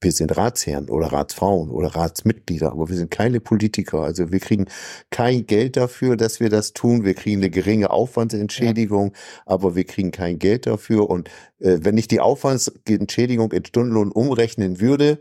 Wir 0.00 0.12
sind 0.12 0.36
Ratsherren 0.36 0.90
oder 0.90 1.06
Ratsfrauen 1.06 1.70
oder 1.70 1.88
Ratsmitglieder, 1.88 2.70
aber 2.70 2.88
wir 2.88 2.96
sind 2.96 3.10
keine 3.10 3.40
Politiker. 3.40 4.02
Also 4.02 4.30
wir 4.30 4.40
kriegen 4.40 4.66
kein 5.10 5.46
Geld 5.46 5.76
dafür, 5.76 6.16
dass 6.16 6.38
wir 6.38 6.50
das 6.50 6.74
tun. 6.74 7.04
Wir 7.04 7.14
kriegen 7.14 7.38
eine 7.38 7.50
geringe 7.50 7.90
Aufwandsentschädigung, 7.90 9.12
ja. 9.14 9.42
aber 9.46 9.74
wir 9.74 9.84
kriegen 9.84 10.10
kein 10.10 10.38
Geld 10.38 10.66
dafür. 10.66 11.08
Und 11.08 11.28
äh, 11.60 11.78
wenn 11.80 11.96
ich 11.96 12.08
die 12.08 12.20
Aufwandsentschädigung 12.20 13.52
in 13.52 13.64
Stundenlohn 13.64 14.12
umrechnen 14.12 14.80
würde, 14.80 15.18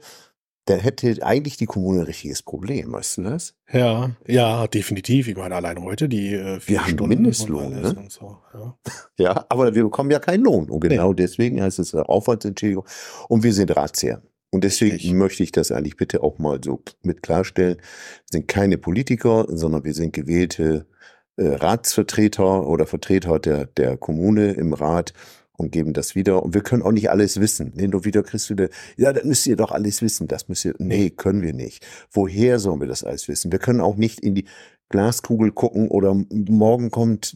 dann 0.66 0.80
hätte 0.80 1.16
eigentlich 1.22 1.58
die 1.58 1.68
Kommune 1.68 2.00
ein 2.00 2.06
richtiges 2.06 2.42
Problem, 2.42 2.92
weißt 2.92 3.18
du 3.18 3.24
das? 3.24 3.56
Ja, 3.72 4.12
ja, 4.28 4.68
definitiv. 4.68 5.28
Ich 5.28 5.38
meine, 5.38 5.56
allein 5.56 5.82
heute 5.84 6.10
die 6.10 6.34
äh, 6.34 6.60
Wir 6.66 6.82
haben 6.82 6.94
Stunden 6.94 7.10
Mindestlohn, 7.10 7.82
ne? 7.82 8.08
So, 8.10 8.40
ja. 8.54 8.78
ja. 9.18 9.46
aber 9.48 9.76
wir 9.76 9.84
bekommen 9.84 10.10
ja 10.10 10.20
keinen 10.20 10.44
Lohn. 10.44 10.70
Und 10.70 10.82
genau 10.82 11.10
nee. 11.10 11.16
deswegen 11.18 11.62
heißt 11.62 11.78
es 11.78 11.94
Aufwandsentschädigung. 11.94 12.84
Und 13.30 13.44
wir 13.44 13.54
sind 13.54 13.76
Ratsherren. 13.76 14.24
Und 14.56 14.64
deswegen 14.64 14.96
ich. 14.96 15.12
möchte 15.12 15.44
ich 15.44 15.52
das 15.52 15.74
eigentlich 15.74 15.98
bitte 15.98 16.24
auch 16.24 16.40
mal 16.40 16.62
so 16.64 16.82
mit 17.04 17.22
klarstellen. 17.22 17.76
Wir 17.76 18.32
sind 18.32 18.48
keine 18.48 18.78
Politiker, 18.78 19.46
sondern 19.50 19.84
wir 19.84 19.94
sind 19.94 20.14
gewählte 20.14 20.88
äh, 21.36 21.46
Ratsvertreter 21.46 22.66
oder 22.66 22.88
Vertreter 22.88 23.38
der, 23.40 23.66
der 23.66 23.98
Kommune 23.98 24.54
im 24.54 24.72
Rat 24.72 25.12
und 25.58 25.74
geben 25.74 25.92
das 25.92 26.16
wieder. 26.16 26.42
Und 26.42 26.54
wir 26.54 26.62
können 26.62 26.84
auch 26.84 26.94
nicht 26.94 27.10
alles 27.10 27.42
wissen. 27.42 27.74
Nee, 27.76 27.90
nur 27.90 28.06
wieder 28.06 28.24
kriegst 28.24 28.50
du, 28.50 28.70
ja, 28.96 29.12
das 29.12 29.26
müsst 29.26 29.46
ihr 29.46 29.58
doch 29.58 29.72
alles 29.72 30.02
wissen. 30.02 30.30
Das 30.30 30.48
müsst 30.48 30.64
ihr, 30.64 30.76
nee, 30.78 31.10
können 31.10 31.42
wir 31.42 31.52
nicht. 31.52 31.86
Woher 32.10 32.58
sollen 32.58 32.80
wir 32.80 32.88
das 32.88 33.04
alles 33.04 33.28
wissen? 33.28 33.52
Wir 33.52 33.60
können 33.60 33.82
auch 33.82 33.98
nicht 33.98 34.22
in 34.22 34.36
die 34.36 34.46
Glaskugel 34.88 35.52
gucken 35.52 35.90
oder 35.90 36.16
morgen 36.32 36.92
kommt 36.92 37.36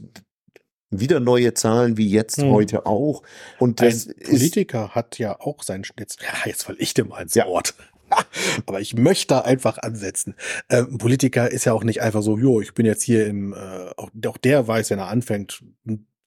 wieder 0.91 1.19
neue 1.19 1.53
Zahlen 1.53 1.97
wie 1.97 2.09
jetzt 2.09 2.41
hm. 2.41 2.51
heute 2.51 2.85
auch. 2.85 3.23
Und 3.59 3.81
das 3.81 4.07
Ein 4.07 4.15
Politiker 4.23 4.89
hat 4.89 5.19
ja 5.19 5.39
auch 5.39 5.63
seinen 5.63 5.83
Schnitz. 5.83 6.17
Ja, 6.21 6.49
jetzt 6.49 6.63
fall 6.63 6.75
ich 6.79 6.93
dem 6.93 7.13
ins 7.19 7.35
ja. 7.35 7.45
Wort. 7.45 7.75
Aber 8.65 8.81
ich 8.81 8.95
möchte 8.95 9.27
da 9.27 9.41
einfach 9.41 9.77
ansetzen. 9.77 10.35
Ähm, 10.69 10.97
Politiker 10.97 11.51
ist 11.51 11.65
ja 11.65 11.73
auch 11.73 11.83
nicht 11.83 12.01
einfach 12.01 12.23
so, 12.23 12.37
jo, 12.37 12.61
ich 12.61 12.73
bin 12.73 12.85
jetzt 12.85 13.03
hier 13.03 13.27
im, 13.27 13.53
äh, 13.53 13.89
auch, 13.97 14.09
auch 14.25 14.37
der 14.37 14.67
weiß, 14.67 14.89
wenn 14.89 14.99
er 14.99 15.07
anfängt, 15.07 15.63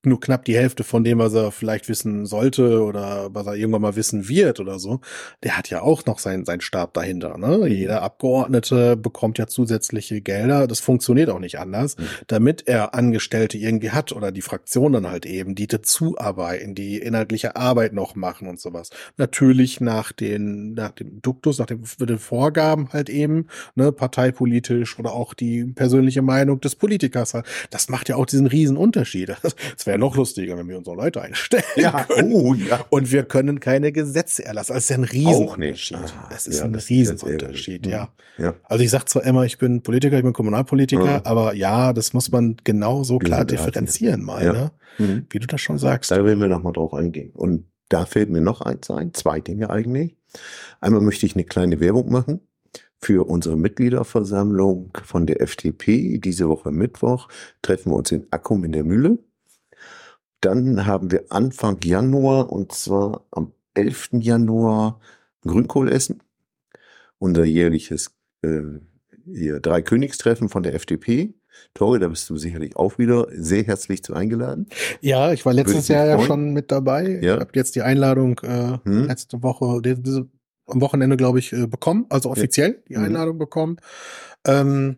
nur 0.04 0.20
knapp 0.20 0.44
die 0.44 0.56
Hälfte 0.56 0.84
von 0.84 1.04
dem, 1.04 1.18
was 1.18 1.34
er 1.34 1.52
vielleicht 1.52 1.88
wissen 1.88 2.26
sollte 2.26 2.82
oder 2.82 3.34
was 3.34 3.46
er 3.46 3.54
irgendwann 3.54 3.82
mal 3.82 3.96
wissen 3.96 4.28
wird 4.28 4.60
oder 4.60 4.78
so, 4.78 5.00
der 5.42 5.56
hat 5.56 5.70
ja 5.70 5.82
auch 5.82 6.04
noch 6.06 6.18
seinen 6.18 6.44
sein 6.44 6.60
Stab 6.60 6.94
dahinter. 6.94 7.38
Ne? 7.38 7.68
Jeder 7.68 8.02
Abgeordnete 8.02 8.96
bekommt 8.96 9.38
ja 9.38 9.46
zusätzliche 9.46 10.20
Gelder. 10.20 10.66
Das 10.66 10.80
funktioniert 10.80 11.30
auch 11.30 11.38
nicht 11.38 11.58
anders, 11.58 11.96
mhm. 11.96 12.04
damit 12.26 12.66
er 12.66 12.94
Angestellte 12.94 13.58
irgendwie 13.58 13.90
hat 13.90 14.12
oder 14.12 14.32
die 14.32 14.42
Fraktion 14.42 14.92
dann 14.92 15.08
halt 15.08 15.26
eben, 15.26 15.54
die 15.54 15.66
dazuarbeiten, 15.66 16.74
die 16.74 16.98
inhaltliche 16.98 17.56
Arbeit 17.56 17.92
noch 17.92 18.14
machen 18.14 18.48
und 18.48 18.60
sowas. 18.60 18.90
Natürlich 19.16 19.80
nach 19.80 20.12
den, 20.12 20.74
nach 20.74 20.92
dem 20.92 21.22
Duktus, 21.22 21.58
nach 21.58 21.66
den, 21.66 21.84
den 21.98 22.18
Vorgaben 22.18 22.88
halt 22.92 23.08
eben, 23.08 23.46
ne, 23.74 23.92
parteipolitisch 23.92 24.98
oder 24.98 25.12
auch 25.12 25.34
die 25.34 25.64
persönliche 25.64 26.22
Meinung 26.22 26.60
des 26.60 26.74
Politikers 26.74 27.34
halt. 27.34 27.46
Das 27.70 27.88
macht 27.88 28.08
ja 28.08 28.16
auch 28.16 28.26
diesen 28.26 28.46
riesen 28.46 28.76
Unterschied. 28.76 29.36
Das 29.76 29.86
wäre 29.92 30.00
noch 30.00 30.16
lustiger, 30.16 30.56
wenn 30.56 30.68
wir 30.68 30.78
unsere 30.78 30.96
Leute 30.96 31.20
einstellen 31.20 31.62
ja, 31.76 32.04
können. 32.08 32.32
Oh, 32.32 32.54
ja. 32.54 32.84
Und 32.88 33.12
wir 33.12 33.24
können 33.24 33.60
keine 33.60 33.92
Gesetze 33.92 34.44
erlassen. 34.44 34.72
Das 34.72 34.84
ist 34.84 34.88
ja 34.88 34.96
ein 34.96 35.04
Riesenunterschied. 35.04 35.98
Ah, 35.98 36.28
das 36.30 36.46
ist 36.46 36.60
ja, 36.60 36.64
ein 36.64 36.74
Riesenunterschied, 36.74 37.86
ja. 37.86 38.08
ja. 38.38 38.54
Also 38.64 38.82
ich 38.82 38.90
sag 38.90 39.08
zwar 39.08 39.24
immer, 39.24 39.44
ich 39.44 39.58
bin 39.58 39.82
Politiker, 39.82 40.16
ich 40.16 40.24
bin 40.24 40.32
Kommunalpolitiker, 40.32 41.04
ja. 41.04 41.20
aber 41.24 41.54
ja, 41.54 41.92
das 41.92 42.14
muss 42.14 42.32
man 42.32 42.56
genau 42.64 43.04
so 43.04 43.18
klar 43.18 43.44
differenzieren 43.44 44.22
mal, 44.22 44.52
ne? 44.52 44.72
Mhm. 44.98 45.26
Wie 45.30 45.38
du 45.38 45.46
das 45.46 45.60
schon 45.60 45.78
sagst. 45.78 46.10
Da 46.10 46.24
werden 46.24 46.40
wir 46.40 46.48
nochmal 46.48 46.72
drauf 46.72 46.94
eingehen. 46.94 47.30
Und 47.34 47.66
da 47.88 48.06
fällt 48.06 48.30
mir 48.30 48.40
noch 48.40 48.62
eins 48.62 48.90
ein, 48.90 49.12
zwei 49.14 49.40
Dinge 49.40 49.70
eigentlich. 49.70 50.16
Einmal 50.80 51.02
möchte 51.02 51.26
ich 51.26 51.34
eine 51.34 51.44
kleine 51.44 51.80
Werbung 51.80 52.10
machen 52.10 52.40
für 52.98 53.28
unsere 53.28 53.56
Mitgliederversammlung 53.56 54.96
von 55.04 55.26
der 55.26 55.42
FDP. 55.42 56.18
Diese 56.18 56.48
Woche 56.48 56.70
Mittwoch 56.70 57.28
treffen 57.60 57.90
wir 57.92 57.96
uns 57.96 58.12
in 58.12 58.26
Akkum 58.30 58.64
in 58.64 58.72
der 58.72 58.84
Mühle. 58.84 59.18
Dann 60.42 60.86
haben 60.86 61.10
wir 61.10 61.24
Anfang 61.30 61.78
Januar 61.82 62.52
und 62.52 62.72
zwar 62.72 63.24
am 63.30 63.52
11. 63.74 64.10
Januar 64.14 65.00
Grünkohl 65.42 65.90
essen. 65.90 66.22
Unser 67.18 67.44
jährliches 67.44 68.10
äh, 68.42 68.60
hier, 69.24 69.60
Dreikönigstreffen 69.60 70.48
von 70.48 70.64
der 70.64 70.74
FDP. 70.74 71.34
Tori, 71.74 72.00
da 72.00 72.08
bist 72.08 72.28
du 72.28 72.36
sicherlich 72.36 72.76
auch 72.76 72.98
wieder 72.98 73.28
sehr 73.30 73.62
herzlich 73.62 74.02
zu 74.02 74.14
eingeladen. 74.14 74.66
Ja, 75.00 75.32
ich 75.32 75.46
war 75.46 75.52
letztes 75.52 75.86
Jahr 75.86 76.06
ja 76.06 76.20
schon 76.20 76.52
mit 76.52 76.72
dabei. 76.72 77.20
Ja. 77.22 77.34
Ich 77.34 77.40
habe 77.40 77.52
jetzt 77.54 77.76
die 77.76 77.82
Einladung 77.82 78.40
äh, 78.40 78.78
hm. 78.84 79.06
letzte 79.06 79.42
Woche, 79.44 79.80
diese, 79.80 80.28
am 80.66 80.80
Wochenende, 80.80 81.16
glaube 81.16 81.38
ich, 81.38 81.52
äh, 81.52 81.68
bekommen, 81.68 82.06
also 82.08 82.30
offiziell 82.30 82.82
die 82.88 82.96
mhm. 82.96 83.04
Einladung 83.04 83.36
mhm. 83.36 83.40
bekommen. 83.40 83.76
Ähm, 84.44 84.96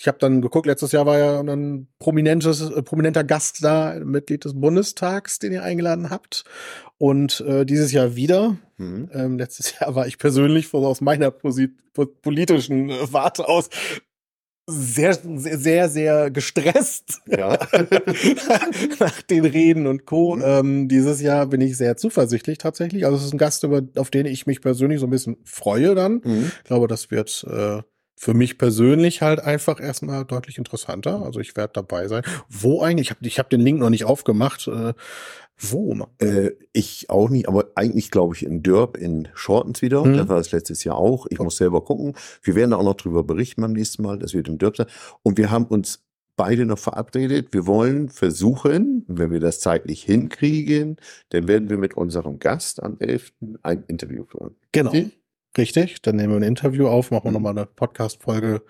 ich 0.00 0.08
habe 0.08 0.18
dann 0.18 0.40
geguckt, 0.40 0.66
letztes 0.66 0.92
Jahr 0.92 1.04
war 1.04 1.18
ja 1.18 1.40
ein 1.40 1.86
prominentes, 1.98 2.62
äh, 2.62 2.82
prominenter 2.82 3.22
Gast 3.22 3.62
da, 3.62 4.00
Mitglied 4.02 4.46
des 4.46 4.58
Bundestags, 4.58 5.38
den 5.38 5.52
ihr 5.52 5.62
eingeladen 5.62 6.08
habt. 6.08 6.44
Und 6.96 7.40
äh, 7.42 7.66
dieses 7.66 7.92
Jahr 7.92 8.16
wieder. 8.16 8.56
Mhm. 8.78 9.10
Ähm, 9.12 9.38
letztes 9.38 9.74
Jahr 9.78 9.94
war 9.94 10.06
ich 10.06 10.16
persönlich 10.16 10.72
aus 10.72 11.02
meiner 11.02 11.30
politischen 11.30 12.88
äh, 12.88 13.12
Warte 13.12 13.46
aus 13.46 13.68
sehr, 14.66 15.14
sehr, 15.14 15.58
sehr, 15.58 15.88
sehr 15.88 16.30
gestresst. 16.30 17.20
Ja. 17.26 17.58
Nach 18.98 19.22
den 19.22 19.44
Reden 19.44 19.86
und 19.86 20.06
Co. 20.06 20.36
Mhm. 20.36 20.42
Ähm, 20.44 20.88
dieses 20.88 21.20
Jahr 21.20 21.46
bin 21.46 21.60
ich 21.60 21.76
sehr 21.76 21.96
zuversichtlich 21.96 22.58
tatsächlich. 22.58 23.04
Also 23.04 23.18
es 23.18 23.24
ist 23.24 23.34
ein 23.34 23.38
Gast, 23.38 23.64
über, 23.64 23.82
auf 23.96 24.10
den 24.10 24.26
ich 24.26 24.46
mich 24.46 24.60
persönlich 24.60 25.00
so 25.00 25.06
ein 25.06 25.10
bisschen 25.10 25.36
freue 25.44 25.94
dann. 25.94 26.22
Mhm. 26.24 26.52
Ich 26.58 26.64
glaube, 26.64 26.88
das 26.88 27.10
wird 27.10 27.44
äh, 27.50 27.82
für 28.20 28.34
mich 28.34 28.58
persönlich 28.58 29.22
halt 29.22 29.40
einfach 29.40 29.80
erstmal 29.80 30.26
deutlich 30.26 30.58
interessanter. 30.58 31.22
Also 31.22 31.40
ich 31.40 31.56
werde 31.56 31.72
dabei 31.72 32.06
sein. 32.06 32.22
Wo 32.50 32.82
eigentlich? 32.82 33.06
Ich 33.06 33.10
habe 33.12 33.26
ich 33.26 33.38
hab 33.38 33.48
den 33.48 33.62
Link 33.62 33.80
noch 33.80 33.88
nicht 33.88 34.04
aufgemacht. 34.04 34.68
Äh, 34.68 34.92
wo? 35.58 36.06
Äh, 36.18 36.50
ich 36.74 37.08
auch 37.08 37.30
nicht, 37.30 37.48
aber 37.48 37.70
eigentlich 37.76 38.10
glaube 38.10 38.36
ich 38.36 38.44
in 38.44 38.62
Dörp 38.62 38.98
in 38.98 39.28
Shortens 39.32 39.80
wieder. 39.80 40.04
Hm. 40.04 40.18
Da 40.18 40.28
war 40.28 40.36
es 40.36 40.52
letztes 40.52 40.84
Jahr 40.84 40.96
auch. 40.96 41.28
Ich 41.30 41.40
oh. 41.40 41.44
muss 41.44 41.56
selber 41.56 41.82
gucken. 41.82 42.12
Wir 42.42 42.54
werden 42.56 42.72
da 42.72 42.76
auch 42.76 42.84
noch 42.84 42.96
drüber 42.96 43.24
berichten 43.24 43.62
beim 43.62 43.72
nächsten 43.72 44.02
Mal. 44.02 44.18
Das 44.18 44.34
wird 44.34 44.48
im 44.48 44.58
Dörp 44.58 44.76
sein. 44.76 44.88
Und 45.22 45.38
wir 45.38 45.50
haben 45.50 45.64
uns 45.64 46.04
beide 46.36 46.66
noch 46.66 46.78
verabredet. 46.78 47.54
Wir 47.54 47.66
wollen 47.66 48.10
versuchen, 48.10 49.02
wenn 49.08 49.30
wir 49.30 49.40
das 49.40 49.60
zeitlich 49.60 50.02
hinkriegen, 50.02 50.96
dann 51.30 51.48
werden 51.48 51.70
wir 51.70 51.78
mit 51.78 51.94
unserem 51.94 52.38
Gast 52.38 52.82
am 52.82 52.98
11. 52.98 53.32
ein 53.62 53.84
Interview 53.88 54.24
führen. 54.26 54.56
Genau. 54.72 54.90
Okay? 54.90 55.10
Richtig, 55.58 56.00
dann 56.02 56.16
nehmen 56.16 56.32
wir 56.32 56.36
ein 56.40 56.42
Interview 56.44 56.86
auf, 56.86 57.10
machen 57.10 57.24
wir 57.24 57.30
mhm. 57.30 57.34
nochmal 57.34 57.58
eine 57.58 57.66
Podcast-Folge. 57.66 58.62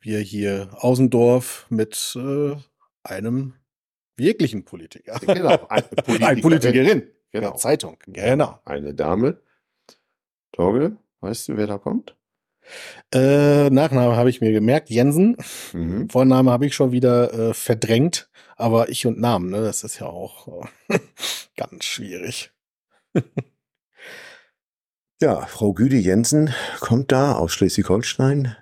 Wir 0.00 0.20
hier 0.20 0.70
Ausendorf 0.72 1.66
mit 1.70 2.16
äh, 2.16 2.56
einem 3.02 3.54
wirklichen 4.16 4.64
Politiker. 4.64 5.18
Genau, 5.20 5.66
eine 5.68 5.82
Politikerin. 5.82 6.22
Eine 6.22 6.40
Politikerin. 6.40 7.02
Genau. 7.32 7.56
Zeitung. 7.56 7.96
Genau. 8.06 8.60
Eine 8.64 8.94
Dame. 8.94 9.40
Torge, 10.52 10.96
weißt 11.20 11.48
du, 11.48 11.56
wer 11.56 11.66
da 11.66 11.78
kommt? 11.78 12.16
Äh, 13.12 13.70
Nachname 13.70 14.16
habe 14.16 14.30
ich 14.30 14.40
mir 14.40 14.52
gemerkt, 14.52 14.90
Jensen. 14.90 15.36
Mhm. 15.72 16.08
Vorname 16.08 16.50
habe 16.50 16.66
ich 16.66 16.74
schon 16.74 16.92
wieder 16.92 17.32
äh, 17.32 17.54
verdrängt, 17.54 18.28
aber 18.56 18.88
ich 18.88 19.06
und 19.06 19.18
Namen, 19.18 19.50
ne, 19.50 19.62
das 19.62 19.84
ist 19.84 20.00
ja 20.00 20.06
auch 20.06 20.66
äh, 20.88 20.98
ganz 21.56 21.84
schwierig. 21.84 22.52
Ja, 25.22 25.44
Frau 25.44 25.74
Güde 25.74 25.98
Jensen 25.98 26.48
kommt 26.80 27.12
da 27.12 27.34
aus 27.34 27.52
Schleswig-Holstein, 27.52 28.56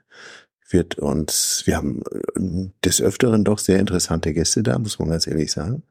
wird 0.69 0.99
uns, 0.99 1.63
wir 1.67 1.77
haben 1.77 2.03
äh, 2.11 2.71
des 2.85 3.01
Öfteren 3.01 3.45
doch 3.45 3.61
sehr 3.61 3.79
interessante 3.79 4.35
Gäste 4.35 4.65
da, 4.65 4.77
muss 4.77 4.99
man 4.99 5.11
ganz 5.11 5.29
ehrlich 5.29 5.53
sagen. 5.53 5.85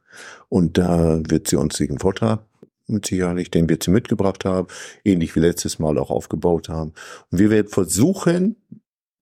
Und 0.49 0.77
da 0.77 1.21
wird 1.29 1.47
sie 1.47 1.55
uns 1.55 1.77
den 1.77 1.99
Vortrag 1.99 2.45
mit 2.85 3.05
Sicherheit, 3.05 3.53
den 3.53 3.69
wir 3.69 3.77
sie 3.81 3.91
mitgebracht 3.91 4.43
haben, 4.43 4.67
ähnlich 5.05 5.33
wie 5.37 5.39
letztes 5.39 5.79
Mal 5.79 5.97
auch 5.97 6.09
aufgebaut 6.09 6.67
haben. 6.67 6.91
Und 7.31 7.39
wir 7.39 7.49
werden 7.49 7.69
versuchen, 7.69 8.57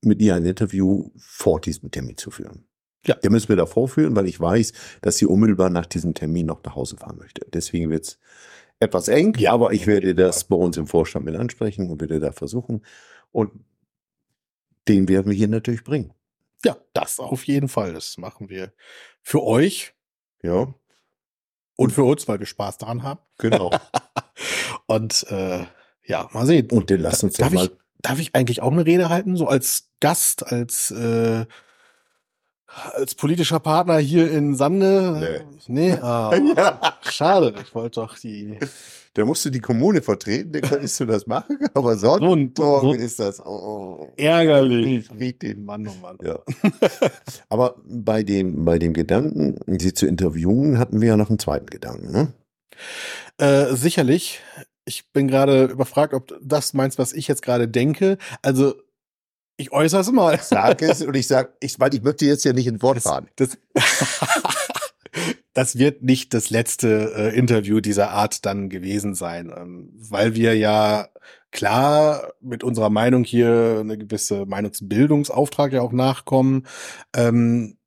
mit 0.02 0.24
ihr 0.24 0.34
ein 0.34 0.46
Interview 0.46 1.12
vor 1.16 1.62
diesem 1.62 1.92
Termin 1.92 2.18
zu 2.18 2.32
führen. 2.32 2.66
Ja. 3.06 3.14
Der 3.16 3.30
müssen 3.30 3.50
wir 3.50 3.56
davor 3.56 3.88
führen, 3.88 4.16
weil 4.16 4.28
ich 4.28 4.40
weiß, 4.40 4.74
dass 5.02 5.18
sie 5.18 5.28
unmittelbar 5.28 5.70
nach 5.70 5.86
diesem 5.86 6.16
Termin 6.16 6.48
noch 6.48 6.64
nach 6.64 6.76
Hause 6.76 6.98
fahren 6.98 7.20
möchte. 7.20 7.46
Deswegen 7.54 7.92
wird's 7.92 8.18
etwas 8.80 9.08
eng, 9.08 9.36
ja. 9.38 9.54
aber 9.54 9.72
ich 9.72 9.88
werde 9.88 10.16
das 10.16 10.46
bei 10.46 10.56
uns 10.56 10.78
im 10.78 10.88
Vorstand 10.88 11.26
mit 11.26 11.36
ansprechen 11.36 11.90
und 11.90 12.02
werde 12.02 12.20
da 12.20 12.32
versuchen. 12.32 12.86
Und 13.32 13.52
den 14.88 15.08
werden 15.08 15.32
wir 15.32 15.38
hier 15.38 15.48
natürlich 15.48 15.84
bringen. 15.84 16.14
Ja, 16.64 16.78
das 16.94 17.20
auf 17.20 17.46
jeden 17.46 17.68
Fall. 17.68 17.94
Das 17.94 18.18
machen 18.18 18.50
wir 18.50 18.74
für 19.22 19.44
euch. 19.44 19.94
Ja. 20.42 20.74
Und 21.78 21.92
für 21.92 22.04
uns, 22.04 22.28
weil 22.28 22.40
wir 22.40 22.46
Spaß 22.46 22.78
daran 22.78 23.04
haben. 23.04 23.20
Genau. 23.38 23.72
und 24.88 25.26
äh, 25.30 25.66
ja, 26.04 26.30
mal 26.34 26.46
sehen. 26.46 26.70
Und 26.72 26.90
den 26.90 27.02
lassen 27.02 27.28
uns 27.28 27.36
darf 27.36 27.52
mal. 27.52 27.66
Ich, 27.66 27.72
darf 28.02 28.20
ich 28.20 28.36
eigentlich 28.36 28.62
auch 28.62 28.72
eine 28.72 28.86
Rede 28.86 29.10
halten, 29.10 29.36
so 29.36 29.48
als 29.48 29.90
Gast, 30.00 30.46
als 30.52 30.92
äh, 30.92 31.46
Als 32.68 33.16
politischer 33.16 33.60
Partner 33.60 33.98
hier 33.98 34.30
in 34.32 34.56
Sande? 34.56 35.44
Nee. 35.68 35.92
nee? 35.92 35.98
Ah, 36.02 36.36
ja. 36.36 36.80
Schade, 37.02 37.54
ich 37.62 37.74
wollte 37.74 38.02
doch 38.02 38.18
die. 38.18 38.58
Da 39.14 39.24
musst 39.24 39.46
du 39.46 39.50
die 39.50 39.62
Kommune 39.62 40.02
vertreten, 40.02 40.52
dann 40.52 40.62
könntest 40.62 41.00
du 41.00 41.06
das 41.06 41.26
machen, 41.26 41.58
aber 41.74 41.96
sonst 41.96 42.22
so, 42.22 42.34
ein, 42.34 42.52
so 42.56 42.94
ist 42.94 43.20
das 43.20 43.40
oh, 43.46 44.12
ärgerlich. 44.18 45.08
den 45.40 45.64
Mann, 45.64 45.88
oh 45.88 45.94
Mann. 46.02 46.18
Ja. 46.22 46.40
aber 47.50 47.76
bei 47.86 48.24
dem, 48.24 48.66
bei 48.66 48.78
dem 48.78 48.94
Gedanken, 48.94 49.58
sie 49.80 49.94
zu 49.94 50.06
interviewen, 50.06 50.78
hatten 50.78 51.00
wir 51.00 51.10
ja 51.10 51.18
noch 51.18 51.30
einen 51.30 51.40
zweiten 51.40 51.68
Gedanken, 51.68 52.12
ne? 52.12 52.34
Äh, 53.38 53.74
sicherlich. 53.76 54.42
Ich 54.84 55.12
bin 55.14 55.30
gerade 55.30 55.66
überfragt, 55.66 56.14
ob 56.14 56.38
das 56.42 56.74
meinst, 56.74 57.00
was 57.00 57.14
ich 57.14 57.30
jetzt 57.30 57.42
gerade 57.42 57.70
denke. 57.70 58.18
Also 58.42 58.76
ich 59.58 59.72
äußere 59.72 60.02
es 60.02 60.12
mal. 60.12 60.40
Sag 60.42 60.82
es 60.82 61.02
und 61.02 61.16
ich 61.16 61.28
sag, 61.28 61.54
ich, 61.60 61.80
weil 61.80 61.94
ich 61.94 62.02
möchte 62.02 62.26
jetzt 62.26 62.46
ja 62.46 62.54
nicht 62.54 62.68
in 62.68 62.82
Wort 62.82 63.02
fahren. 63.02 63.28
Das, 63.36 63.58
das 65.54 65.78
wird 65.78 66.04
nicht 66.04 66.34
das 66.34 66.50
letzte 66.50 67.14
äh, 67.16 67.38
Interview 67.38 67.80
dieser 67.80 68.12
Art 68.12 68.46
dann 68.46 68.70
gewesen 68.70 69.16
sein, 69.16 69.54
ähm, 69.56 69.94
weil 69.96 70.36
wir 70.36 70.56
ja 70.56 71.08
klar 71.52 72.34
mit 72.42 72.64
unserer 72.64 72.90
Meinung 72.90 73.24
hier 73.24 73.78
eine 73.80 73.98
gewisse 73.98 74.46
Meinungsbildungsauftrag 74.46 75.72
ja 75.72 75.82
auch 75.82 75.94
nachkommen. 75.94 76.68
Ähm, 77.16 77.78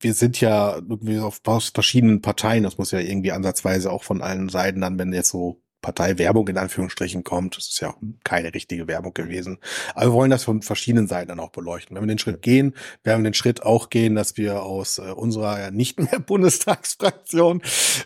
wir 0.00 0.14
sind 0.14 0.40
ja 0.40 0.76
irgendwie 0.76 1.18
auf 1.18 1.40
verschiedenen 1.44 2.22
Parteien, 2.22 2.62
das 2.62 2.78
muss 2.78 2.90
ja 2.90 3.00
irgendwie 3.00 3.32
ansatzweise 3.32 3.90
auch 3.90 4.02
von 4.02 4.22
allen 4.22 4.48
Seiten 4.48 4.80
dann, 4.80 4.98
wenn 4.98 5.12
jetzt 5.12 5.30
so 5.30 5.62
Parteiwerbung 5.80 6.48
in 6.48 6.58
Anführungsstrichen 6.58 7.24
kommt. 7.24 7.56
Das 7.56 7.68
ist 7.68 7.80
ja 7.80 7.94
keine 8.24 8.54
richtige 8.54 8.86
Werbung 8.86 9.14
gewesen. 9.14 9.58
Aber 9.94 10.06
wir 10.06 10.12
wollen 10.12 10.30
das 10.30 10.44
von 10.44 10.62
verschiedenen 10.62 11.06
Seiten 11.06 11.28
dann 11.28 11.40
auch 11.40 11.50
beleuchten. 11.50 11.96
Wenn 11.96 12.04
wir 12.04 12.08
den 12.08 12.18
Schritt 12.18 12.42
gehen, 12.42 12.74
werden 13.02 13.22
wir 13.22 13.30
den 13.30 13.34
Schritt 13.34 13.62
auch 13.62 13.90
gehen, 13.90 14.14
dass 14.14 14.36
wir 14.36 14.62
aus 14.62 14.98
äh, 14.98 15.12
unserer 15.12 15.70
nicht 15.70 15.98
mehr 15.98 16.20
Bundestagsfraktion, 16.26 17.62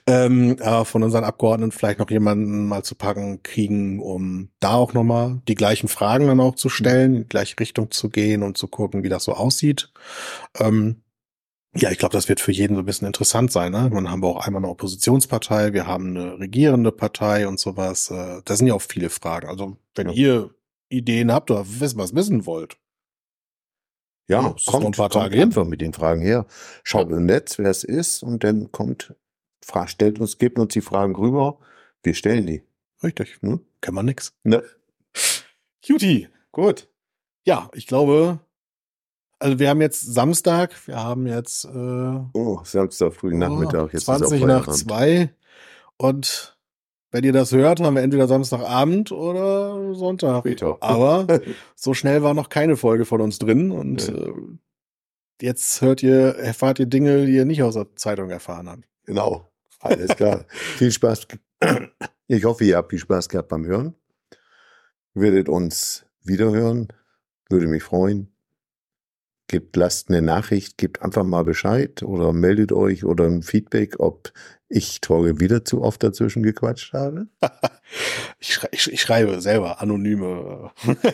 ähm, 0.06 0.58
äh, 0.58 0.84
von 0.84 1.02
unseren 1.02 1.24
Abgeordneten 1.24 1.72
vielleicht 1.72 1.98
noch 1.98 2.10
jemanden 2.10 2.66
mal 2.66 2.82
zu 2.82 2.94
packen 2.94 3.42
kriegen, 3.42 4.00
um 4.00 4.50
da 4.60 4.74
auch 4.74 4.92
nochmal 4.92 5.40
die 5.48 5.54
gleichen 5.54 5.88
Fragen 5.88 6.26
dann 6.26 6.40
auch 6.40 6.54
zu 6.54 6.68
stellen, 6.68 7.14
in 7.14 7.22
die 7.22 7.28
gleiche 7.28 7.58
Richtung 7.58 7.90
zu 7.90 8.10
gehen 8.10 8.42
und 8.42 8.56
zu 8.56 8.68
gucken, 8.68 9.02
wie 9.02 9.08
das 9.08 9.24
so 9.24 9.32
aussieht. 9.32 9.90
Ähm, 10.58 11.03
ja, 11.76 11.90
ich 11.90 11.98
glaube, 11.98 12.12
das 12.12 12.28
wird 12.28 12.40
für 12.40 12.52
jeden 12.52 12.76
so 12.76 12.82
ein 12.82 12.86
bisschen 12.86 13.06
interessant 13.06 13.50
sein. 13.50 13.72
Ne? 13.72 13.90
Man 13.92 14.10
haben 14.10 14.22
wir 14.22 14.28
auch 14.28 14.46
einmal 14.46 14.62
eine 14.62 14.70
Oppositionspartei, 14.70 15.72
wir 15.72 15.86
haben 15.86 16.16
eine 16.16 16.38
regierende 16.38 16.92
Partei 16.92 17.48
und 17.48 17.58
sowas. 17.58 18.10
Äh, 18.10 18.42
das 18.44 18.58
sind 18.58 18.68
ja 18.68 18.74
auch 18.74 18.82
viele 18.82 19.10
Fragen. 19.10 19.48
Also 19.48 19.76
wenn 19.94 20.08
ja. 20.08 20.14
ihr 20.14 20.54
Ideen 20.88 21.32
habt 21.32 21.50
oder 21.50 21.64
wissen, 21.66 21.98
was 21.98 22.14
wissen 22.14 22.46
wollt. 22.46 22.78
Ja, 24.28 24.42
ja 24.42 24.54
kommt, 24.66 24.86
ein 24.86 24.92
paar 24.92 25.10
Tage 25.10 25.36
kommt 25.36 25.42
einfach 25.42 25.64
mit 25.66 25.80
den 25.80 25.92
Fragen 25.92 26.20
her. 26.20 26.46
Schaut 26.82 27.10
im 27.10 27.26
Netz, 27.26 27.58
wer 27.58 27.70
es 27.70 27.84
ist, 27.84 28.22
und 28.22 28.44
dann 28.44 28.72
kommt, 28.72 29.14
stellt 29.86 30.20
uns, 30.20 30.38
gebt 30.38 30.58
uns 30.58 30.72
die 30.72 30.80
Fragen 30.80 31.14
rüber. 31.14 31.58
Wir 32.02 32.14
stellen 32.14 32.46
die. 32.46 32.62
Richtig. 33.02 33.38
Hm? 33.40 33.60
Kann 33.80 33.94
man 33.94 34.06
nix. 34.06 34.32
Ne? 34.44 34.62
Cutie. 35.86 36.28
Gut. 36.52 36.88
Ja, 37.44 37.70
ich 37.74 37.86
glaube, 37.86 38.40
also 39.38 39.58
wir 39.58 39.68
haben 39.68 39.80
jetzt 39.80 40.00
Samstag, 40.02 40.74
wir 40.86 40.96
haben 40.96 41.26
jetzt 41.26 41.64
äh, 41.64 41.68
oh, 42.32 42.60
Samstag 42.64 43.12
frühen 43.12 43.38
Nachmittag, 43.38 43.92
jetzt 43.92 44.06
20 44.06 44.42
nach 44.44 44.68
zwei 44.68 45.34
und 45.96 46.58
wenn 47.10 47.24
ihr 47.24 47.32
das 47.32 47.52
hört, 47.52 47.80
haben 47.80 47.94
wir 47.94 48.02
entweder 48.02 48.26
Samstagabend 48.26 49.12
oder 49.12 49.94
Sonntag. 49.94 50.40
Später. 50.40 50.78
Aber 50.80 51.26
so 51.76 51.94
schnell 51.94 52.24
war 52.24 52.34
noch 52.34 52.48
keine 52.48 52.76
Folge 52.76 53.04
von 53.04 53.20
uns 53.20 53.38
drin 53.38 53.70
und 53.70 54.08
nee. 54.08 54.20
äh, 54.20 54.34
jetzt 55.40 55.80
hört 55.80 56.02
ihr, 56.02 56.34
erfahrt 56.36 56.80
ihr 56.80 56.86
Dinge, 56.86 57.26
die 57.26 57.36
ihr 57.36 57.44
nicht 57.44 57.62
aus 57.62 57.74
der 57.74 57.94
Zeitung 57.94 58.30
erfahren 58.30 58.68
habt. 58.68 58.82
Genau. 59.04 59.48
Alles 59.78 60.16
klar. 60.16 60.44
viel 60.48 60.90
Spaß. 60.90 61.28
Ich 62.26 62.44
hoffe, 62.44 62.64
ihr 62.64 62.76
habt 62.76 62.90
viel 62.90 62.98
Spaß 62.98 63.28
gehabt 63.28 63.48
beim 63.48 63.64
Hören. 63.64 63.94
Werdet 65.12 65.48
uns 65.48 66.06
wiederhören. 66.24 66.88
Würde 67.48 67.68
mich 67.68 67.84
freuen 67.84 68.33
gebt, 69.48 69.76
lasst 69.76 70.08
eine 70.08 70.22
Nachricht, 70.22 70.78
gebt 70.78 71.02
einfach 71.02 71.24
mal 71.24 71.44
Bescheid 71.44 72.02
oder 72.02 72.32
meldet 72.32 72.72
euch 72.72 73.04
oder 73.04 73.26
ein 73.26 73.42
Feedback, 73.42 74.00
ob 74.00 74.32
ich 74.68 75.00
Torge 75.00 75.40
wieder 75.40 75.64
zu 75.64 75.82
oft 75.82 76.02
dazwischen 76.02 76.42
gequatscht 76.42 76.92
habe. 76.92 77.28
ich, 78.40 78.54
schrei 78.54 78.68
ich, 78.72 78.92
ich, 78.92 79.00
schreibe 79.00 79.40
selber 79.40 79.80
anonyme. 79.80 80.72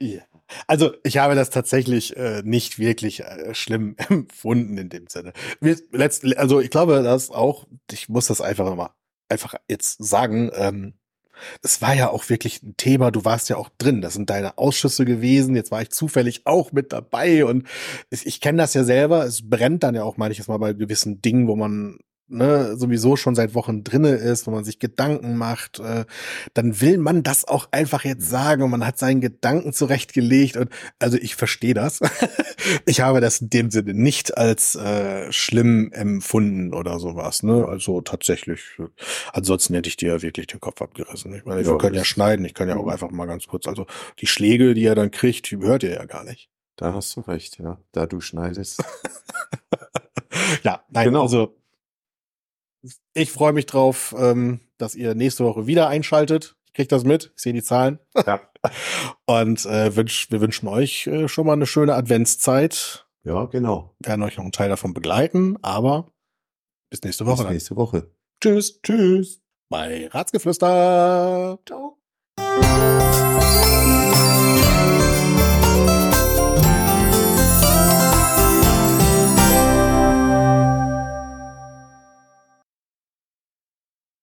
ja. 0.00 0.20
Also 0.66 0.92
ich 1.04 1.18
habe 1.18 1.36
das 1.36 1.50
tatsächlich 1.50 2.16
äh, 2.16 2.42
nicht 2.44 2.78
wirklich 2.78 3.20
äh, 3.20 3.54
schlimm 3.54 3.94
empfunden 4.08 4.78
in 4.78 4.88
dem 4.88 5.06
Sinne. 5.06 5.32
Letzt, 5.60 6.24
also 6.36 6.60
ich 6.60 6.70
glaube, 6.70 7.02
dass 7.02 7.30
auch, 7.30 7.66
ich 7.90 8.08
muss 8.08 8.26
das 8.26 8.40
einfach 8.40 8.74
mal 8.74 8.90
einfach 9.30 9.54
jetzt 9.68 10.04
sagen, 10.04 10.50
ähm, 10.54 10.94
es 11.62 11.82
war 11.82 11.94
ja 11.94 12.10
auch 12.10 12.28
wirklich 12.28 12.62
ein 12.62 12.76
Thema, 12.76 13.10
du 13.10 13.24
warst 13.24 13.48
ja 13.48 13.56
auch 13.56 13.68
drin, 13.78 14.00
das 14.00 14.14
sind 14.14 14.30
deine 14.30 14.58
Ausschüsse 14.58 15.04
gewesen, 15.04 15.56
jetzt 15.56 15.70
war 15.70 15.82
ich 15.82 15.90
zufällig 15.90 16.42
auch 16.46 16.72
mit 16.72 16.92
dabei. 16.92 17.44
Und 17.44 17.66
ich, 18.10 18.26
ich 18.26 18.40
kenne 18.40 18.58
das 18.58 18.74
ja 18.74 18.84
selber, 18.84 19.24
es 19.24 19.48
brennt 19.48 19.82
dann 19.82 19.94
ja 19.94 20.04
auch 20.04 20.16
manches 20.16 20.48
Mal 20.48 20.58
bei 20.58 20.72
gewissen 20.72 21.22
Dingen, 21.22 21.48
wo 21.48 21.56
man 21.56 21.98
ne, 22.30 22.76
sowieso 22.76 23.16
schon 23.16 23.34
seit 23.34 23.54
Wochen 23.54 23.84
drinne 23.84 24.10
ist, 24.10 24.46
wo 24.46 24.50
man 24.50 24.64
sich 24.64 24.78
Gedanken 24.78 25.36
macht, 25.36 25.80
äh, 25.80 26.04
dann 26.54 26.80
will 26.80 26.98
man 26.98 27.22
das 27.22 27.46
auch 27.46 27.68
einfach 27.72 28.04
jetzt 28.04 28.28
sagen 28.28 28.62
und 28.62 28.70
man 28.70 28.86
hat 28.86 28.98
seinen 28.98 29.20
Gedanken 29.20 29.72
zurechtgelegt 29.72 30.56
und 30.56 30.70
also 30.98 31.18
ich 31.18 31.36
verstehe 31.36 31.74
das. 31.74 32.00
ich 32.86 33.00
habe 33.00 33.20
das 33.20 33.40
in 33.40 33.50
dem 33.50 33.70
Sinne 33.70 33.94
nicht 33.94 34.36
als 34.38 34.76
äh, 34.76 35.30
schlimm 35.32 35.90
empfunden 35.92 36.72
oder 36.72 36.98
sowas, 36.98 37.42
ne? 37.42 37.66
Also 37.66 38.00
tatsächlich, 38.00 38.60
ansonsten 39.32 39.74
hätte 39.74 39.88
ich 39.88 39.96
dir 39.96 40.22
wirklich 40.22 40.46
den 40.46 40.60
Kopf 40.60 40.80
abgerissen. 40.80 41.34
Ich 41.34 41.44
meine, 41.44 41.62
ja, 41.62 41.68
wir 41.68 41.78
können 41.78 41.96
ja 41.96 42.04
schneiden, 42.04 42.44
ich 42.44 42.54
kann 42.54 42.68
ja 42.68 42.76
auch 42.76 42.84
mhm. 42.84 42.90
einfach 42.90 43.10
mal 43.10 43.26
ganz 43.26 43.46
kurz, 43.46 43.66
also 43.66 43.86
die 44.18 44.26
Schläge, 44.26 44.74
die 44.74 44.84
er 44.84 44.94
dann 44.94 45.10
kriegt, 45.10 45.50
die 45.50 45.58
hört 45.58 45.82
ihr 45.82 45.92
ja 45.92 46.04
gar 46.04 46.24
nicht. 46.24 46.48
Da 46.76 46.94
hast 46.94 47.14
du 47.14 47.20
recht, 47.20 47.58
ja. 47.58 47.78
Da 47.92 48.06
du 48.06 48.20
schneidest. 48.22 48.82
ja, 50.62 50.82
nein, 50.88 51.04
genau. 51.06 51.22
also 51.22 51.59
ich 53.14 53.30
freue 53.30 53.52
mich 53.52 53.66
drauf, 53.66 54.14
ähm, 54.18 54.60
dass 54.78 54.94
ihr 54.94 55.14
nächste 55.14 55.44
Woche 55.44 55.66
wieder 55.66 55.88
einschaltet. 55.88 56.56
Ich 56.66 56.72
krieg 56.74 56.88
das 56.88 57.04
mit, 57.04 57.32
ich 57.36 57.42
sehe 57.42 57.52
die 57.52 57.62
Zahlen. 57.62 57.98
Ja. 58.26 58.40
Und 59.26 59.66
äh, 59.66 59.96
wünsch, 59.96 60.30
wir 60.30 60.40
wünschen 60.40 60.68
euch 60.68 61.06
äh, 61.06 61.28
schon 61.28 61.46
mal 61.46 61.54
eine 61.54 61.66
schöne 61.66 61.94
Adventszeit. 61.94 63.06
Ja, 63.24 63.46
genau. 63.46 63.94
Wir 63.98 64.10
werden 64.10 64.22
euch 64.22 64.36
noch 64.36 64.44
einen 64.44 64.52
Teil 64.52 64.68
davon 64.68 64.94
begleiten, 64.94 65.56
aber 65.62 66.12
bis 66.90 67.02
nächste 67.02 67.26
Woche. 67.26 67.44
Bis 67.44 67.52
nächste 67.52 67.76
Woche. 67.76 68.10
Tschüss. 68.40 68.80
Tschüss. 68.82 69.42
Bei 69.68 70.08
Ratsgeflüster. 70.08 71.58
Ciao. 71.66 71.98